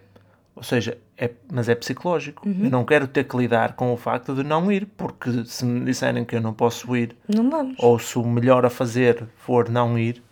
ou 0.53 0.63
seja, 0.63 0.97
é, 1.17 1.29
mas 1.51 1.69
é 1.69 1.75
psicológico. 1.75 2.47
Uhum. 2.47 2.65
Eu 2.65 2.69
não 2.71 2.83
quero 2.83 3.07
ter 3.07 3.23
que 3.25 3.37
lidar 3.37 3.73
com 3.73 3.93
o 3.93 3.97
facto 3.97 4.33
de 4.35 4.43
não 4.43 4.71
ir, 4.71 4.85
porque 4.97 5.45
se 5.45 5.63
me 5.65 5.83
disserem 5.85 6.25
que 6.25 6.35
eu 6.35 6.41
não 6.41 6.53
posso 6.53 6.95
ir, 6.95 7.15
Não 7.27 7.49
vamos. 7.49 7.75
ou 7.79 7.99
se 7.99 8.17
o 8.17 8.25
melhor 8.25 8.65
a 8.65 8.69
fazer 8.69 9.27
for 9.37 9.69
não 9.69 9.97
ir, 9.97 10.23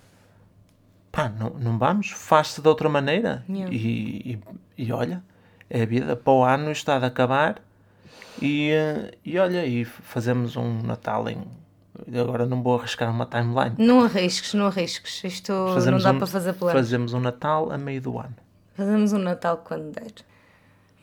pá, 1.12 1.30
não, 1.30 1.52
não 1.52 1.78
vamos, 1.78 2.10
faz-se 2.12 2.62
de 2.62 2.67
outra 2.67 2.89
maneira. 2.89 3.44
Yeah. 3.50 3.74
E, 3.74 4.39
e, 4.78 4.86
e 4.86 4.91
olha, 4.91 5.24
é 5.70 5.84
a 5.84 5.86
vida, 5.86 6.15
para 6.15 6.34
o 6.34 6.44
ano 6.44 6.72
está 6.72 6.98
de 7.00 7.06
acabar, 7.06 7.62
e, 8.41 8.72
eh, 8.72 9.12
e 9.24 9.38
olha, 9.38 9.65
e 9.65 9.86
fazemos 9.86 10.56
um 10.56 10.82
Natal 10.82 11.30
em. 11.30 11.44
Agora 12.20 12.46
não 12.48 12.63
vou 12.63 12.80
arriscar 12.80 13.12
uma 13.12 13.26
timeline. 13.28 13.76
Não 13.78 14.04
arrisques, 14.04 14.54
não 14.56 14.65
arrisques. 14.67 15.24
Isto 15.24 15.52
não 15.54 16.00
dá 16.00 16.12
um- 16.12 16.17
para 16.17 16.26
fazer 16.28 16.54
plano. 16.54 16.76
Fazemos 16.76 17.13
um 17.13 17.20
Natal 17.20 17.72
a 17.72 17.78
meio 17.78 18.02
do 18.02 18.17
ano. 18.17 18.34
Fazemos 18.76 19.13
um 19.13 19.20
Natal 19.20 19.58
quando 19.58 19.91
der. 19.91 20.12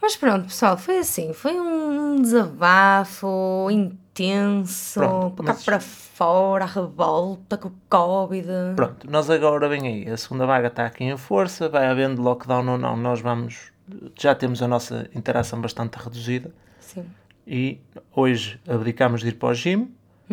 Mas 0.00 0.16
pronto, 0.16 0.44
pessoal, 0.46 0.76
foi 0.78 0.98
assim. 0.98 1.32
Foi 1.32 1.58
um 1.58 2.20
desabafo 2.22 3.68
intenso, 3.70 5.00
Pronto, 5.00 5.36
para 5.36 5.46
cá 5.46 5.52
mas- 5.54 5.64
para 5.64 5.80
fora, 5.80 6.64
a 6.64 6.66
revolta 6.68 7.56
com 7.56 7.68
o 7.68 7.72
Covid. 7.88 8.46
Pronto, 8.76 9.10
nós 9.10 9.28
agora 9.30 9.68
vem 9.68 9.86
aí, 9.86 10.08
a 10.10 10.16
segunda 10.16 10.46
vaga 10.46 10.68
está 10.68 10.86
aqui 10.86 11.04
em 11.04 11.16
força, 11.16 11.68
vai 11.68 11.86
havendo 11.86 12.22
lockdown 12.22 12.66
ou 12.68 12.78
não, 12.78 12.96
nós 12.96 13.20
vamos, 13.20 13.72
já 14.18 14.34
temos 14.34 14.62
a 14.62 14.68
nossa 14.68 15.08
interação 15.14 15.60
bastante 15.60 15.94
reduzida 15.96 16.52
Sim. 16.80 17.04
e 17.46 17.80
hoje 18.14 18.60
abdicamos 18.68 19.20
de 19.20 19.28
ir 19.28 19.34
para 19.34 19.48
o 19.50 19.54
gym, 19.54 19.92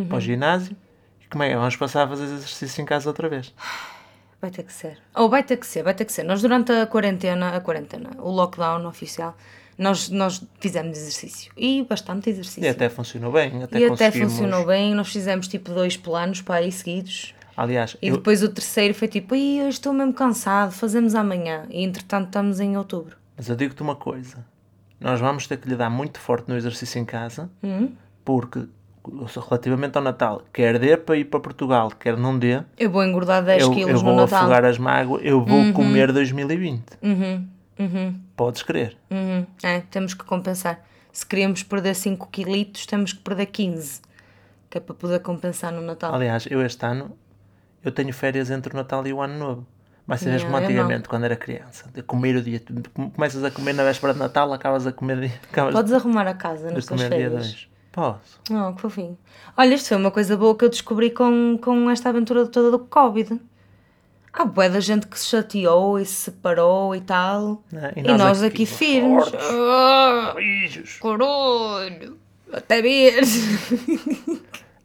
para 0.10 0.18
o 0.18 0.22
ginásio, 0.22 0.76
e 1.22 1.28
como 1.28 1.44
é 1.44 1.50
que 1.50 1.56
vamos 1.56 1.76
passar 1.76 2.04
a 2.04 2.08
fazer 2.08 2.24
exercício 2.26 2.82
em 2.82 2.86
casa 2.86 3.10
outra 3.10 3.28
vez? 3.30 3.54
Vai 4.46 4.52
ter 4.52 4.62
que 4.64 4.74
ser. 4.74 4.98
Ou 5.16 5.28
vai 5.28 5.42
ter 5.42 5.58
que 5.58 5.66
ser, 5.66 5.82
vai 5.82 5.96
ter 5.96 6.06
que 6.06 6.14
ser. 6.14 6.22
Nós 6.24 6.40
durante 6.40 6.72
a 6.72 6.86
quarentena, 6.86 7.56
a 7.56 7.60
quarentena, 7.60 8.12
o 8.20 8.30
lockdown 8.30 8.86
oficial, 8.88 9.36
nós, 9.76 10.08
nós 10.10 10.44
fizemos 10.60 10.96
exercício. 11.00 11.52
E 11.58 11.82
bastante 11.90 12.30
exercício. 12.30 12.64
E 12.64 12.68
até 12.68 12.88
funcionou 12.88 13.32
bem, 13.32 13.64
até 13.64 13.80
E 13.80 13.86
até 13.86 14.12
funcionou 14.12 14.64
bem, 14.68 14.94
nós 14.94 15.08
fizemos 15.12 15.48
tipo 15.48 15.74
dois 15.74 15.98
planos 15.98 16.42
para 16.44 16.58
aí 16.58 16.72
seguidos. 16.72 17.34
Aliás, 17.58 17.98
E 18.00 18.10
eu, 18.10 18.18
depois 18.18 18.44
o 18.44 18.50
terceiro 18.50 18.94
foi 18.94 19.08
tipo, 19.08 19.34
Ih, 19.34 19.60
eu 19.62 19.70
estou 19.70 19.92
mesmo 19.94 20.14
cansado, 20.14 20.72
fazemos 20.72 21.16
amanhã. 21.16 21.66
E 21.72 21.84
entretanto 21.84 22.28
estamos 22.28 22.60
em 22.60 22.78
outubro. 22.78 23.18
mas 23.36 23.50
eu 23.50 23.56
digo-te 23.56 23.82
uma 23.82 23.96
coisa, 23.96 24.46
nós 25.00 25.20
vamos 25.20 25.48
ter 25.48 25.58
que 25.58 25.68
lhe 25.68 25.76
dar 25.76 25.90
muito 25.90 26.20
forte 26.20 26.48
no 26.48 26.56
exercício 26.56 27.00
em 27.00 27.06
casa, 27.06 27.50
Hum? 27.64 27.90
porque 28.24 28.66
relativamente 29.50 29.96
ao 29.98 30.04
Natal, 30.04 30.42
quer 30.54 30.80
dê 30.80 30.98
para 30.98 31.18
ir 31.18 31.26
para 31.26 31.40
Portugal, 31.40 31.90
quer 31.92 32.18
não 32.18 32.38
dê, 32.38 32.62
Eu 32.78 32.90
vou 32.90 33.04
engordar 33.04 33.44
10 33.44 33.64
eu, 33.64 33.72
quilos 33.72 33.90
eu 33.90 33.98
no 33.98 34.04
vou 34.04 34.16
Natal. 34.16 34.40
afogar 34.40 34.66
as 34.66 34.78
mágoas, 34.78 35.22
eu 35.24 35.44
vou 35.44 35.72
comer 35.74 36.12
2020. 36.12 36.84
Uhum, 37.02 37.48
uhum, 37.80 38.20
Podes 38.36 38.64
crer. 38.64 38.98
uhum. 39.10 39.46
É, 39.64 39.82
temos 39.82 40.14
que 40.14 40.24
compensar. 40.24 40.84
Se 41.12 41.26
queremos 41.26 41.64
perder 41.64 41.96
5 41.96 42.28
quilitos, 42.30 42.86
temos 42.86 43.14
que 43.14 43.20
perder 43.20 43.46
15. 43.46 44.02
Que 44.70 44.80
é 44.80 44.82
para 44.82 44.94
poder 44.94 45.20
compensar 45.20 45.72
no 45.72 45.82
Natal. 45.82 46.14
Aliás, 46.14 46.46
eu 46.50 46.62
este 46.62 46.86
ano 46.86 47.16
eu 47.84 47.92
tenho 47.92 48.12
férias 48.12 48.50
entre 48.50 48.74
o 48.74 48.76
Natal 48.76 49.06
e 49.08 49.14
o 49.14 49.22
Ano 49.22 49.38
Novo. 49.38 49.68
Vai 50.08 50.18
ser 50.18 50.30
mesmo 50.30 50.50
eu 50.50 50.56
antigamente, 50.56 51.08
quando 51.08 51.24
era 51.24 51.36
criança. 51.36 51.90
De 51.94 52.04
comer 52.04 52.36
o 52.36 52.42
dia. 52.42 52.62
Começas 53.16 53.44
a 53.44 53.50
comer 53.50 53.74
na 53.74 53.84
véspera 53.84 54.14
de 54.14 54.20
Natal, 54.20 54.52
acabas 54.54 54.86
a 54.86 54.92
comer. 54.92 55.32
Acabas 55.52 55.74
Podes 55.74 55.94
arrumar 55.94 56.28
a 56.28 56.34
casa 56.34 56.72
nas 56.72 56.86
tuas 56.86 57.02
férias. 57.02 57.68
2. 57.96 58.18
Posso. 58.18 58.40
Oh, 58.52 58.74
que 58.74 58.82
fofinho. 58.82 59.18
Olha, 59.58 59.74
isto 59.74 59.88
foi 59.90 59.98
uma 59.98 60.12
coisa 60.12 60.36
boa 60.36 60.56
que 60.58 60.66
eu 60.66 60.70
descobri 60.70 61.12
com, 61.12 61.58
com 61.62 61.90
esta 61.90 62.10
aventura 62.10 62.46
toda 62.46 62.70
do 62.72 62.80
Covid. 62.80 63.40
Há 64.34 64.44
bué 64.44 64.68
da 64.70 64.82
gente 64.82 65.08
que 65.08 65.18
se 65.18 65.28
chateou 65.28 65.98
e 65.98 66.06
se 66.06 66.14
separou 66.24 66.94
e 66.94 67.00
tal. 67.00 67.64
né? 67.72 67.94
E, 67.96 68.02
nós, 68.04 68.44
aqui, 68.44 68.66
firmes. 68.66 69.24
fortes, 69.30 69.48
Ah, 69.50 70.34
rijos. 70.36 71.00
caralho. 71.02 72.18
Até 72.52 72.82
ver. 72.82 73.22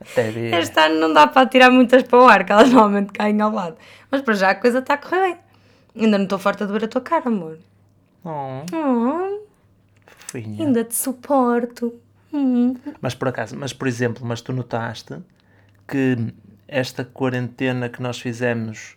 Até 0.01 0.31
ver. 0.31 0.55
Este 0.55 0.79
ano 0.81 1.01
não 1.01 1.13
dá 1.13 1.27
para 1.27 1.49
tirar 1.49 1.71
muitas 1.71 2.03
para 2.05 2.19
o 2.19 2.27
ar, 2.29 2.45
que 2.45 2.53
elas 2.53 2.71
normalmente 2.71 3.13
caem 3.13 3.41
ao 3.41 3.51
lado. 3.53 3.77
Mas 4.11 4.23
para 4.23 4.35
já 4.35 4.51
a 4.51 4.55
coisa 4.55 4.79
está 4.79 4.95
a 4.95 4.99
correr 4.99 5.21
bem. 5.21 5.37
Ainda 6.05 6.17
não 6.17 6.25
estou 6.25 6.39
farta 6.39 6.65
de 6.67 6.73
ver 6.73 6.85
a 6.85 6.89
tua 6.89 7.01
cara, 7.01 7.25
amor. 7.27 7.59
Oh, 8.25 8.63
Oh, 8.73 9.41
fofinha. 10.07 10.65
ainda 10.65 10.85
te 10.85 10.95
suporto. 10.95 11.93
Hum. 12.33 12.75
Mas 13.01 13.15
por 13.15 13.29
acaso, 13.29 13.57
mas 13.57 13.73
por 13.73 13.89
exemplo, 13.89 14.25
mas 14.25 14.41
tu 14.41 14.53
notaste 14.53 15.17
que 15.89 16.17
esta 16.69 17.05
quarentena 17.05 17.89
que 17.89 18.01
nós 18.01 18.21
fizemos 18.21 18.95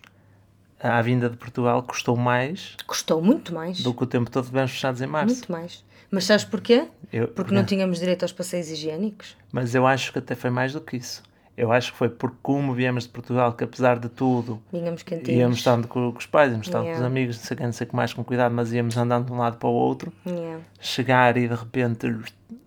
à 0.80 1.00
vinda 1.02 1.28
de 1.30 1.36
Portugal 1.36 1.82
custou 1.82 2.16
mais 2.16 2.76
Custou 2.86 3.20
muito 3.22 3.52
mais. 3.54 3.80
do 3.80 3.92
que 3.94 4.02
o 4.04 4.06
tempo 4.06 4.30
todo 4.30 4.46
tivemos 4.46 4.70
fechados 4.72 5.00
em 5.00 5.06
março. 5.06 5.34
Muito 5.34 5.50
mais. 5.52 5.84
Mas 6.10 6.24
sabes 6.26 6.44
porquê? 6.44 6.86
Eu- 7.12 7.28
Porque 7.28 7.52
não 7.54 7.64
tínhamos 7.66 7.98
direito 7.98 8.22
aos 8.22 8.32
passeios 8.32 8.68
higiênicos. 8.68 9.36
Mas 9.50 9.74
eu 9.74 9.86
acho 9.86 10.12
que 10.12 10.18
até 10.20 10.34
foi 10.34 10.50
mais 10.50 10.72
do 10.72 10.80
que 10.80 10.96
isso. 10.96 11.22
Eu 11.56 11.70
acho 11.70 11.92
que 11.92 11.98
foi 11.98 12.08
porque 12.08 12.36
como 12.42 12.74
viemos 12.74 13.04
de 13.04 13.10
Portugal, 13.10 13.52
que 13.52 13.62
apesar 13.62 13.98
de 14.00 14.08
tudo, 14.08 14.60
Vínhamos 14.72 15.04
íamos 15.28 15.58
estando 15.58 15.86
com, 15.86 16.10
com 16.10 16.18
os 16.18 16.26
pais, 16.26 16.50
íamos 16.50 16.66
estando 16.66 16.82
com 16.82 16.88
Yeah. 16.88 17.00
os 17.00 17.06
amigos, 17.06 17.36
não 17.38 17.44
sei 17.44 17.56
não 17.66 17.72
sei 17.72 17.86
que 17.86 17.94
mais, 17.94 18.12
com 18.12 18.24
cuidado, 18.24 18.52
mas 18.54 18.72
íamos 18.72 18.96
andando 18.96 19.26
de 19.26 19.32
um 19.32 19.38
lado 19.38 19.56
para 19.58 19.68
o 19.68 19.72
outro, 19.72 20.12
Yeah, 20.26 20.60
chegar 20.80 21.36
e 21.36 21.46
de 21.46 21.54
repente, 21.54 22.12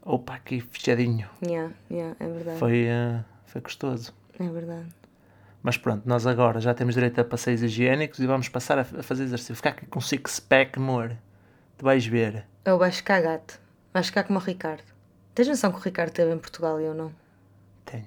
opa, 0.06 0.36
aqui 0.36 0.62
fechadinho. 0.62 1.28
yeah, 1.46 1.74
yeah, 1.92 2.16
é 2.20 2.28
verdade. 2.30 2.60
Foi, 2.60 2.86
eh, 2.86 3.20
foi 3.46 3.60
gostoso. 3.62 4.14
É 4.40 4.48
verdade. 4.48 4.88
Mas 5.62 5.76
pronto, 5.76 6.04
nós 6.08 6.26
agora 6.26 6.62
já 6.62 6.74
temos 6.74 6.94
direito 6.96 7.20
a 7.20 7.26
passeios 7.26 7.62
higiênicos 7.62 8.20
e 8.20 8.26
vamos 8.26 8.48
passar 8.48 8.78
a, 8.78 8.82
a 8.84 9.04
fazer 9.04 9.24
exercício. 9.26 9.56
Ficar 9.56 9.72
aqui 9.72 9.86
com 9.88 10.00
six-pack, 10.00 10.80
amor. 10.80 11.12
Tu 11.78 11.84
vais 11.84 12.06
ver. 12.06 12.46
Eu 12.64 12.78
vais 12.78 12.96
ficar 12.96 13.22
gato. 13.22 13.60
Vais 13.94 14.06
ficar 14.08 14.24
como 14.24 14.40
o 14.40 14.42
Ricardo. 14.42 14.84
Tens 15.36 15.48
noção 15.50 15.72
que 15.74 15.78
o 15.78 15.82
Ricardo 15.82 16.10
esteve 16.10 16.32
em 16.34 16.38
Portugal 16.38 16.80
e 16.80 16.86
eu 16.86 16.94
não? 16.94 17.12
Tenho. 17.86 18.06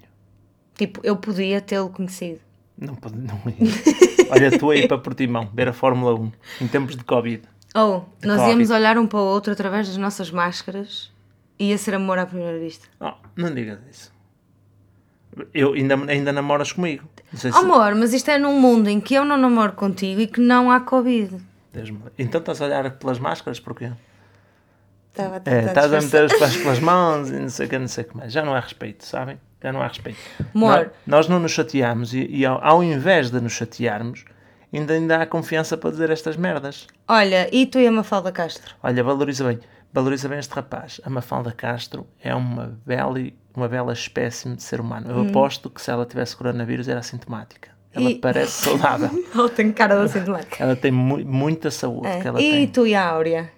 Tipo, 0.81 0.99
eu 1.05 1.15
podia 1.15 1.61
tê-lo 1.61 1.91
conhecido. 1.91 2.41
Não 2.79 2.95
pode, 2.95 3.15
não 3.19 3.39
ia. 3.47 3.71
Olha, 4.33 4.59
tu 4.59 4.71
aí 4.71 4.89
para 4.89 4.97
Portimão, 4.97 5.51
ver 5.53 5.69
a 5.69 5.75
Fórmula 5.75 6.19
1, 6.19 6.33
em 6.63 6.69
tempos 6.69 6.97
de 6.97 7.05
Covid. 7.05 7.43
Ou, 7.75 8.09
nós 8.25 8.37
Covid. 8.39 8.51
íamos 8.51 8.71
olhar 8.71 8.97
um 8.97 9.07
para 9.07 9.19
o 9.19 9.25
outro 9.25 9.53
através 9.53 9.89
das 9.89 9.99
nossas 9.99 10.31
máscaras 10.31 11.13
e 11.59 11.69
ia 11.69 11.77
ser 11.77 11.97
amor 11.97 12.19
à 12.19 12.25
primeira 12.25 12.59
vista. 12.59 12.89
Oh, 12.99 13.13
não 13.37 13.55
digas 13.55 13.79
isso. 13.91 14.11
Eu 15.53 15.75
ainda, 15.75 15.97
ainda 16.11 16.33
namoras 16.33 16.73
comigo. 16.73 17.05
Não 17.31 17.39
sei 17.39 17.53
se... 17.53 17.59
Amor, 17.59 17.95
mas 17.95 18.15
isto 18.15 18.31
é 18.31 18.39
num 18.39 18.59
mundo 18.59 18.89
em 18.89 19.03
que 19.03 19.13
eu 19.13 19.23
não 19.23 19.37
namoro 19.37 19.73
contigo 19.73 20.23
e 20.23 20.27
que 20.27 20.41
não 20.41 20.71
há 20.71 20.81
Covid. 20.81 21.37
Então 22.19 22.41
estás 22.41 22.63
a 22.63 22.65
olhar 22.65 22.91
pelas 22.93 23.19
máscaras, 23.19 23.61
porquê? 23.61 23.93
Estava 25.13 25.37
a 25.37 25.43
É, 25.45 25.67
estás 25.67 25.93
a 25.93 26.01
meter 26.01 26.25
os 26.25 26.33
pés 26.33 26.57
pelas 26.57 26.81
mãos 26.81 27.29
e 27.29 27.39
não 27.39 27.51
sei 27.51 27.67
o 27.67 27.69
que, 27.69 27.79
não 27.79 27.87
sei 27.87 28.05
o 28.05 28.09
que 28.09 28.17
mais. 28.17 28.33
Já 28.33 28.43
não 28.43 28.55
há 28.55 28.61
respeito, 28.61 29.05
sabem? 29.05 29.39
Já 29.63 29.73
não 29.73 29.83
há 29.83 29.89
respeito. 29.89 30.19
Amor. 30.55 30.71
Nós, 30.77 30.89
nós 31.07 31.29
não 31.29 31.39
nos 31.39 31.53
chateamos 31.53 32.15
e, 32.15 32.27
e 32.31 32.47
ao, 32.47 32.63
ao 32.65 32.83
invés 32.83 33.31
de 33.31 33.41
nos 33.41 33.53
chatearmos, 33.53 34.25
ainda, 34.73 34.95
ainda 34.95 35.23
há 35.23 35.27
confiança 35.27 35.77
para 35.77 35.91
dizer 35.91 36.11
estas 36.11 36.37
merdas. 36.37 36.87
Olha, 37.07 37.49
e 37.55 37.67
tu 37.67 37.79
e 37.79 37.87
a 37.87 37.93
Mafalda 37.93 38.33
Castro? 38.33 38.75
Olha, 38.83 39.03
valoriza 39.05 39.45
bem. 39.47 39.59
Valoriza 39.93 40.29
bem 40.29 40.39
este 40.39 40.53
rapaz. 40.55 41.01
A 41.05 41.11
Mafalda 41.11 41.53
Castro 41.53 42.07
é 42.23 42.35
uma 42.35 42.79
bela, 42.87 43.19
uma 43.55 43.69
bela 43.69 43.93
espécime 43.93 44.57
de 44.57 44.63
ser 44.63 44.81
humano. 44.81 45.11
Eu 45.11 45.29
aposto 45.29 45.69
que 45.69 45.83
se 45.83 45.91
ela 45.91 46.07
tivesse 46.07 46.37
coronavírus 46.37 46.89
era 46.89 47.01
assintomática. 47.01 47.71
Ela 47.93 48.07
Hum. 48.07 48.11
E- 48.11 48.15
parece 48.21 48.53
saudável. 48.53 49.11
Ela 49.35 49.49
tem 49.49 49.73
cara 49.73 49.97
de 49.97 50.03
assintomática. 50.05 50.63
Ela 50.63 50.77
tem 50.77 50.93
mu- 50.93 51.19
muita 51.25 51.73
saúde 51.73 52.07
É. 52.07 52.21
E 52.21 52.33
tem. 52.51 52.67
tu 52.69 52.87
e 52.87 52.95
a 52.95 53.05
Áurea? 53.05 53.51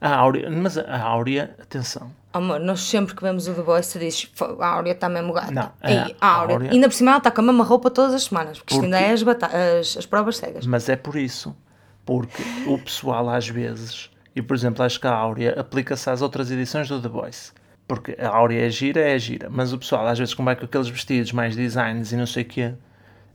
A 0.00 0.14
Áurea, 0.16 0.50
mas 0.50 0.76
a 0.76 0.98
Áurea, 1.00 1.54
atenção. 1.62 2.10
Amor, 2.36 2.60
nós 2.60 2.80
sempre 2.80 3.14
que 3.14 3.22
vemos 3.22 3.46
o 3.48 3.54
The 3.54 3.62
Voice, 3.62 3.92
tu 3.92 3.98
dizes, 3.98 4.30
"Fo, 4.34 4.44
a 4.60 4.66
Áurea 4.68 4.92
está 4.92 5.08
mesmo 5.08 5.32
gata. 5.32 5.52
Não, 5.52 5.72
Ei, 5.82 5.96
é, 5.96 6.16
a 6.20 6.26
Áurea. 6.28 6.54
Áurea- 6.56 6.70
Ainda 6.72 6.88
por 6.88 6.94
cima 6.94 7.10
ela 7.12 7.18
está 7.18 7.30
com 7.30 7.40
a 7.40 7.44
mesma 7.44 7.64
roupa 7.64 7.90
todas 7.90 8.14
as 8.14 8.24
semanas, 8.24 8.58
porque 8.58 8.74
isto 8.74 8.82
Porque- 8.82 8.94
ainda 8.94 9.08
é 9.08 9.12
as, 9.12 9.22
bata- 9.22 9.50
as, 9.80 9.96
as 9.96 10.06
provas 10.06 10.36
cegas. 10.36 10.66
Mas 10.66 10.88
é 10.88 10.96
por 10.96 11.16
isso. 11.16 11.56
Porque 12.04 12.42
o 12.66 12.78
pessoal 12.78 13.28
às 13.30 13.48
vezes, 13.48 14.10
e 14.34 14.40
por 14.42 14.54
exemplo, 14.54 14.84
acho 14.84 15.00
que 15.00 15.06
a 15.06 15.12
Áurea 15.14 15.58
aplica-se 15.58 16.08
às 16.10 16.22
outras 16.22 16.50
edições 16.50 16.88
do 16.88 17.00
The 17.00 17.08
Voice. 17.08 17.52
Porque 17.88 18.16
a 18.20 18.28
Áurea 18.28 18.66
é 18.66 18.70
gira, 18.70 19.00
é 19.00 19.18
gira. 19.18 19.48
Mas 19.50 19.72
o 19.72 19.78
pessoal, 19.78 20.06
às 20.06 20.18
vezes, 20.18 20.34
como 20.34 20.50
é 20.50 20.54
com 20.56 20.64
aqueles 20.64 20.88
vestidos 20.88 21.32
mais 21.32 21.54
designs 21.56 22.12
e 22.12 22.16
não 22.16 22.26
sei 22.26 22.42
o 22.42 22.46
quê, 22.46 22.74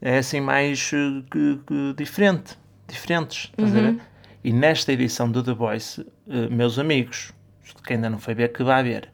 é 0.01 0.17
assim 0.17 0.41
mais 0.41 0.91
eh, 0.93 1.23
que, 1.31 1.59
que 1.65 1.93
diferente. 1.97 2.57
Diferentes. 2.87 3.49
Estás 3.57 3.75
a 3.75 3.79
ver? 3.81 3.99
E 4.43 4.51
nesta 4.51 4.91
edição 4.91 5.29
do 5.31 5.41
The 5.43 5.53
Voice, 5.53 6.05
eh, 6.29 6.47
meus 6.49 6.77
amigos, 6.79 7.31
quem 7.85 7.95
ainda 7.95 8.09
não 8.09 8.17
foi 8.19 8.33
ver, 8.33 8.51
que 8.51 8.63
vai 8.63 8.83
ver, 8.83 9.09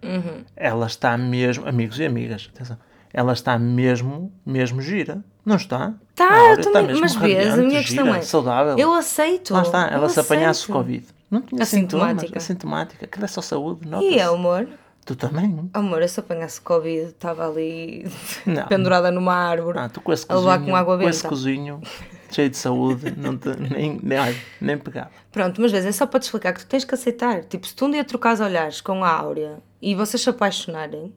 ela 0.56 0.86
está 0.88 1.18
mesmo, 1.18 1.68
amigos 1.68 2.00
e 2.00 2.06
amigas, 2.06 2.50
atenção, 2.54 2.78
ela 3.14 3.34
está 3.34 3.58
mesmo, 3.58 4.32
mesmo 4.46 4.82
gira. 4.82 5.24
Não 5.46 5.56
está? 5.56 5.94
Tá, 6.14 6.50
eu 6.50 6.54
está 6.60 6.64
também- 6.72 6.88
mesmo 6.88 7.02
mas 7.02 7.16
vês, 7.16 7.54
a 7.54 7.58
minha 7.58 7.80
questão 7.82 8.06
gira, 8.06 8.18
é, 8.18 8.22
Saudável. 8.22 8.78
Eu 8.78 8.94
aceito. 8.94 9.54
Lá 9.54 9.62
está, 9.62 9.88
ela 9.88 10.10
se 10.10 10.20
apanhasse 10.20 10.62
aceito. 10.64 10.74
Covid. 10.74 11.06
Não 11.32 11.42
tinha 11.42 11.66
sintomas, 11.66 12.04
Assintomática. 12.06 12.38
assintomática. 12.38 13.06
Aquilo 13.06 13.26
é 13.26 13.28
só 13.28 13.42
saúde, 13.42 13.82
E 13.86 13.90
nota-se. 13.90 14.20
amor? 14.22 14.68
Tu 15.06 15.16
também? 15.16 15.70
Amor, 15.74 16.02
eu 16.02 16.08
se 16.10 16.20
apanhasse 16.20 16.60
Covid, 16.60 17.08
estava 17.08 17.48
ali 17.48 18.06
Não. 18.46 18.66
pendurada 18.68 19.10
numa 19.10 19.34
árvore. 19.34 19.80
Ah, 19.80 19.88
tu 19.88 20.02
com 20.02 20.12
esse 20.12 20.26
A 20.28 20.36
levar 20.36 20.58
cozinho, 20.58 20.72
com 20.72 20.76
água 20.76 20.98
com 20.98 21.08
esse 21.10 21.20
benta. 21.24 21.30
cozinho 21.30 21.82
cheio 22.32 22.50
de 22.50 22.58
saúde, 22.58 23.14
não 23.18 23.38
te, 23.38 23.50
nem, 23.60 24.00
nem, 24.02 24.20
nem 24.62 24.78
pegava. 24.78 25.12
Pronto, 25.32 25.62
mas 25.62 25.72
vezes 25.72 25.88
é 25.88 25.92
só 25.92 26.06
para 26.06 26.20
te 26.20 26.24
explicar 26.24 26.54
que 26.54 26.60
tu 26.62 26.68
tens 26.68 26.84
que 26.84 26.94
aceitar. 26.94 27.44
Tipo, 27.44 27.66
se 27.68 27.76
tu 27.76 27.86
um 27.86 27.92
dia 27.92 28.04
trocares 28.04 28.40
olhares 28.40 28.82
com 28.82 29.04
a 29.04 29.10
Áurea 29.10 29.60
e 29.82 29.94
vocês 29.96 30.22
se 30.22 30.30
apaixonarem, 30.30 31.14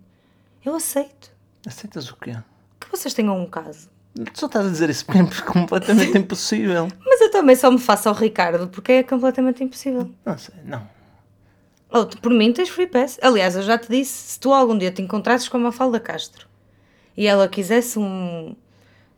eu 0.65 0.75
aceito. 0.75 1.31
Aceitas 1.67 2.11
o 2.11 2.17
quê? 2.17 2.37
Que 2.79 2.91
vocês 2.91 3.13
tenham 3.15 3.39
um 3.39 3.47
caso. 3.47 3.89
Tu 4.15 4.41
só 4.41 4.47
estás 4.47 4.67
a 4.67 4.71
dizer 4.71 4.91
isso 4.91 5.07
porque 5.07 5.19
é 5.21 5.43
completamente 5.45 6.17
impossível. 6.19 6.89
Mas 7.07 7.21
eu 7.21 7.31
também 7.31 7.55
só 7.55 7.71
me 7.71 7.79
faço 7.79 8.09
ao 8.09 8.15
Ricardo 8.15 8.69
porque 8.69 8.93
é 8.93 9.03
completamente 9.03 9.63
impossível. 9.63 10.11
Não 10.25 10.37
sei, 10.37 10.55
não. 10.65 10.87
Ou 11.93 12.05
tu, 12.07 12.19
por 12.21 12.33
mim 12.33 12.53
tens 12.53 12.69
free 12.69 12.87
pass. 12.87 13.19
Aliás, 13.23 13.57
eu 13.57 13.63
já 13.63 13.77
te 13.79 13.89
disse, 13.89 14.33
se 14.33 14.41
tu 14.41 14.53
algum 14.53 14.77
dia 14.79 14.91
te 14.91 15.03
encontrasses 15.03 15.49
com 15.49 15.57
a 15.57 15.61
Mafalda 15.61 15.99
Castro 16.01 16.47
e 17.17 17.27
ela 17.27 17.49
quisesse 17.49 17.99
um- 17.99 18.55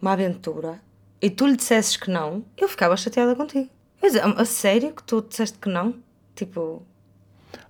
uma 0.00 0.12
aventura 0.12 0.80
e 1.22 1.30
tu 1.30 1.46
lhe 1.46 1.56
dissesses 1.56 1.96
que 1.96 2.10
não, 2.10 2.44
eu 2.58 2.68
ficava 2.68 2.96
chateada 2.96 3.34
contigo. 3.36 3.70
Mas 4.02 4.16
a, 4.16 4.26
a 4.26 4.44
sério 4.44 4.92
que 4.92 5.02
tu 5.04 5.22
disseste 5.22 5.58
que 5.58 5.68
não? 5.68 5.94
Tipo, 6.34 6.82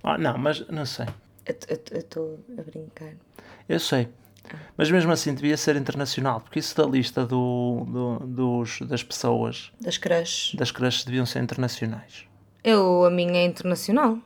Ah, 0.03 0.17
não, 0.17 0.37
mas 0.37 0.67
não 0.67 0.85
sei. 0.85 1.05
eu 1.45 1.99
estou 1.99 2.39
a 2.57 2.61
brincar. 2.63 3.13
Eu 3.69 3.79
sei. 3.79 4.09
Mas 4.75 4.91
mesmo 4.91 5.11
assim 5.11 5.33
devia 5.33 5.55
ser 5.55 5.75
internacional, 5.77 6.41
porque 6.41 6.59
isso 6.59 6.75
da 6.75 6.85
lista 6.85 7.25
do, 7.25 7.85
do- 7.87 8.19
dos, 8.27 8.79
das 8.81 9.01
pessoas, 9.03 9.71
Das 9.79 9.97
crushes. 9.97 10.55
das 10.55 10.69
crushes 10.71 11.05
deviam 11.05 11.25
ser 11.25 11.41
internacionais. 11.41 12.25
Eu, 12.63 13.05
a 13.05 13.09
minha 13.09 13.37
é 13.39 13.45
internacional. 13.45 14.17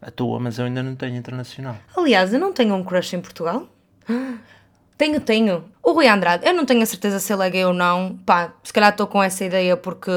A 0.00 0.10
tua, 0.10 0.38
mas 0.38 0.58
eu 0.58 0.66
ainda 0.66 0.82
não 0.82 0.94
tenho 0.94 1.16
internacional. 1.16 1.76
Aliás, 1.96 2.32
eu 2.32 2.38
não 2.38 2.52
tenho 2.52 2.74
um 2.74 2.84
crush 2.84 3.14
em 3.16 3.20
Portugal. 3.20 3.66
Tenho, 4.96 5.20
tenho. 5.20 5.64
O 5.84 5.92
Rui 5.92 6.08
Andrade, 6.08 6.46
eu 6.46 6.54
não 6.54 6.64
tenho 6.64 6.82
a 6.82 6.86
certeza 6.86 7.18
se 7.20 7.30
ele 7.32 7.46
é 7.46 7.50
gay 7.50 7.64
ou 7.66 7.74
não. 7.74 8.16
Pá, 8.24 8.54
se 8.62 8.72
calhar 8.72 8.90
estou 8.90 9.06
com 9.06 9.22
essa 9.22 9.44
ideia 9.44 9.76
porque 9.76 10.10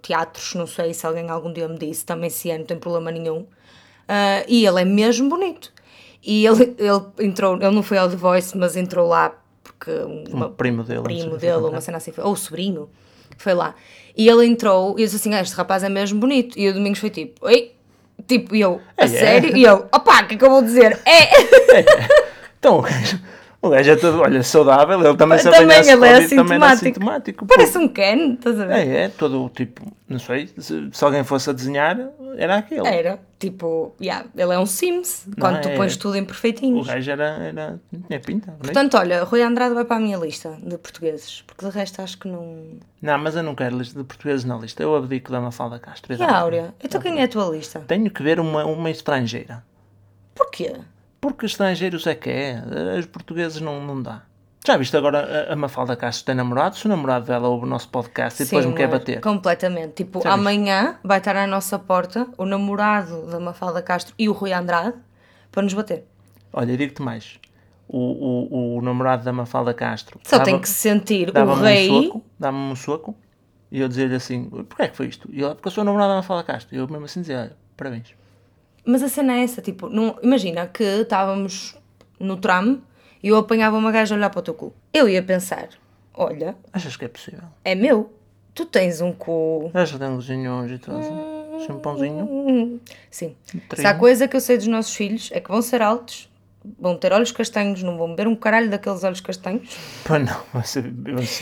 teatros, 0.00 0.54
não 0.54 0.66
sei 0.66 0.94
se 0.94 1.06
alguém 1.06 1.28
algum 1.28 1.52
dia 1.52 1.68
me 1.68 1.78
disse, 1.78 2.04
também 2.04 2.30
se 2.30 2.50
é, 2.50 2.56
não 2.56 2.64
tem 2.64 2.78
problema 2.78 3.10
nenhum. 3.10 3.46
Ah, 4.08 4.42
e 4.48 4.64
ele 4.66 4.80
é 4.80 4.84
mesmo 4.84 5.28
bonito. 5.28 5.70
E 6.24 6.46
ele, 6.46 6.74
ele 6.78 7.00
entrou, 7.28 7.56
ele 7.56 7.70
não 7.70 7.82
foi 7.82 7.98
ao 7.98 8.08
The 8.08 8.16
Voice, 8.16 8.56
mas 8.56 8.74
entrou 8.76 9.06
lá 9.06 9.34
porque 9.62 9.90
uma, 10.32 10.46
Um 10.46 10.52
primo 10.52 10.82
dele. 10.82 11.02
primo 11.02 11.36
dele, 11.36 11.60
foi 11.60 11.70
uma 11.70 11.80
cena 11.82 11.98
assim, 11.98 12.12
ou 12.18 12.34
sobrinho, 12.34 12.88
foi 13.36 13.52
lá. 13.52 13.74
E 14.16 14.26
ele 14.28 14.46
entrou 14.46 14.98
e 14.98 15.02
eu 15.02 15.06
disse 15.06 15.16
assim: 15.16 15.34
ah, 15.34 15.42
Este 15.42 15.54
rapaz 15.54 15.84
é 15.84 15.90
mesmo 15.90 16.18
bonito. 16.18 16.58
E 16.58 16.70
o 16.70 16.72
Domingos 16.72 16.98
foi 17.00 17.10
tipo: 17.10 17.44
Oi? 17.46 17.72
Tipo, 18.26 18.56
e 18.56 18.62
eu, 18.62 18.80
a 18.96 19.02
É, 19.02 19.04
é. 19.04 19.08
sério? 19.08 19.54
E 19.54 19.62
eu, 19.62 19.86
opá, 19.94 20.22
o 20.22 20.26
que 20.26 20.34
é 20.34 20.38
que 20.38 20.44
eu 20.44 20.48
vou 20.50 20.62
dizer? 20.62 20.98
É! 21.04 21.28
Então, 22.58 22.82
o 23.66 23.70
gajo, 23.70 23.90
o 23.90 23.92
é 23.92 23.96
todo, 23.96 24.20
olha, 24.20 24.42
saudável, 24.42 25.04
ele 25.04 25.16
também 25.16 25.38
se 25.38 25.44
Também 25.44 25.60
apanhasse 25.64 25.90
ele 25.90 26.04
é 26.06 26.12
Covid, 26.12 26.36
também 26.36 26.56
era 26.56 26.66
assintomático. 26.66 26.84
assintomático. 26.88 27.46
Parece 27.46 27.78
um 27.78 27.88
Ken, 27.88 28.32
estás 28.34 28.60
a 28.60 28.64
ver? 28.66 28.74
É, 28.74 28.96
é, 29.04 29.08
todo 29.08 29.44
o 29.44 29.48
tipo, 29.48 29.82
não 30.08 30.18
sei, 30.18 30.48
se, 30.58 30.88
se 30.92 31.04
alguém 31.04 31.24
fosse 31.24 31.50
a 31.50 31.52
desenhar, 31.52 31.98
era 32.36 32.56
aquele. 32.56 32.86
Era, 32.86 33.18
tipo, 33.38 33.94
yeah, 34.00 34.26
ele 34.36 34.52
é 34.52 34.58
um 34.58 34.66
Sims, 34.66 35.26
quando 35.40 35.60
tu 35.62 35.68
é, 35.68 35.76
pões 35.76 35.94
é. 35.94 35.98
tudo 35.98 36.16
em 36.16 36.22
O 36.22 36.26
perfeitinhos. 36.26 36.86
gajo 36.86 37.10
era, 37.10 37.24
era 37.24 37.80
tinha 38.06 38.20
pinta. 38.20 38.48
não 38.48 38.56
é? 38.56 38.58
Portanto, 38.58 38.96
olha, 38.96 39.24
Rui 39.24 39.42
Andrade 39.42 39.74
vai 39.74 39.84
para 39.84 39.96
a 39.96 40.00
minha 40.00 40.18
lista 40.18 40.56
de 40.62 40.76
portugueses, 40.78 41.42
porque 41.46 41.64
de 41.66 41.72
resto 41.72 42.02
acho 42.02 42.18
que 42.18 42.28
não. 42.28 42.78
Não, 43.00 43.18
mas 43.18 43.36
eu 43.36 43.42
não 43.42 43.54
quero 43.54 43.76
lista 43.78 43.98
de 43.98 44.04
portugueses 44.04 44.44
na 44.44 44.56
lista, 44.56 44.82
eu 44.82 44.94
abdico 44.96 45.30
da 45.32 45.40
Mafalda 45.40 45.78
Castro. 45.78 46.14
E 46.14 46.22
a. 46.22 46.38
Áurea? 46.38 46.74
Então 46.82 47.00
quem 47.00 47.20
é 47.20 47.24
a 47.24 47.28
tua 47.28 47.46
lista? 47.50 47.80
Tenho 47.86 48.10
que 48.10 48.22
ver 48.22 48.38
uma, 48.40 48.64
uma 48.64 48.90
estrangeira. 48.90 49.64
Porquê? 50.34 50.72
Porque 51.32 51.46
estrangeiros 51.46 52.06
é 52.06 52.14
que 52.14 52.30
é, 52.30 52.62
os 52.98 53.06
portugueses 53.06 53.60
não, 53.60 53.84
não 53.84 54.00
dá. 54.02 54.22
Já 54.66 54.76
viste 54.76 54.96
agora 54.96 55.52
a, 55.52 55.54
Mafalda 55.54 55.94
Castro 55.94 56.24
tem 56.26 56.34
namorado? 56.34 56.76
Se 56.76 56.86
o 56.86 56.88
namorado 56.88 57.26
dela 57.26 57.48
ouve 57.48 57.66
o 57.66 57.68
nosso 57.68 57.88
podcast 57.88 58.42
e 58.42 58.44
depois 58.44 58.66
me 58.66 58.74
quer 58.74 58.88
bater. 58.88 59.20
Completamente. 59.20 59.92
Tipo, 59.94 60.20
Já 60.20 60.30
viste? 60.30 60.40
amanhã 60.40 60.98
vai 61.04 61.18
estar 61.18 61.36
à 61.36 61.46
nossa 61.46 61.78
porta 61.78 62.26
o 62.36 62.44
namorado 62.44 63.26
da 63.26 63.38
Mafalda 63.38 63.80
Castro 63.80 64.12
e 64.18 64.28
o 64.28 64.32
Rui 64.32 64.52
Andrade 64.52 64.94
para 65.52 65.62
nos 65.62 65.72
bater. 65.72 66.04
Olha, 66.52 66.76
digo-te 66.76 67.00
mais. 67.00 67.38
O, 67.88 67.98
o, 67.98 68.78
o 68.78 68.82
namorado 68.82 69.24
da 69.24 69.32
Mafalda 69.32 69.72
Castro 69.72 70.18
Só 70.24 70.38
dava- 70.38 70.44
tem 70.50 70.58
que 70.58 70.68
se 70.68 70.74
sentir 70.74 71.30
o 71.30 71.54
rei. 71.54 71.88
um 71.88 72.02
soco, 72.02 72.24
dava-me 72.36 72.72
um 72.72 72.74
soco 72.74 73.14
e 73.70 73.80
eu 73.80 73.86
dizia-lhe 73.86 74.16
assim, 74.16 74.44
porquê 74.48 74.82
é 74.82 74.88
que 74.88 74.96
foi 74.96 75.06
isto? 75.06 75.28
E 75.32 75.42
ele, 75.42 75.54
porque 75.54 75.68
eu 75.68 75.72
sou 75.72 75.82
o 75.82 75.84
namorado 75.84 76.10
da 76.10 76.16
Mafalda 76.16 76.42
Castro. 76.42 76.74
E 76.74 76.78
eu 76.78 76.88
mesmo 76.88 77.04
assim 77.04 77.20
dizia, 77.20 77.38
olha, 77.38 77.56
parabéns. 77.76 78.12
Mas 78.86 79.02
a 79.02 79.08
cena 79.08 79.34
é 79.34 79.42
essa, 79.42 79.60
tipo, 79.60 79.88
não, 79.88 80.16
imagina 80.22 80.66
que 80.68 80.84
estávamos 80.84 81.76
no 82.20 82.36
tram 82.36 82.80
e 83.20 83.28
eu 83.28 83.36
apanhava 83.36 83.76
uma 83.76 83.90
gaja 83.90 84.14
a 84.14 84.16
olhar 84.16 84.30
para 84.30 84.38
o 84.38 84.42
teu 84.42 84.54
cu. 84.54 84.72
Eu 84.94 85.08
ia 85.08 85.20
pensar, 85.22 85.68
olha, 86.14 86.56
Achas 86.72 86.96
que 86.96 87.04
é 87.04 87.08
possível? 87.08 87.42
é 87.64 87.74
meu, 87.74 88.12
tu 88.54 88.64
tens 88.64 89.00
um 89.00 89.12
cu... 89.12 89.70
Achas 89.74 89.92
que 89.92 89.98
tem 89.98 90.08
um 90.08 90.14
cozinho 90.14 91.80
pãozinho? 91.82 92.24
Hum, 92.24 92.78
Sim. 93.10 93.34
Um 93.54 93.76
Se 93.76 93.86
há 93.86 93.94
coisa 93.94 94.28
que 94.28 94.36
eu 94.36 94.40
sei 94.40 94.56
dos 94.56 94.68
nossos 94.68 94.94
filhos 94.94 95.30
é 95.32 95.40
que 95.40 95.48
vão 95.50 95.60
ser 95.60 95.82
altos, 95.82 96.30
vão 96.78 96.96
ter 96.96 97.12
olhos 97.12 97.32
castanhos, 97.32 97.82
não 97.82 97.98
vão 97.98 98.10
beber 98.10 98.28
um 98.28 98.36
caralho 98.36 98.70
daqueles 98.70 99.02
olhos 99.02 99.20
castanhos. 99.20 99.76
Pois 100.04 100.24
não, 100.24 100.40
vão 100.52 100.62
ser, 100.62 100.82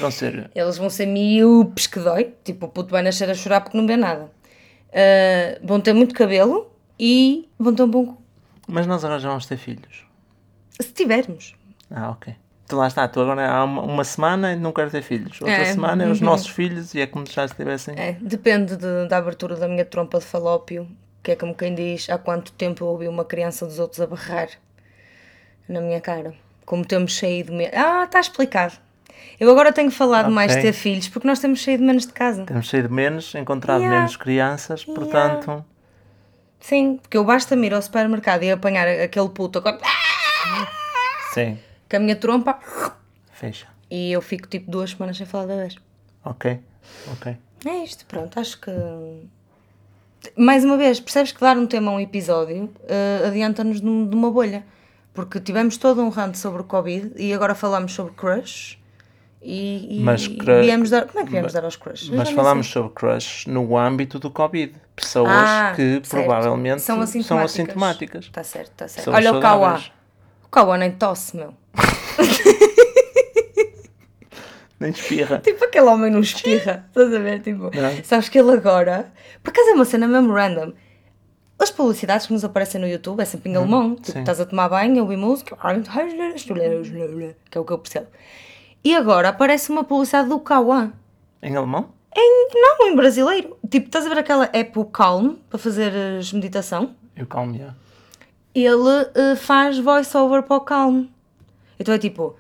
vão 0.01 0.11
ser 0.11 0.51
Eles 0.55 0.79
vão 0.79 0.89
ser 0.89 1.07
miúpes 1.07 1.87
que 1.87 1.99
dói, 1.99 2.33
tipo 2.43 2.67
o 2.67 2.69
puto 2.71 2.91
vai 2.91 3.03
nascer 3.03 3.29
a 3.29 3.35
chorar 3.35 3.61
porque 3.61 3.77
não 3.77 3.87
vê 3.87 3.97
nada. 3.97 4.31
Ah, 4.93 5.59
vão 5.63 5.81
ter 5.81 5.93
muito 5.93 6.15
cabelo 6.15 6.71
e 6.99 7.49
vão 7.59 7.75
um 7.79 7.89
bom. 7.89 8.17
Mas 8.67 8.87
nós 8.87 9.05
agora 9.05 9.21
já 9.21 9.29
vamos 9.29 9.47
ter 9.47 9.57
filhos. 9.57 10.05
Se 10.81 10.93
tivermos. 10.93 11.55
Ah, 11.91 12.11
ok. 12.11 12.35
Tu 12.67 12.77
lá 12.77 12.87
está, 12.87 13.07
tu 13.07 13.21
agora 13.21 13.47
há 13.49 13.63
uma, 13.63 13.83
uma 13.83 14.05
semana 14.05 14.53
e 14.53 14.57
não 14.57 14.73
quero 14.73 14.91
ter 14.91 15.03
filhos. 15.03 15.39
Outra 15.41 15.55
É, 15.57 15.65
semana 15.67 16.05
é 16.05 16.09
os 16.09 16.19
uhum. 16.21 16.25
nossos 16.27 16.49
filhos 16.49 16.95
e 16.95 17.01
é 17.01 17.07
como 17.07 17.27
se 17.27 17.35
já 17.35 17.45
estivessem. 17.45 17.95
É, 17.99 18.13
depende 18.21 18.77
de- 18.77 19.07
da 19.07 19.19
abertura 19.19 19.55
da 19.55 19.69
minha 19.69 19.85
trompa 19.85 20.19
de 20.19 20.25
falópio, 20.25 20.89
que 21.23 21.33
é 21.33 21.37
como 21.37 21.55
quem 21.55 21.75
diz 21.75 22.09
há 22.09 22.17
quanto 22.17 22.53
tempo 22.53 22.83
eu 22.85 22.89
ouvi 22.89 23.07
uma 23.07 23.25
criança 23.25 23.67
dos 23.67 23.79
outros 23.79 24.01
a 24.01 24.07
berrar 24.07 24.49
na 25.69 25.81
minha 25.83 26.01
cara. 26.01 26.35
Como 26.65 26.85
temos 26.87 27.17
saído 27.19 27.53
menos. 27.53 27.75
Ah, 27.77 28.05
está 28.05 28.19
explicado. 28.21 28.75
Eu 29.39 29.51
agora 29.51 29.71
tenho 29.73 29.91
falado 29.91 30.31
mais 30.31 30.55
de 30.55 30.63
ter 30.63 30.73
filhos 30.73 31.09
porque 31.09 31.29
nós 31.29 31.39
temos 31.39 31.63
saído 31.63 31.83
menos 31.85 32.07
de 32.07 32.13
casa. 32.15 32.45
Temos 32.47 32.69
saído 32.69 32.89
menos, 32.91 33.35
encontrado 33.35 33.81
Yeah. 33.81 33.99
menos 33.99 34.17
crianças, 34.17 34.85
portanto. 34.85 35.65
Sim, 36.61 36.99
porque 37.01 37.17
eu 37.17 37.25
basta-me 37.25 37.67
ir 37.67 37.75
ao 37.75 37.83
supermercado 37.83 38.43
e 38.43 38.51
apanhar 38.51 38.89
aquele 38.89 39.29
puto 39.29 39.61
com 39.61 39.79
Sim, 41.33 41.59
com 41.91 41.97
a 41.97 42.01
minha 42.01 42.17
trompa 42.17 42.59
fecha. 43.33 43.67
e 43.91 44.13
eu 44.13 44.23
fico 44.23 44.49
tipo 44.49 44.71
duas 44.71 44.91
semanas 44.91 45.17
sem 45.17 45.27
falar 45.27 45.47
da 45.47 45.57
vez. 45.57 45.77
Ok, 46.25 46.59
ok. 47.13 47.37
É 47.67 47.85
isto, 47.85 48.07
pronto, 48.07 48.39
acho 48.39 48.61
que. 48.61 48.71
Mais 50.37 50.65
uma 50.65 50.77
vez, 50.79 51.01
percebes 51.01 51.33
que 51.33 51.41
dar 51.41 51.57
um 51.59 51.67
tema 51.67 51.91
a 51.91 51.95
um 51.95 52.01
episódio 52.01 52.73
eh, 52.89 53.25
adianta-nos 53.27 53.81
de, 53.81 54.07
de 54.07 54.15
uma 54.17 54.31
bolha. 54.31 54.65
Porque 55.13 55.39
tivemos 55.39 55.77
todo 55.77 56.03
um 56.03 56.09
rant 56.09 56.35
sobre 56.35 56.63
o 56.63 56.65
Covid 56.65 57.13
e 57.17 57.33
agora 57.33 57.55
falamos 57.55 57.93
sobre 57.93 58.15
crush 58.15 58.79
e, 59.45 59.99
e, 59.99 60.01
Mas 60.01 60.23
e 60.25 60.37
viemos 60.63 60.91
dar. 60.91 61.07
Como 61.07 61.21
é 61.21 61.25
que 61.25 61.31
viemos 61.31 61.53
mas- 61.53 61.53
dar 61.53 61.65
aos 61.65 61.77
crush? 61.77 62.09
Eu 62.11 62.17
Mas 62.17 62.31
falámos 62.31 62.67
sobre 62.67 62.91
crush 62.95 63.47
no 63.47 63.77
âmbito 63.77 64.19
do 64.19 64.31
Covid. 64.31 64.75
Pessoas 64.97 65.29
Ah, 65.31 65.73
que 65.77 65.83
certo. 65.83 66.09
provavelmente 66.09 66.81
são 66.83 67.01
assintomáticas. 67.01 67.27
são 67.27 67.39
assintomáticas. 67.41 68.25
Está 68.25 68.43
certo, 68.43 68.71
está 68.73 68.89
certo. 68.89 69.05
Pessoas 69.05 69.17
Olha 69.17 69.37
o 69.37 69.41
Kawa. 69.41 69.61
saudáveis. 69.67 69.93
O 70.45 70.49
Kawa 70.49 70.79
nem 70.79 70.91
tosse, 70.93 71.37
meu. 71.37 71.55
Nem 74.81 74.91
espirra. 74.91 75.39
Tipo 75.39 75.65
aquele 75.65 75.87
homem 75.87 76.11
não 76.11 76.21
espirra. 76.21 76.85
Estás 76.89 77.15
a 77.15 77.19
ver? 77.19 77.41
Tipo, 77.41 77.65
Não. 77.75 78.05
sabes 78.05 78.29
que 78.29 78.39
ele 78.39 78.53
agora. 78.53 79.13
Por 79.43 79.51
acaso 79.51 79.71
é 79.71 79.75
uma 79.75 79.85
cena 79.85 80.07
mesmo 80.09 80.33
random. 80.33 80.73
As 81.59 81.71
publicidades 81.71 82.27
que 82.27 82.33
nos 82.33 82.45
aparecem 82.45 82.81
no 82.81 82.89
YouTube 82.89 83.21
é 83.21 83.25
sempre 83.25 83.51
em 83.51 83.57
alemão. 83.57 83.95
Tipo, 83.95 84.13
sim. 84.13 84.19
estás 84.21 84.41
a 84.41 84.47
tomar 84.47 84.69
banho, 84.69 84.99
a 84.99 85.03
ouvir 85.03 85.17
música. 85.17 85.57
Que 85.57 87.59
é 87.59 87.61
o 87.61 87.65
que 87.65 87.73
eu 87.73 87.79
percebo. 87.79 88.07
E 88.85 88.95
agora 88.95 89.31
aparece 89.31 89.71
uma 89.71 89.83
publicidade 89.83 90.29
do 90.29 90.39
Kawan. 90.39 90.93
Em 91.43 91.57
alemão? 91.57 91.89
Em, 92.15 92.49
não, 92.55 92.87
em 92.89 92.95
brasileiro. 92.97 93.57
Tipo, 93.69 93.87
estás 93.87 94.07
a 94.07 94.09
ver 94.09 94.19
aquela 94.19 94.49
app 94.53 94.79
o 94.79 94.85
Calm 94.85 95.37
para 95.49 95.59
fazer 95.59 95.93
meditação? 96.33 96.95
Eu 97.17 97.27
calmo 97.27 97.57
já. 97.57 97.75
ele 98.55 99.11
eh, 99.15 99.37
faz 99.37 99.79
voice-over 99.79 100.43
para 100.43 100.57
o 100.57 100.61
Calm. 100.61 101.07
Então 101.79 101.95
é 101.95 101.99
tipo, 101.99 102.37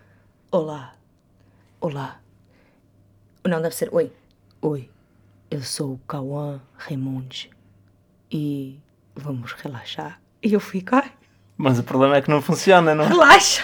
olá, 0.53 0.95
olá. 1.80 2.20
Não, 3.47 3.61
deve 3.61 3.74
ser, 3.74 3.88
oi, 3.92 4.12
oi, 4.62 4.88
eu 5.51 5.62
sou 5.62 5.95
o 5.95 6.01
Cauã 6.07 6.61
Raimundes 6.76 7.49
e 8.30 8.78
vamos 9.14 9.53
relaxar. 9.53 10.20
E 10.42 10.53
eu 10.53 10.61
fico, 10.61 10.95
ai, 10.95 11.11
Mas 11.57 11.78
o 11.78 11.82
problema 11.82 12.16
é 12.16 12.22
que 12.22 12.30
não 12.30 12.40
funciona, 12.40 12.95
não? 12.95 13.07
relaxa, 13.07 13.62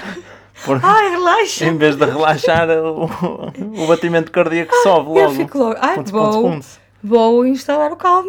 Porque 0.64 0.84
ai, 0.86 1.10
relaxa. 1.10 1.64
em 1.66 1.76
vez 1.76 1.96
de 1.96 2.04
relaxar, 2.04 2.68
o, 2.70 3.04
o 3.04 3.86
batimento 3.86 4.30
cardíaco 4.30 4.74
sobe 4.82 5.08
logo. 5.08 5.18
Eu 5.20 5.30
fico 5.30 5.58
logo, 5.58 5.76
ai, 5.80 5.94
punts, 5.96 6.10
vou, 6.12 6.60
vou 7.02 7.46
instalar 7.46 7.92
o 7.92 7.96
Calm. 7.96 8.26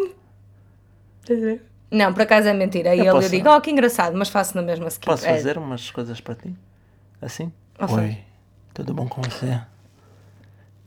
Estás 1.22 1.38
a 1.42 1.46
ver? 1.46 1.62
Não, 1.90 2.12
por 2.12 2.22
acaso 2.22 2.48
é 2.48 2.54
mentira. 2.54 2.94
E 2.94 2.98
Eu 2.98 3.02
ele 3.04 3.08
eu 3.10 3.14
posso- 3.16 3.28
digo, 3.28 3.48
oh, 3.50 3.60
que 3.60 3.70
engraçado, 3.70 4.16
mas 4.16 4.28
faço 4.30 4.56
na 4.56 4.62
mesma 4.62 4.88
skip. 4.88 5.04
Posso 5.06 5.26
É, 5.26 5.34
fazer 5.34 5.58
umas 5.58 5.90
coisas 5.90 6.20
para 6.20 6.34
ti? 6.34 6.54
Assim? 7.20 7.52
Ah, 7.78 7.86
faz. 7.86 8.00
Oi, 8.00 8.18
tudo 8.72 8.94
bom 8.94 9.06
com 9.06 9.20
você? 9.22 9.60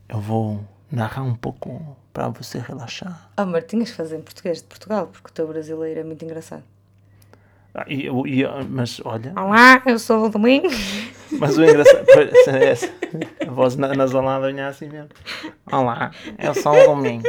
Eu 0.08 0.20
vou 0.20 0.64
narrar 0.90 1.22
um 1.22 1.34
pouco 1.34 1.96
para 2.12 2.28
você 2.28 2.58
relaxar. 2.58 3.28
Oh, 3.38 3.42
amor, 3.42 3.62
tinhas 3.62 3.90
que 3.90 3.96
fazer 3.96 4.16
em 4.16 4.20
português 4.20 4.58
de 4.58 4.64
Portugal, 4.64 5.06
porque 5.12 5.28
o 5.30 5.32
teu 5.32 5.46
brasileiro 5.46 6.00
é 6.00 6.04
muito 6.04 6.24
engraçado. 6.24 6.62
Ah, 7.74 7.84
e 7.88 8.06
e 8.08 8.44
mas 8.68 9.00
olha, 9.04 9.32
Olá, 9.36 9.82
eu 9.86 9.98
sou 9.98 10.24
o 10.24 10.28
Domingo. 10.28 10.68
Mas 11.32 11.56
o 11.58 11.64
engraçado. 11.64 12.04
pois, 12.12 12.48
é 12.48 12.64
essa, 12.70 12.90
a 13.46 13.50
voz 13.50 13.76
na- 13.76 13.94
nasalada 13.94 14.50
vinha 14.50 14.68
assim 14.68 14.88
mesmo. 14.88 15.08
Olá, 15.70 16.10
eu 16.38 16.54
sou 16.54 16.72
o 16.72 16.84
Domingos. 16.86 17.28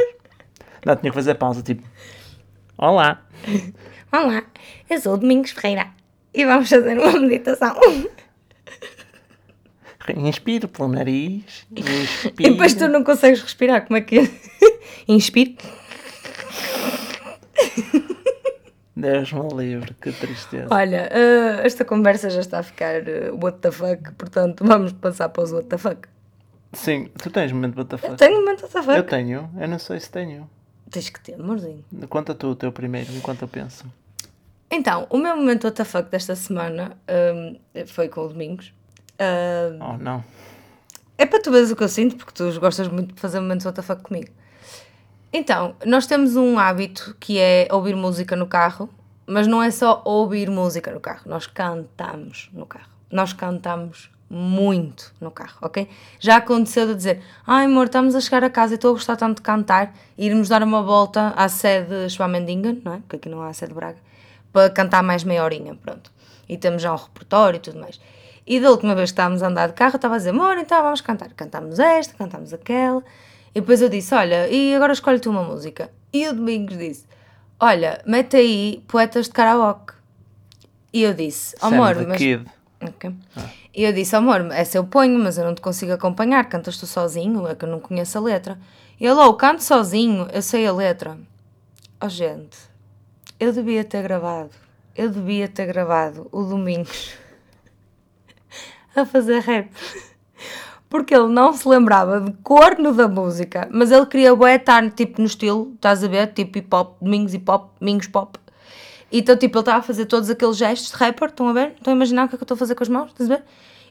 Não, 0.84 0.96
tinha 0.96 1.10
que 1.10 1.14
fazer 1.16 1.34
pausa, 1.34 1.62
tipo. 1.62 1.82
Olá. 2.76 3.22
Olá, 4.12 4.42
eu 4.88 5.00
sou 5.00 5.14
o 5.14 5.16
Domingos 5.18 5.50
Ferreira 5.50 5.88
e 6.32 6.44
vamos 6.44 6.68
fazer 6.68 6.98
uma 6.98 7.12
meditação. 7.20 7.76
Inspiro 10.16 10.68
pelo 10.68 10.88
nariz. 10.88 11.66
E 11.76 11.80
Inspiro. 11.80 12.50
depois 12.52 12.72
tu 12.74 12.88
não 12.88 13.04
consegues 13.04 13.42
respirar, 13.42 13.84
como 13.86 13.98
é 13.98 14.00
que 14.00 14.20
é? 14.20 14.30
Inspire. 15.06 15.58
Deus 19.00 19.32
me 19.32 19.48
livre, 19.54 19.94
que 19.94 20.10
tristeza. 20.12 20.66
Olha, 20.70 21.08
eh, 21.12 21.60
esta 21.64 21.84
conversa 21.84 22.28
já 22.30 22.40
está 22.40 22.58
a 22.58 22.62
ficar 22.62 23.06
eh, 23.08 23.30
what 23.30 23.58
the 23.58 23.70
fuck, 23.70 24.12
portanto 24.14 24.64
vamos 24.66 24.92
passar 24.92 25.28
para 25.28 25.44
os 25.44 25.52
what 25.52 25.68
the 25.68 25.78
fuck. 25.78 26.08
Sim, 26.72 27.08
tu 27.22 27.30
tens 27.30 27.52
momento 27.52 27.80
WTF? 27.80 28.16
Tenho 28.16 28.38
um 28.38 28.40
momento 28.40 28.62
what 28.62 28.72
the 28.72 28.82
fuck. 28.82 28.96
Eu 28.96 29.04
tenho, 29.04 29.50
eu 29.58 29.68
não 29.68 29.78
sei 29.78 30.00
se 30.00 30.10
tenho. 30.10 30.48
Tens 30.90 31.08
que 31.10 31.20
ter, 31.20 31.34
amorzinho. 31.34 31.84
Conta 32.08 32.34
tu 32.34 32.48
o 32.48 32.56
teu 32.56 32.72
primeiro, 32.72 33.12
enquanto 33.14 33.42
eu 33.42 33.48
penso. 33.48 33.84
Então, 34.70 35.06
o 35.10 35.16
meu 35.16 35.36
momento 35.36 35.64
what 35.64 35.76
the 35.76 35.84
fuck 35.84 36.10
desta 36.10 36.34
semana 36.34 36.96
hum, 37.34 37.56
foi 37.86 38.08
com 38.08 38.22
o 38.22 38.28
Domingos. 38.28 38.72
Hum, 39.20 39.78
Oh, 39.80 39.96
não. 39.96 40.24
é 41.16 41.24
para 41.24 41.40
tu 41.40 41.50
veres 41.50 41.70
o 41.70 41.76
que 41.76 41.84
eu 41.84 41.88
sinto, 41.88 42.16
porque 42.16 42.32
tu 42.32 42.58
gostas 42.60 42.88
muito 42.88 43.14
de 43.14 43.20
fazer 43.20 43.40
momentos 43.40 43.64
what 43.64 43.76
the 43.76 43.82
fuck 43.82 44.02
comigo. 44.02 44.28
Então, 45.32 45.74
nós 45.84 46.06
temos 46.06 46.36
um 46.36 46.58
hábito 46.58 47.14
que 47.20 47.38
é 47.38 47.68
ouvir 47.70 47.94
música 47.94 48.34
no 48.34 48.46
carro, 48.46 48.88
mas 49.26 49.46
não 49.46 49.62
é 49.62 49.70
só 49.70 50.00
ouvir 50.04 50.48
música 50.48 50.90
no 50.90 51.00
carro, 51.00 51.20
nós 51.26 51.46
cantamos 51.46 52.48
no 52.52 52.64
carro. 52.64 52.88
Nós 53.10 53.34
cantamos 53.34 54.10
muito 54.30 55.12
no 55.20 55.30
carro, 55.30 55.58
ok? 55.62 55.88
Já 56.18 56.36
aconteceu 56.36 56.86
de 56.86 56.94
dizer, 56.94 57.22
ai 57.46 57.66
amor, 57.66 57.86
estamos 57.86 58.14
a 58.14 58.20
chegar 58.20 58.42
a 58.42 58.50
casa 58.50 58.74
e 58.74 58.76
estou 58.76 58.90
a 58.90 58.94
gostar 58.94 59.16
tanto 59.16 59.36
de 59.36 59.42
cantar, 59.42 59.94
e 60.16 60.26
irmos 60.26 60.48
dar 60.48 60.62
uma 60.62 60.82
volta 60.82 61.34
à 61.36 61.48
sede 61.48 62.08
Schwamendingen, 62.08 62.80
não 62.84 62.94
é? 62.94 62.96
Porque 62.98 63.16
aqui 63.16 63.28
não 63.28 63.42
há 63.42 63.48
a 63.48 63.52
sede 63.52 63.74
Braga, 63.74 63.98
para 64.52 64.70
cantar 64.70 65.02
mais 65.02 65.24
meia 65.24 65.44
horinha, 65.44 65.74
pronto. 65.74 66.10
E 66.48 66.56
temos 66.56 66.80
já 66.80 66.92
um 66.92 66.96
repertório 66.96 67.58
e 67.58 67.60
tudo 67.60 67.78
mais. 67.78 68.00
E 68.46 68.58
da 68.60 68.70
última 68.70 68.94
vez 68.94 69.10
que 69.10 69.12
estávamos 69.12 69.42
a 69.42 69.48
andar 69.48 69.68
de 69.68 69.74
carro, 69.74 69.96
estava 69.96 70.14
a 70.14 70.18
dizer, 70.18 70.30
amor, 70.30 70.56
então 70.56 70.82
vamos 70.82 71.02
cantar. 71.02 71.28
Cantámos 71.34 71.78
esta, 71.78 72.14
cantámos 72.14 72.54
aquela. 72.54 73.02
E 73.58 73.60
depois 73.60 73.82
eu 73.82 73.88
disse, 73.88 74.14
olha, 74.14 74.48
e 74.48 74.72
agora 74.72 74.92
escolhe 74.92 75.18
tu 75.18 75.30
uma 75.30 75.42
música. 75.42 75.90
E 76.12 76.28
o 76.28 76.32
Domingos 76.32 76.78
disse, 76.78 77.04
olha, 77.58 78.00
mete 78.06 78.36
aí 78.36 78.84
poetas 78.86 79.26
de 79.26 79.32
karaoke. 79.32 79.94
E 80.92 81.02
eu 81.02 81.12
disse, 81.12 81.56
Sam 81.58 81.66
amor, 81.66 82.06
mas... 82.06 82.18
Kid. 82.18 82.46
Ok. 82.80 83.12
E 83.74 83.82
eu 83.82 83.92
disse, 83.92 84.14
amor, 84.14 84.46
essa 84.52 84.78
eu 84.78 84.84
ponho, 84.84 85.18
mas 85.18 85.38
eu 85.38 85.44
não 85.44 85.56
te 85.56 85.60
consigo 85.60 85.92
acompanhar, 85.92 86.48
cantas 86.48 86.78
tu 86.78 86.86
sozinho, 86.86 87.48
é 87.48 87.56
que 87.56 87.64
eu 87.64 87.68
não 87.68 87.80
conheço 87.80 88.16
a 88.16 88.20
letra. 88.20 88.56
E 89.00 89.04
ele, 89.04 89.16
oh, 89.16 89.34
canto 89.34 89.64
sozinho, 89.64 90.28
eu 90.32 90.40
sei 90.40 90.64
a 90.64 90.72
letra. 90.72 91.18
Oh, 92.00 92.08
gente, 92.08 92.56
eu 93.40 93.52
devia 93.52 93.82
ter 93.82 94.04
gravado, 94.04 94.50
eu 94.94 95.10
devia 95.10 95.48
ter 95.48 95.66
gravado 95.66 96.28
o 96.30 96.44
Domingos 96.44 97.12
a 98.94 99.04
fazer 99.04 99.40
rap. 99.40 99.68
Porque 100.88 101.14
ele 101.14 101.28
não 101.28 101.52
se 101.52 101.68
lembrava 101.68 102.20
de 102.20 102.32
corno 102.42 102.94
da 102.94 103.06
música, 103.06 103.68
mas 103.70 103.90
ele 103.90 104.06
queria 104.06 104.34
bué 104.34 104.56
estar 104.56 104.90
tipo 104.90 105.20
no 105.20 105.26
estilo, 105.26 105.72
estás 105.74 106.02
a 106.02 106.08
ver? 106.08 106.32
Tipo 106.32 106.58
hip 106.58 106.74
hop, 106.74 106.96
Domingos 107.02 107.34
hip 107.34 107.50
hop, 107.50 107.70
Domingos 107.78 108.06
pop. 108.06 108.38
Então, 109.10 109.36
tipo, 109.36 109.56
ele 109.56 109.62
estava 109.62 109.78
a 109.78 109.82
fazer 109.82 110.06
todos 110.06 110.28
aqueles 110.28 110.56
gestos 110.56 110.90
de 110.90 110.96
rapper, 110.96 111.28
estão 111.28 111.48
a 111.48 111.52
ver? 111.52 111.72
Estão 111.76 111.92
a 111.92 111.96
imaginar 111.96 112.26
o 112.26 112.28
que 112.28 112.34
é 112.34 112.38
que 112.38 112.42
eu 112.42 112.44
estou 112.44 112.54
a 112.54 112.58
fazer 112.58 112.74
com 112.74 112.82
as 112.82 112.88
mãos, 112.88 113.10
estás 113.10 113.30
a 113.30 113.36
ver? 113.36 113.44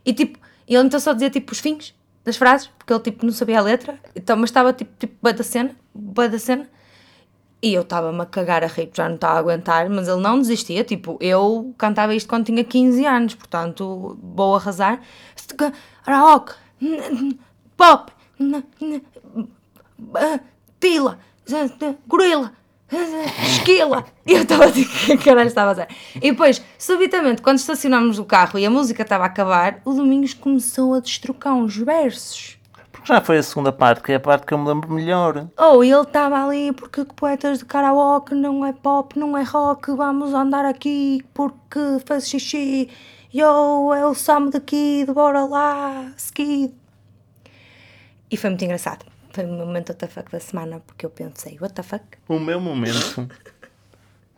E 0.06 0.14
tipo, 0.14 0.40
ele 0.68 0.86
então 0.86 1.00
só 1.00 1.14
dizia 1.14 1.30
tipo 1.30 1.52
os 1.52 1.60
fins 1.60 1.96
das 2.24 2.38
frases, 2.38 2.68
porque 2.78 2.94
ele 2.94 3.00
tipo 3.00 3.26
não 3.26 3.34
sabia 3.34 3.60
a 3.60 3.62
letra, 3.62 4.00
então, 4.16 4.38
mas 4.38 4.50
estava 4.50 4.74
tipo, 4.74 4.92
tipo 4.98 5.16
bué 5.22 5.34
da 5.34 5.44
cena, 5.44 5.72
bué 5.94 6.30
da 6.30 6.40
cena. 6.40 6.70
E 7.60 7.74
eu 7.74 7.82
estava-me 7.82 8.22
a 8.22 8.26
cagar 8.26 8.64
a 8.64 8.68
rir, 8.68 8.92
já 8.94 9.08
não 9.08 9.16
estava 9.16 9.36
a 9.36 9.40
aguentar, 9.40 9.90
mas 9.90 10.08
ele 10.08 10.22
não 10.22 10.38
desistia. 10.40 10.84
Tipo, 10.84 11.18
eu 11.20 11.74
cantava 11.76 12.14
isto 12.14 12.30
quando 12.30 12.46
tinha 12.46 12.64
15 12.64 13.04
anos, 13.06 13.34
portanto, 13.34 14.18
vou 14.22 14.56
arrasar. 14.56 15.02
Rock, 16.08 16.54
pop, 17.76 18.12
tila, 20.80 21.20
gorila, 22.08 22.54
esquila. 23.44 24.06
E 24.26 24.34
eu 24.34 24.44
estava 24.44 24.72
tipo, 24.72 24.92
que 25.06 25.18
caralho 25.18 25.48
estava 25.48 25.72
a 25.72 25.74
dizer? 25.74 25.88
E 26.16 26.32
depois, 26.32 26.62
subitamente, 26.78 27.42
quando 27.42 27.58
estacionámos 27.58 28.20
o 28.20 28.26
carro 28.26 28.58
e 28.60 28.66
a 28.66 28.70
música 28.70 29.04
estava 29.04 29.24
a 29.24 29.28
acabar, 29.28 29.82
o 29.86 29.94
Domingos 29.94 30.34
começou 30.34 30.94
a 30.94 31.00
destrocar 31.00 31.54
uns 31.54 31.76
versos. 31.78 32.58
Porque 32.92 33.14
já 33.14 33.22
foi 33.22 33.38
a 33.38 33.44
segunda 33.44 33.72
parte, 33.72 34.02
que 34.02 34.12
é 34.12 34.16
a 34.16 34.20
parte 34.20 34.46
que 34.46 34.54
eu 34.54 34.58
me 34.58 34.68
lembro 34.68 34.92
melhor. 34.92 35.48
Oh, 35.58 35.84
ele 35.84 36.02
estava 36.02 36.44
ali 36.44 36.72
porque 36.72 37.06
poetas 37.06 37.60
de 37.60 37.66
karaoke 37.66 38.34
não 38.34 38.66
é 38.66 38.74
pop, 38.74 39.18
não 39.18 39.38
é 39.38 39.44
rock, 39.44 39.92
vamos 39.92 40.34
andar 40.34 40.66
aqui 40.66 41.24
porque 41.34 41.80
faz 42.06 42.28
xixi. 42.28 42.90
Yo, 43.34 43.94
é 43.94 44.06
o 44.06 44.14
Sam 44.14 44.50
daqui, 44.50 45.06
bora 45.06 45.46
lá, 45.46 46.12
skid. 46.18 46.74
E 48.32 48.38
foi 48.38 48.50
muito 48.50 48.64
engraçado. 48.64 49.06
Foi 49.32 49.46
o 49.46 49.48
meu 49.50 49.66
momento 49.66 49.92
WTF 49.92 50.32
da 50.32 50.40
semana 50.40 50.80
porque 50.86 51.06
eu 51.06 51.10
pensei, 51.10 51.58
what 51.62 51.74
the 51.76 51.84
fuck? 51.84 52.04
O 52.28 52.40
meu 52.40 52.60
momento 52.60 53.30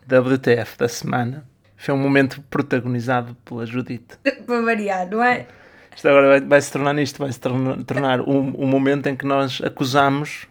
WTF 0.06 0.76
da 0.78 0.88
semana 0.88 1.46
foi 1.76 1.94
um 1.94 1.98
momento 1.98 2.42
protagonizado 2.50 3.34
pela 3.44 3.64
Judite. 3.64 4.18
Para 4.46 4.60
variar, 4.62 5.08
não 5.08 5.22
é? 5.22 5.46
Isto 5.94 6.08
agora 6.08 6.28
vai, 6.28 6.40
vai 6.40 6.60
se 6.60 6.72
tornar 6.72 6.92
nisto, 6.92 7.18
vai 7.18 7.32
se 7.32 7.40
tornar, 7.40 7.82
tornar 7.84 8.20
um, 8.20 8.62
um 8.62 8.66
momento 8.66 9.06
em 9.08 9.16
que 9.16 9.24
nós 9.24 9.60
acusamos, 9.64 10.46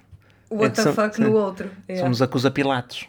O 0.50 0.56
what 0.58 0.76
the 0.82 0.92
fuck 0.92 1.16
sim. 1.16 1.24
no 1.24 1.34
outro. 1.34 1.70
Yeah. 1.88 2.04
somos 2.04 2.22
acusa-pilatos. 2.22 3.08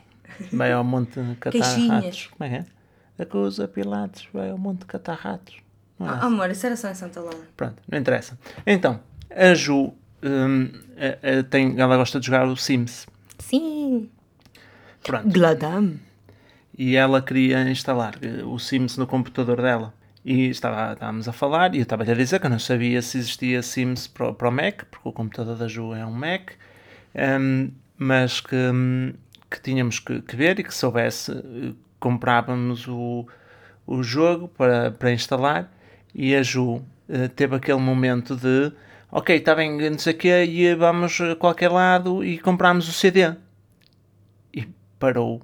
Vai 0.53 0.73
ao 0.73 0.83
monte 0.85 1.21
catar 1.39 1.51
Queixinhas. 1.53 2.05
ratos. 2.05 2.31
Como 2.37 2.45
é 2.45 2.49
que 2.49 2.57
é? 2.57 2.80
Acusa 3.21 3.69
Pilatos, 3.69 4.29
vai 4.33 4.51
ao 4.51 4.59
monte 4.59 4.85
catar 4.87 5.15
ratos. 5.15 5.57
Não 5.99 6.07
é 6.07 6.11
Ah, 6.11 6.27
amor, 6.27 6.51
isso 6.51 6.65
era 6.67 6.77
só 6.77 6.89
em 6.89 6.95
Santa 6.95 7.21
Laura. 7.21 7.39
Pronto, 7.57 7.83
não 7.91 7.99
interessa. 7.99 8.39
Então, 8.67 9.01
a 9.31 9.55
Ju 9.55 9.93
hum, 10.23 10.71
a- 10.97 11.41
a- 11.41 11.43
tem, 11.45 11.79
ela 11.79 11.97
gosta 11.97 12.19
de 12.21 12.27
jogar 12.27 12.47
o 12.47 12.57
Sims. 12.57 13.07
Sim. 13.39 14.09
Pronto. 15.03 15.29
Gladam. 15.29 15.95
E 16.77 16.97
ela 16.97 17.21
queria 17.21 17.69
instalar 17.71 18.15
eh, 18.23 18.43
o 18.45 18.59
Sims 18.59 18.97
no 18.97 19.07
computador 19.07 19.61
dela. 19.61 19.93
E 20.25 20.49
estava, 20.51 20.93
estávamos 20.93 21.29
a 21.29 21.33
falar 21.33 21.75
e 21.75 21.79
eu 21.79 21.83
estava-lhe 21.83 22.11
a 22.13 22.15
dizer 22.15 22.39
que 22.41 22.47
eu 22.47 22.51
não 22.51 22.59
sabia 22.59 23.01
se 23.03 23.19
existia 23.19 23.63
Sims 23.63 24.07
para, 24.07 24.29
o- 24.31 24.35
para 24.35 24.49
o 24.49 24.53
Mac, 24.53 24.85
porque 24.91 25.09
o 25.09 25.13
computador 25.13 25.57
da 25.57 25.67
Ju 25.69 25.95
é 25.95 26.05
um 26.05 26.11
Mac, 26.13 26.51
hum, 27.15 27.71
mas 27.99 28.41
que, 28.41 28.55
hum, 28.57 29.13
que 29.51 29.61
tínhamos 29.61 29.99
que, 29.99 30.21
que 30.23 30.37
ver 30.37 30.59
e 30.61 30.65
que 30.65 30.75
soubesse, 30.75 31.33
eh, 31.33 31.73
comprávamos 32.01 32.89
o, 32.89 33.27
o 33.87 34.03
jogo 34.03 34.49
para, 34.49 34.91
para 34.91 35.13
instalar 35.13 35.71
e 36.15 36.35
a 36.35 36.43
Ju 36.43 36.83
eh, 37.09 37.29
teve 37.29 37.55
aquele 37.55 37.79
momento 37.79 38.35
de 38.35 38.73
ok, 39.11 39.37
está 39.37 39.55
bem, 39.55 39.91
não 39.91 39.99
sei 39.99 40.15
o 40.15 40.17
quê, 40.17 40.45
e 40.45 40.75
vamos 40.75 41.21
a 41.21 41.35
qualquer 41.37 41.71
lado 41.71 42.25
e 42.25 42.39
compramos 42.39 42.89
o 42.89 42.93
CD. 42.93 43.35
E 44.55 44.69
parou 44.99 45.43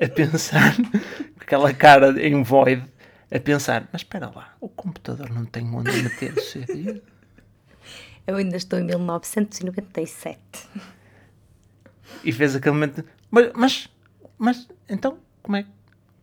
a 0.00 0.08
pensar, 0.08 0.74
com 1.36 1.42
aquela 1.42 1.72
cara 1.72 2.10
em 2.26 2.42
void, 2.42 2.82
a 3.30 3.38
pensar, 3.40 3.88
mas 3.92 4.02
espera 4.02 4.30
lá, 4.34 4.54
o 4.60 4.68
computador 4.68 5.30
não 5.30 5.44
tem 5.44 5.68
onde 5.74 5.90
meter 6.02 6.32
o 6.32 6.40
CD? 6.40 7.02
Eu 8.26 8.36
ainda 8.36 8.56
estou 8.56 8.78
em 8.78 8.84
1997. 8.84 10.38
E 12.24 12.32
fez 12.32 12.56
aquele 12.56 12.74
momento, 12.74 13.02
de, 13.02 13.08
mas, 13.30 13.52
mas, 13.54 13.90
mas 14.38 14.68
então, 14.88 15.18
como 15.42 15.56
é, 15.56 15.66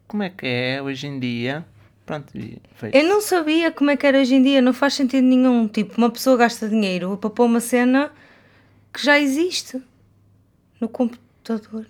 como 0.07 0.23
é 0.23 0.29
que 0.29 0.45
é 0.45 0.81
hoje 0.81 1.07
em 1.07 1.19
dia. 1.19 1.65
Pronto, 2.05 2.33
foi 2.75 2.91
Eu 2.93 3.03
não 3.05 3.21
sabia 3.21 3.71
como 3.71 3.91
é 3.91 3.95
que 3.95 4.05
era 4.05 4.19
hoje 4.19 4.35
em 4.35 4.41
dia, 4.41 4.61
não 4.61 4.73
faz 4.73 4.95
sentido 4.95 5.25
nenhum. 5.25 5.67
Tipo, 5.67 5.97
uma 5.97 6.09
pessoa 6.09 6.35
gasta 6.35 6.67
dinheiro 6.67 7.15
para 7.17 7.29
pôr 7.29 7.45
uma 7.45 7.59
cena 7.59 8.11
que 8.91 9.03
já 9.03 9.19
existe 9.19 9.81
no 10.79 10.89
computador. 10.89 11.87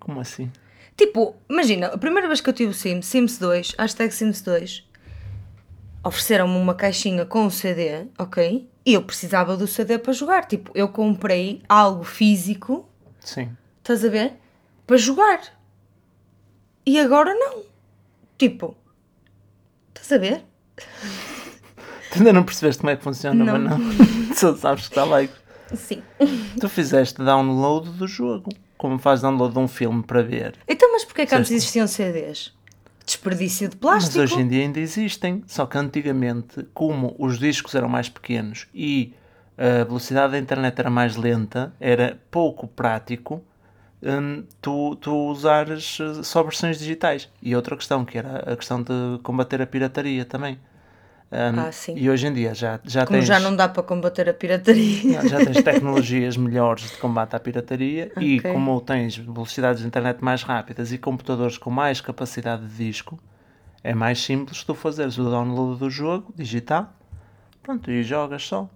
Como 0.00 0.20
assim? 0.20 0.50
Tipo, 0.96 1.36
imagina, 1.48 1.88
a 1.88 1.98
primeira 1.98 2.26
vez 2.26 2.40
que 2.40 2.48
eu 2.48 2.54
tive 2.54 2.70
o 2.70 2.74
Sims, 2.74 3.06
Sims 3.06 3.38
2, 3.38 3.74
hashtag 3.78 4.12
Sims 4.12 4.42
2, 4.42 4.86
ofereceram-me 6.04 6.56
uma 6.56 6.74
caixinha 6.74 7.24
com 7.24 7.46
o 7.46 7.50
CD, 7.50 8.06
ok? 8.18 8.68
E 8.86 8.94
eu 8.94 9.02
precisava 9.02 9.56
do 9.56 9.66
CD 9.66 9.98
para 9.98 10.12
jogar. 10.12 10.46
Tipo, 10.46 10.70
eu 10.74 10.88
comprei 10.88 11.62
algo 11.68 12.04
físico, 12.04 12.88
Sim. 13.20 13.56
estás 13.78 14.04
a 14.04 14.08
ver? 14.08 14.34
Para 14.86 14.96
jogar. 14.96 15.40
E 16.86 16.98
agora 16.98 17.34
não. 17.34 17.62
Tipo, 18.38 18.76
estás 19.88 20.12
a 20.12 20.18
ver? 20.18 20.42
Tu 22.10 22.18
ainda 22.18 22.32
não 22.32 22.44
percebeste 22.44 22.80
como 22.80 22.90
é 22.90 22.96
que 22.96 23.02
funciona, 23.02 23.44
Não. 23.44 23.58
mas 23.58 23.78
não. 23.78 24.34
Só 24.34 24.54
sabes 24.56 24.84
que 24.88 24.90
está 24.92 25.04
lá. 25.04 25.18
Sim. 25.74 26.02
Tu 26.60 26.68
fizeste 26.68 27.22
download 27.22 27.90
do 27.90 28.06
jogo. 28.06 28.50
Como 28.76 28.98
faz 28.98 29.22
download 29.22 29.54
de 29.54 29.58
um 29.58 29.68
filme 29.68 30.02
para 30.02 30.22
ver. 30.22 30.54
Então, 30.68 30.92
mas 30.92 31.04
porquê 31.04 31.26
que 31.26 31.34
antes 31.34 31.50
existiam 31.50 31.86
CDs? 31.86 32.52
Desperdício 33.06 33.68
de 33.68 33.76
Mas 33.76 34.04
plástico. 34.04 34.20
hoje 34.22 34.40
em 34.40 34.48
dia 34.48 34.62
ainda 34.62 34.80
existem. 34.80 35.42
Só 35.46 35.64
que 35.66 35.78
antigamente, 35.78 36.64
como 36.74 37.14
os 37.18 37.38
discos 37.38 37.74
eram 37.74 37.88
mais 37.88 38.08
pequenos 38.08 38.66
e 38.74 39.14
a 39.56 39.84
velocidade 39.84 40.32
da 40.32 40.38
internet 40.38 40.78
era 40.78 40.90
mais 40.90 41.16
lenta, 41.16 41.72
era 41.80 42.20
pouco 42.30 42.66
prático 42.66 43.42
hum, 44.04 44.44
tu, 44.60 44.96
tu 44.96 45.12
usares 45.30 45.98
eh, 46.00 46.22
só 46.22 46.42
versões 46.42 46.78
digitais. 46.78 47.28
E 47.42 47.54
outra 47.56 47.76
questão, 47.76 48.04
que 48.04 48.18
era 48.18 48.38
a 48.52 48.56
questão 48.56 48.82
de 48.82 48.92
combater 49.22 49.60
a 49.62 49.66
pirataria 49.66 50.24
também. 50.24 50.58
Hum, 51.32 51.58
Ah, 51.58 51.72
sim. 51.72 51.94
E 51.96 52.08
hoje 52.08 52.26
em 52.28 52.32
dia 52.32 52.54
já, 52.54 52.78
já 52.84 53.04
Como 53.04 53.18
tens... 53.18 53.26
já 53.28 53.40
não 53.40 53.56
dá 53.56 53.68
para 53.68 53.82
combater 53.82 54.28
a 54.28 54.34
pirataria. 54.34 55.02
Não, 55.22 55.28
Já 55.28 55.40
tens 55.40 55.62
tecnologias 55.62 56.36
melhores 56.36 56.90
de 56.92 56.98
combate 56.98 57.34
à 57.34 57.40
pirataria 57.40 58.12
e 58.20 58.38
Ok. 58.40 58.52
como 58.52 58.80
tens 58.80 59.16
velocidades 59.16 59.80
de 59.82 59.86
internet 59.88 60.22
mais 60.22 60.42
rápidas 60.42 60.92
e 60.92 60.98
computadores 60.98 61.58
com 61.58 61.70
mais 61.70 62.00
capacidade 62.00 62.66
de 62.66 62.76
disco, 62.76 63.18
é 63.82 63.94
mais 63.94 64.22
simples 64.22 64.62
tu 64.64 64.74
fazeres 64.74 65.18
o 65.18 65.24
download 65.24 65.78
do 65.78 65.90
jogo 65.90 66.32
digital, 66.36 66.92
pronto, 67.62 67.90
e 67.90 68.02
jogas 68.02 68.44
só. 68.46 68.68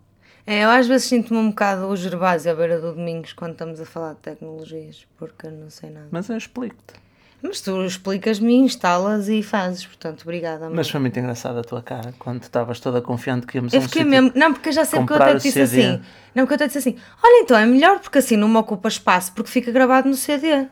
É, 0.50 0.64
eu 0.64 0.70
às 0.70 0.86
vezes 0.86 1.06
sinto-me 1.06 1.38
um 1.38 1.50
bocado 1.50 1.86
o 1.88 1.94
Gervásio 1.94 2.50
à 2.50 2.54
beira 2.54 2.80
do 2.80 2.94
Domingos 2.94 3.34
quando 3.34 3.52
estamos 3.52 3.78
a 3.82 3.84
falar 3.84 4.14
de 4.14 4.20
tecnologias, 4.20 5.06
porque 5.18 5.46
eu 5.46 5.50
não 5.50 5.68
sei 5.68 5.90
nada. 5.90 6.08
Mas 6.10 6.30
eu 6.30 6.38
explico-te. 6.38 6.94
Mas 7.42 7.60
tu 7.60 7.84
explicas-me, 7.84 8.54
instalas 8.54 9.28
e 9.28 9.42
fazes, 9.42 9.84
portanto, 9.84 10.22
obrigada. 10.22 10.64
amor. 10.64 10.76
Mas 10.76 10.88
foi 10.88 11.00
muito 11.00 11.18
engraçado 11.18 11.58
a 11.58 11.62
tua 11.62 11.82
cara 11.82 12.14
quando 12.18 12.44
estavas 12.44 12.80
toda 12.80 13.02
confiante 13.02 13.46
que 13.46 13.58
íamos 13.58 13.74
Eu 13.74 13.82
fiquei 13.82 14.04
mesmo. 14.04 14.32
Não, 14.34 14.54
porque 14.54 14.70
eu 14.70 14.72
já 14.72 14.86
sei 14.86 15.00
porque 15.00 15.12
eu 15.12 15.16
até 15.16 15.34
te 15.34 15.42
disse 15.42 15.66
CD. 15.66 15.84
assim. 15.84 16.02
Não, 16.34 16.44
porque 16.46 16.52
eu 16.54 16.56
até 16.56 16.66
disse 16.66 16.78
assim: 16.78 16.96
olha, 17.22 17.42
então 17.42 17.58
é 17.58 17.66
melhor 17.66 18.00
porque 18.00 18.16
assim 18.16 18.38
não 18.38 18.48
me 18.48 18.56
ocupa 18.56 18.88
espaço, 18.88 19.34
porque 19.34 19.50
fica 19.50 19.70
gravado 19.70 20.08
no 20.08 20.14
CD. 20.14 20.66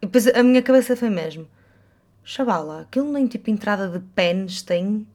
E 0.00 0.06
depois 0.06 0.26
a 0.26 0.42
minha 0.42 0.62
cabeça 0.62 0.96
foi 0.96 1.10
mesmo: 1.10 1.46
chavala, 2.24 2.80
aquilo 2.80 3.12
nem 3.12 3.26
tipo 3.26 3.50
entrada 3.50 3.86
de 3.86 3.98
pens 4.14 4.62
tem. 4.62 5.06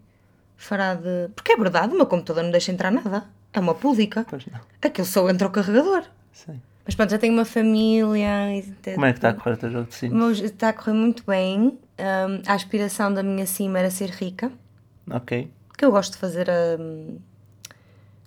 Fará 0.58 0.95
de. 0.95 1.30
Porque 1.36 1.51
é 1.53 1.58
verdade, 1.58 1.93
o 1.93 1.97
meu 1.97 2.06
computador 2.06 2.43
não 2.43 2.51
deixa 2.51 2.72
entrar 2.72 2.91
nada. 2.91 3.26
É 3.53 3.60
uma 3.60 3.74
pública. 3.76 4.26
Pois 4.30 4.45
não, 4.47 4.60
Aquilo 4.82 5.08
só 5.08 5.30
entra 5.30 5.47
o 5.47 5.51
carregador. 5.51 6.03
sim. 6.34 6.62
Mas 6.86 6.93
pronto, 6.93 7.10
já 7.10 7.18
tenho 7.18 7.34
uma 7.34 7.45
família. 7.45 8.62
Como 8.93 9.06
é 9.06 9.12
que 9.12 9.18
está 9.18 9.30
a 9.30 9.34
correr 9.34 9.53
o 9.53 9.58
teu 9.58 9.72
jogo 9.72 9.88
de 9.89 9.95
Sims? 9.95 10.14
meu- 10.14 10.30
Está 10.32 10.70
a 10.70 10.74
correr 10.74 10.93
muito 10.93 11.24
bem. 11.26 11.80
Hum, 11.97 12.41
a 12.45 12.53
aspiração 12.53 13.12
da 13.12 13.24
minha 13.24 13.47
cima 13.47 13.80
era 13.80 13.89
ser 13.89 14.10
rica. 14.12 14.51
Ok, 15.10 15.49
Que 15.78 15.84
eu 15.86 15.89
gosto 15.91 16.12
de 16.14 16.18
fazer 16.20 16.47
hum, 16.80 17.18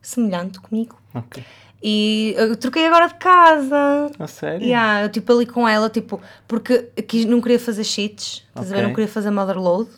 semelhante 0.03 0.61
comigo. 0.61 1.01
ok. 1.15 1.45
E 1.81 2.35
eu 2.37 2.57
troquei 2.57 2.87
agora 2.87 3.07
de 3.07 3.15
casa. 3.15 4.11
A 4.19 4.27
sério? 4.27 4.67
Yeah, 4.67 5.03
eu 5.05 5.09
tipo 5.09 5.33
ali 5.33 5.47
com 5.47 5.69
ela, 5.69 5.89
tipo, 5.89 6.21
porque 6.49 6.89
quis, 7.07 7.25
não 7.25 7.41
queria 7.41 7.61
fazer 7.61 7.85
cheats, 7.85 8.45
estás 8.49 8.73
a 8.73 8.75
ver? 8.77 8.83
Não 8.83 8.91
queria 8.93 9.07
fazer 9.09 9.31
motherload. 9.31 9.89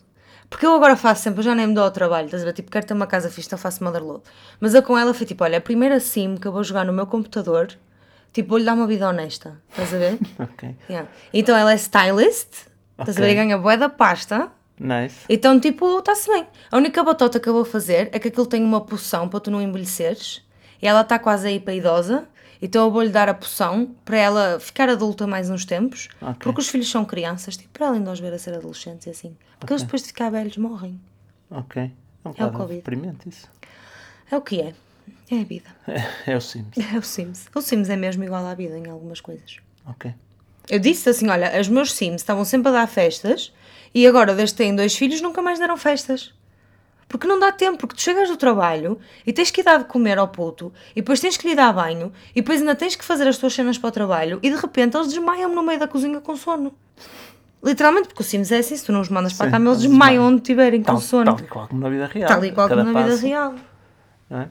Porque 0.51 0.66
eu 0.66 0.74
agora 0.74 0.96
faço 0.96 1.22
sempre, 1.22 1.38
eu 1.40 1.44
já 1.44 1.55
nem 1.55 1.66
me 1.68 1.74
dou 1.74 1.84
ao 1.84 1.90
trabalho, 1.92 2.24
estás 2.26 2.42
a 2.42 2.46
ver? 2.46 2.53
Tipo, 2.53 2.70
quero 2.70 2.84
ter 2.84 2.92
uma 2.92 3.07
casa 3.07 3.30
fixe, 3.30 3.46
então 3.48 3.59
faço 3.59 3.82
motherload. 3.84 4.22
Mas 4.59 4.74
eu 4.74 4.82
com 4.82 4.98
ela 4.98 5.14
foi 5.14 5.24
tipo, 5.24 5.44
olha, 5.44 5.59
a 5.59 5.61
primeira 5.61 6.01
sim 6.01 6.36
que 6.36 6.46
eu 6.46 6.53
vou 6.53 6.64
jogar 6.64 6.84
no 6.84 6.92
meu 6.92 7.07
computador, 7.07 7.68
tipo, 8.32 8.48
vou-lhe 8.51 8.64
dar 8.64 8.74
uma 8.74 8.86
vida 8.86 9.09
honesta, 9.09 9.57
estás 9.70 9.94
a 9.94 9.98
ver? 9.98 10.18
Ok, 10.38 10.74
Yeah. 10.90 11.09
Então 11.32 11.57
ela 11.57 11.72
é 11.72 11.76
stylist, 11.76 12.66
estás 12.98 13.16
a 13.16 13.20
ver? 13.20 13.30
E 13.30 13.34
ganha 13.36 13.57
bué 13.59 13.76
da 13.76 13.88
pasta. 13.88 14.51
nice. 14.78 15.16
Então, 15.28 15.59
tipo, 15.61 16.01
está-se 16.01 16.28
bem. 16.28 16.44
A 16.70 16.76
única 16.76 17.03
batota 17.05 17.38
que 17.38 17.48
eu 17.48 17.53
vou 17.53 17.64
fazer 17.64 18.09
é 18.12 18.18
que 18.18 18.26
aquilo 18.28 18.46
tem 18.46 18.62
uma 18.64 18.80
poção 18.80 19.28
para 19.28 19.38
tu 19.40 19.51
não 19.53 19.62
envelheceres. 19.62 20.42
E 20.82 20.88
ela 20.88 21.03
está 21.03 21.18
quase 21.18 21.46
aí 21.46 21.61
para 21.61 21.74
idosa. 21.74 22.24
Então 22.62 22.84
eu 22.84 22.90
vou-lhe 22.90 23.08
dar 23.11 23.28
a 23.28 23.34
poção 23.34 23.94
para 24.04 24.18
ela 24.18 24.61
ficar 24.61 24.88
adulta 24.88 25.26
mais 25.26 25.48
uns 25.48 25.64
tempos. 25.64 26.08
Ok. 26.20 26.40
Porque 26.40 26.61
os 26.61 26.68
filhos 26.68 26.90
são 26.90 27.04
crianças, 27.04 27.56
tipo, 27.56 27.70
para 27.70 27.88
além 27.88 28.00
de 28.00 28.06
nós 28.06 28.20
ver 28.20 28.32
a 28.32 28.38
ser 28.38 28.54
adolescentes 28.54 29.06
e 29.06 29.11
assim. 29.11 29.36
Porque 29.58 29.72
eles 29.72 29.82
depois 29.82 30.02
de 30.02 30.08
ficar 30.08 30.30
velhos 30.30 30.56
morrem. 30.56 31.00
Ok. 31.50 31.90
É 32.24 32.28
um 32.28 32.34
É 32.36 32.46
o 32.46 32.52
Covid. 32.52 32.76
deprimente 32.76 33.28
isso. 33.28 33.48
É 34.30 34.36
o 34.36 34.40
que 34.42 34.61
é. 34.61 34.74
É 35.30 35.40
a 35.40 35.44
vida. 35.44 35.70
É, 35.88 36.04
é 36.32 36.36
o 36.36 36.40
Sims. 36.40 36.76
É 36.76 36.98
o 36.98 37.02
Sims. 37.02 37.48
O 37.54 37.61
Sims 37.61 37.88
é 37.88 37.96
mesmo 37.96 38.24
igual 38.24 38.44
à 38.44 38.54
vida 38.54 38.76
em 38.76 38.88
algumas 38.90 39.20
coisas. 39.20 39.56
Ok. 39.86 40.12
Eu 40.68 40.78
disse 40.78 41.08
assim: 41.08 41.28
olha, 41.28 41.58
os 41.61 41.68
meus 41.68 41.92
Sims 41.92 42.20
estavam 42.20 42.44
sempre 42.44 42.68
a 42.68 42.72
dar 42.72 42.86
festas 42.86 43.52
e 43.94 44.06
agora, 44.06 44.34
desde 44.34 44.54
que 44.54 44.58
têm 44.58 44.76
dois 44.76 44.94
filhos, 44.94 45.20
nunca 45.20 45.40
mais 45.42 45.58
deram 45.58 45.76
festas. 45.76 46.32
Porque 47.11 47.26
não 47.26 47.40
dá 47.40 47.50
tempo, 47.50 47.76
porque 47.76 47.96
tu 47.96 48.02
chegas 48.02 48.28
do 48.28 48.36
trabalho 48.36 48.96
e 49.26 49.32
tens 49.32 49.50
que 49.50 49.62
ir 49.62 49.64
dar 49.64 49.78
de 49.78 49.84
comer 49.84 50.16
ao 50.16 50.28
puto, 50.28 50.72
e 50.92 51.00
depois 51.00 51.18
tens 51.18 51.36
que 51.36 51.48
lhe 51.48 51.56
dar 51.56 51.72
banho, 51.72 52.12
e 52.30 52.40
depois 52.40 52.61
ainda 52.61 52.76
tens 52.76 52.94
que 52.94 53.04
fazer 53.04 53.26
as 53.26 53.36
tuas 53.36 53.52
cenas 53.52 53.76
para 53.76 53.88
o 53.88 53.90
trabalho, 53.90 54.38
e 54.44 54.48
de 54.48 54.54
repente 54.54 54.96
eles 54.96 55.08
desmaiam 55.08 55.52
no 55.52 55.61
meio 55.61 55.80
da 55.80 55.88
cozinha 55.88 56.20
com 56.20 56.36
sono. 56.36 56.72
Literalmente, 57.64 58.06
porque 58.06 58.22
o 58.22 58.24
Sims 58.24 58.52
é 58.52 58.58
assim, 58.58 58.76
se 58.76 58.84
tu 58.84 58.92
não 58.92 59.00
os 59.00 59.08
mandas 59.08 59.32
para 59.32 59.46
Sim, 59.46 59.52
cama, 59.52 59.70
eles 59.70 59.82
desmaiam 59.82 60.24
onde 60.24 60.36
estiverem 60.36 60.84
com 60.84 61.00
sono. 61.00 61.34
tal 61.34 61.44
e 61.44 61.48
qual 61.48 61.66
como 61.66 61.80
na 61.80 61.90
vida 61.90 62.06
real. 62.06 62.28
Tal 62.28 62.44
e 62.44 62.52
qual 62.52 62.68
como 62.68 62.84
na 62.84 63.02
vida 63.02 63.16
real. 63.16 63.54
não 64.30 64.38
é? 64.38 64.48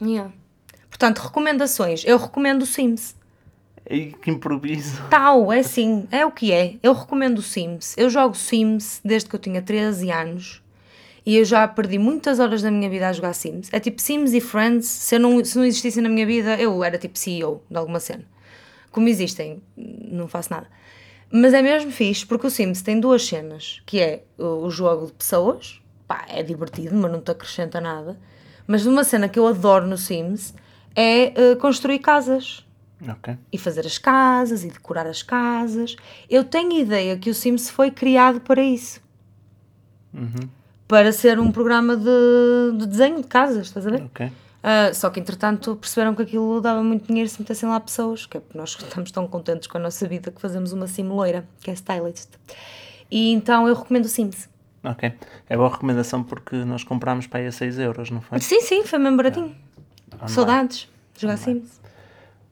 Yeah. 0.00 0.32
Portanto, 0.88 1.18
recomendações. 1.18 2.04
Eu 2.06 2.18
recomendo 2.18 2.62
o 2.62 2.66
Sims. 2.66 3.16
E 3.90 4.12
que 4.12 4.30
improviso. 4.30 5.02
Tal, 5.10 5.52
é 5.52 5.58
assim, 5.58 6.06
é 6.12 6.24
o 6.24 6.30
que 6.30 6.52
é. 6.52 6.76
Eu 6.82 6.92
recomendo 6.92 7.38
o 7.40 7.42
Sims. 7.42 7.94
Eu 7.98 8.08
jogo 8.08 8.36
Sims 8.36 9.00
desde 9.04 9.28
que 9.28 9.34
eu 9.34 9.40
tinha 9.40 9.60
13 9.60 10.10
anos 10.12 10.62
e 11.26 11.36
eu 11.38 11.44
já 11.44 11.66
perdi 11.66 11.98
muitas 11.98 12.38
horas 12.38 12.62
da 12.62 12.70
minha 12.70 12.88
vida 12.88 13.08
a 13.08 13.12
jogar 13.12 13.32
Sims. 13.34 13.68
É 13.72 13.80
tipo 13.80 14.00
Sims 14.00 14.32
e 14.32 14.40
Friends. 14.40 14.86
Se, 14.86 15.16
eu 15.16 15.20
não, 15.20 15.44
se 15.44 15.58
não 15.58 15.64
existissem 15.64 16.00
na 16.00 16.08
minha 16.08 16.24
vida, 16.24 16.54
eu 16.54 16.84
era 16.84 16.96
tipo 16.96 17.18
CEO 17.18 17.64
de 17.68 17.76
alguma 17.76 17.98
cena. 17.98 18.24
Como 18.92 19.08
existem, 19.08 19.60
não 19.76 20.28
faço 20.28 20.52
nada. 20.52 20.68
Mas 21.28 21.52
é 21.52 21.60
mesmo 21.60 21.90
fixe 21.90 22.24
porque 22.24 22.46
o 22.46 22.50
Sims 22.50 22.80
tem 22.80 23.00
duas 23.00 23.26
cenas, 23.26 23.82
que 23.84 23.98
é 23.98 24.22
o, 24.38 24.70
jogo 24.70 25.06
de 25.06 25.12
pessoas, 25.14 25.82
pá, 26.06 26.24
é 26.28 26.44
divertido, 26.44 26.94
mas 26.94 27.10
não 27.10 27.20
te 27.20 27.32
acrescenta 27.32 27.80
nada. 27.80 28.16
Mas 28.64 28.86
uma 28.86 29.02
cena 29.02 29.28
que 29.28 29.38
eu 29.38 29.48
adoro 29.48 29.84
no 29.84 29.98
Sims 29.98 30.54
é 30.94 31.32
eh, 31.34 31.56
construir 31.56 31.98
casas 31.98 32.64
Ok. 33.06 33.36
e 33.52 33.58
fazer 33.58 33.84
as 33.84 33.98
casas 33.98 34.62
e 34.62 34.68
decorar 34.68 35.08
as 35.08 35.24
casas. 35.24 35.96
Eu 36.30 36.44
tenho 36.44 36.78
ideia 36.78 37.18
que 37.18 37.30
o 37.30 37.34
Sims 37.34 37.68
foi 37.68 37.90
criado 37.90 38.40
para 38.40 38.62
isso. 38.62 39.00
Para 40.88 41.12
ser 41.12 41.38
um 41.40 41.50
programa 41.50 41.96
de, 41.96 42.78
de 42.78 42.86
desenho 42.86 43.20
de 43.20 43.26
casas, 43.26 43.66
estás 43.66 43.86
a 43.86 43.90
ver? 43.90 44.02
Ok. 44.02 44.30
Ah, 44.68 44.92
só 44.92 45.10
que 45.10 45.20
entretanto 45.20 45.76
perceberam 45.76 46.12
que 46.12 46.22
aquilo 46.22 46.60
dava 46.60 46.82
muito 46.82 47.06
dinheiro 47.06 47.30
se 47.30 47.40
metessem 47.40 47.68
lá 47.68 47.78
pessoas, 47.78 48.26
que 48.26 48.36
é 48.36 48.40
porque 48.40 48.58
nós 48.58 48.70
estamos 48.82 49.12
tão 49.12 49.26
contentes 49.28 49.68
com 49.68 49.78
a 49.78 49.80
nossa 49.80 50.08
vida 50.08 50.32
que 50.32 50.40
fazemos 50.40 50.72
uma 50.72 50.88
sim 50.88 51.04
loira, 51.04 51.46
que 51.60 51.70
é 51.70 51.74
stylist. 51.74 52.30
E 53.08 53.32
então 53.32 53.68
eu 53.68 53.74
recomendo 53.74 54.06
o 54.06 54.08
Sims. 54.08 54.48
Ok. 54.82 55.12
É 55.48 55.56
boa 55.56 55.68
recomendação 55.68 56.24
porque 56.24 56.56
nós 56.64 56.82
comprámos 56.82 57.28
para 57.28 57.40
aí 57.40 57.46
a 57.46 57.52
6 57.52 57.78
euros, 57.78 58.10
não 58.10 58.20
foi? 58.20 58.40
Sim, 58.40 58.60
sim, 58.60 58.84
foi 58.84 58.98
mesmo 58.98 59.16
baratinho. 59.16 59.54
Online. 60.14 60.30
Saudades 60.30 60.88
de 61.14 61.22
jogar 61.22 61.36
Sims. 61.36 61.80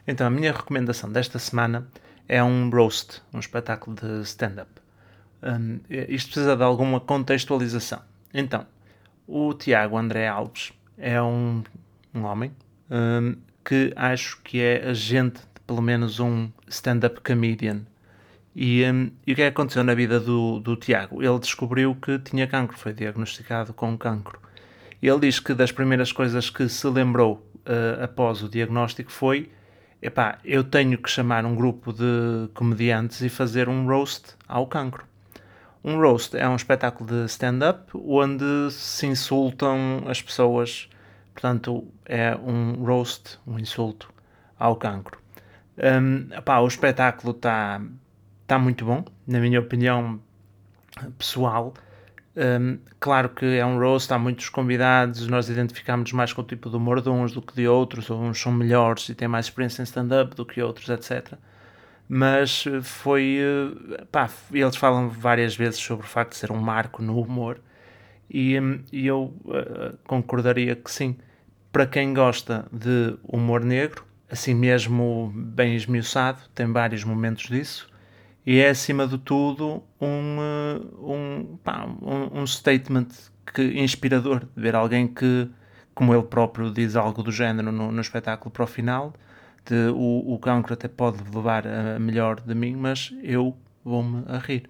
Então, 0.06 0.26
a 0.26 0.30
minha 0.30 0.52
recomendação 0.52 1.10
desta 1.10 1.40
semana 1.40 1.86
é 2.28 2.42
um 2.44 2.70
roast, 2.70 3.22
um 3.32 3.40
espetáculo 3.40 3.96
de 3.96 4.22
stand-up. 4.22 4.70
Hum, 5.42 5.80
isto 5.88 6.30
precisa 6.30 6.56
de 6.56 6.62
alguma 6.62 7.00
contextualização. 7.00 8.00
Então, 8.34 8.66
o 9.28 9.54
Tiago 9.54 9.96
André 9.96 10.26
Alves 10.26 10.72
é 10.98 11.22
um, 11.22 11.62
um 12.12 12.24
homem 12.24 12.50
hum, 12.90 13.36
que 13.64 13.92
acho 13.94 14.42
que 14.42 14.60
é 14.60 14.88
agente 14.88 15.40
de 15.54 15.60
pelo 15.64 15.80
menos 15.80 16.18
um 16.18 16.50
stand-up 16.66 17.20
comedian. 17.20 17.82
E, 18.56 18.84
hum, 18.84 19.10
e 19.24 19.32
o 19.32 19.36
que 19.36 19.42
é 19.42 19.50
que 19.50 19.54
aconteceu 19.54 19.84
na 19.84 19.94
vida 19.94 20.18
do, 20.18 20.58
do 20.58 20.76
Tiago? 20.76 21.22
Ele 21.22 21.38
descobriu 21.38 21.94
que 21.94 22.18
tinha 22.18 22.46
cancro, 22.46 22.76
foi 22.76 22.92
diagnosticado 22.92 23.72
com 23.72 23.96
cancro. 23.96 24.40
Ele 25.00 25.20
diz 25.20 25.38
que 25.38 25.54
das 25.54 25.70
primeiras 25.70 26.10
coisas 26.10 26.50
que 26.50 26.68
se 26.68 26.86
lembrou 26.88 27.46
eh, 27.66 27.98
após 28.02 28.42
o 28.42 28.48
diagnóstico 28.48 29.12
foi: 29.12 29.50
epá, 30.00 30.38
eu 30.44 30.64
tenho 30.64 30.96
que 30.98 31.10
chamar 31.10 31.44
um 31.44 31.54
grupo 31.54 31.92
de 31.92 32.48
comediantes 32.54 33.20
e 33.20 33.28
fazer 33.28 33.68
um 33.68 33.86
roast 33.86 34.34
ao 34.48 34.66
cancro. 34.66 35.04
Um 35.84 36.00
roast 36.00 36.34
é 36.34 36.48
um 36.48 36.56
espetáculo 36.56 37.10
de 37.10 37.26
stand-up 37.26 37.90
onde 37.94 38.70
se 38.70 39.06
insultam 39.06 40.04
as 40.06 40.22
pessoas. 40.22 40.88
Portanto, 41.34 41.86
é 42.06 42.34
um 42.36 42.82
roast, 42.82 43.38
um 43.46 43.58
insulto 43.58 44.10
ao 44.58 44.76
cancro. 44.76 45.18
Um, 45.76 46.28
o 46.62 46.66
espetáculo 46.66 47.32
está 47.32 47.82
tá 48.46 48.58
muito 48.58 48.86
bom, 48.86 49.04
na 49.26 49.38
minha 49.40 49.60
opinião 49.60 50.20
pessoal. 51.18 51.74
Um, 52.34 52.78
claro 52.98 53.28
que 53.28 53.44
é 53.44 53.66
um 53.66 53.78
roast, 53.78 54.10
há 54.10 54.18
muitos 54.18 54.48
convidados, 54.48 55.26
nós 55.28 55.50
identificamos 55.50 56.12
mais 56.12 56.32
com 56.32 56.40
o 56.40 56.44
tipo 56.44 56.70
de 56.70 56.76
humor 56.76 57.02
de 57.02 57.10
uns 57.10 57.32
do 57.32 57.42
que 57.42 57.54
de 57.54 57.68
outros, 57.68 58.08
uns 58.08 58.40
são 58.40 58.50
melhores 58.50 59.08
e 59.10 59.14
têm 59.14 59.28
mais 59.28 59.46
experiência 59.46 59.82
em 59.82 59.84
stand-up 59.84 60.34
do 60.34 60.46
que 60.46 60.62
outros, 60.62 60.88
etc. 60.88 61.34
Mas 62.08 62.64
foi. 62.82 63.38
Eh, 63.40 64.04
pá, 64.12 64.28
eles 64.52 64.76
falam 64.76 65.08
várias 65.08 65.56
vezes 65.56 65.80
sobre 65.80 66.06
o 66.06 66.08
facto 66.08 66.32
de 66.32 66.38
ser 66.38 66.52
um 66.52 66.58
marco 66.58 67.02
no 67.02 67.18
humor 67.18 67.60
e, 68.28 68.58
hum, 68.58 68.80
e 68.92 69.06
eu 69.06 69.34
uh, 69.44 69.96
concordaria 70.06 70.76
que 70.76 70.90
sim. 70.90 71.16
Para 71.72 71.86
quem 71.86 72.14
gosta 72.14 72.66
de 72.72 73.16
humor 73.24 73.64
negro, 73.64 74.04
assim 74.30 74.54
mesmo 74.54 75.32
bem 75.34 75.74
esmiuçado, 75.74 76.40
tem 76.54 76.70
vários 76.72 77.04
momentos 77.04 77.48
disso 77.48 77.88
e 78.46 78.58
é 78.60 78.68
acima 78.68 79.06
de 79.06 79.18
tudo 79.18 79.82
um, 80.00 80.36
eh, 80.40 80.80
um, 81.00 81.58
pá, 81.64 81.86
um, 82.02 82.40
um, 82.40 82.46
statement 82.46 83.08
que, 83.54 83.62
inspirador 83.80 84.40
de 84.40 84.62
ver 84.62 84.74
alguém 84.74 85.08
que, 85.08 85.48
como 85.94 86.14
ele 86.14 86.24
próprio 86.24 86.70
diz 86.70 86.94
algo 86.94 87.22
do 87.22 87.32
género 87.32 87.72
no, 87.72 87.90
no 87.90 88.00
espetáculo 88.00 88.50
para 88.50 88.64
o 88.64 88.66
final, 88.66 89.14
de 89.64 89.88
o, 89.94 90.34
o 90.34 90.38
cancro 90.38 90.74
até 90.74 90.88
pode 90.88 91.18
levar 91.34 91.66
a 91.66 91.98
melhor 91.98 92.40
de 92.40 92.54
mim, 92.54 92.76
mas 92.76 93.14
eu 93.22 93.56
vou-me 93.84 94.24
a 94.26 94.38
rir. 94.38 94.68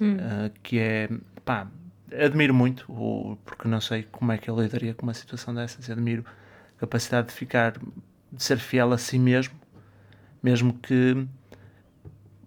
Hum. 0.00 0.14
Uh, 0.14 0.50
que 0.62 0.78
é, 0.78 1.08
pá, 1.44 1.66
admiro 2.12 2.54
muito, 2.54 2.84
o, 2.90 3.36
porque 3.44 3.66
não 3.66 3.80
sei 3.80 4.04
como 4.04 4.32
é 4.32 4.38
que 4.38 4.50
ele 4.50 4.62
lidaria 4.62 4.94
com 4.94 5.04
uma 5.04 5.14
situação 5.14 5.54
dessas, 5.54 5.90
admiro 5.90 6.24
a 6.76 6.80
capacidade 6.80 7.28
de 7.28 7.34
ficar, 7.34 7.72
de 8.30 8.42
ser 8.42 8.58
fiel 8.58 8.92
a 8.92 8.98
si 8.98 9.18
mesmo, 9.18 9.54
mesmo 10.42 10.74
que 10.74 11.26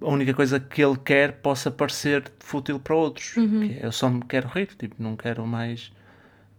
a 0.02 0.10
única 0.10 0.34
coisa 0.34 0.60
que 0.60 0.84
ele 0.84 0.98
quer 0.98 1.34
possa 1.34 1.72
parecer 1.72 2.32
fútil 2.40 2.80
para 2.80 2.96
outros. 2.96 3.36
Uhum. 3.38 3.64
É, 3.64 3.86
eu 3.86 3.92
só 3.92 4.10
me 4.10 4.24
quero 4.24 4.48
rir, 4.48 4.68
tipo, 4.78 4.96
não 5.00 5.16
quero 5.16 5.46
mais, 5.46 5.92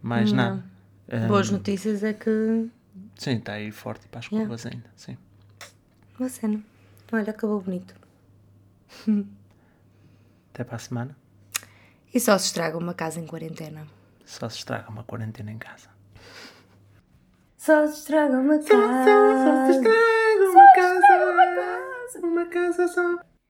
mais 0.02 0.32
nada. 0.32 0.64
Um, 1.12 1.28
Boas 1.28 1.50
notícias 1.50 2.02
é 2.02 2.12
que. 2.12 2.68
Sim, 3.16 3.36
está 3.38 3.54
aí 3.54 3.72
forte 3.72 4.06
para 4.08 4.20
as 4.20 4.28
curvas 4.28 4.64
yeah. 4.64 4.76
ainda. 4.76 4.90
Sim. 4.96 5.16
Boa 6.18 6.28
cena. 6.28 6.62
Olha, 7.12 7.30
acabou 7.30 7.60
bonito. 7.60 7.94
Até 10.52 10.64
para 10.64 10.76
a 10.76 10.78
semana. 10.78 11.16
E 12.12 12.20
só 12.20 12.36
se 12.38 12.46
estraga 12.46 12.78
uma 12.78 12.94
casa 12.94 13.20
em 13.20 13.26
quarentena. 13.26 13.86
Só 14.24 14.48
se 14.48 14.58
estraga 14.58 14.90
uma 14.90 15.04
quarentena 15.04 15.50
em 15.50 15.58
casa. 15.58 15.88
Só 17.56 17.86
se 17.86 17.98
estraga 17.98 18.38
uma 18.38 18.58
casa. 18.58 18.68
Só, 18.68 19.04
só, 19.04 19.44
só 19.44 19.66
se 19.66 19.72
estraga 19.78 20.44
uma, 20.44 20.52
só 20.52 20.72
casa. 20.74 21.32
Uma 21.32 21.54
casa. 21.54 22.26
Uma 22.26 22.46
casa 22.46 22.88
só. 22.88 23.35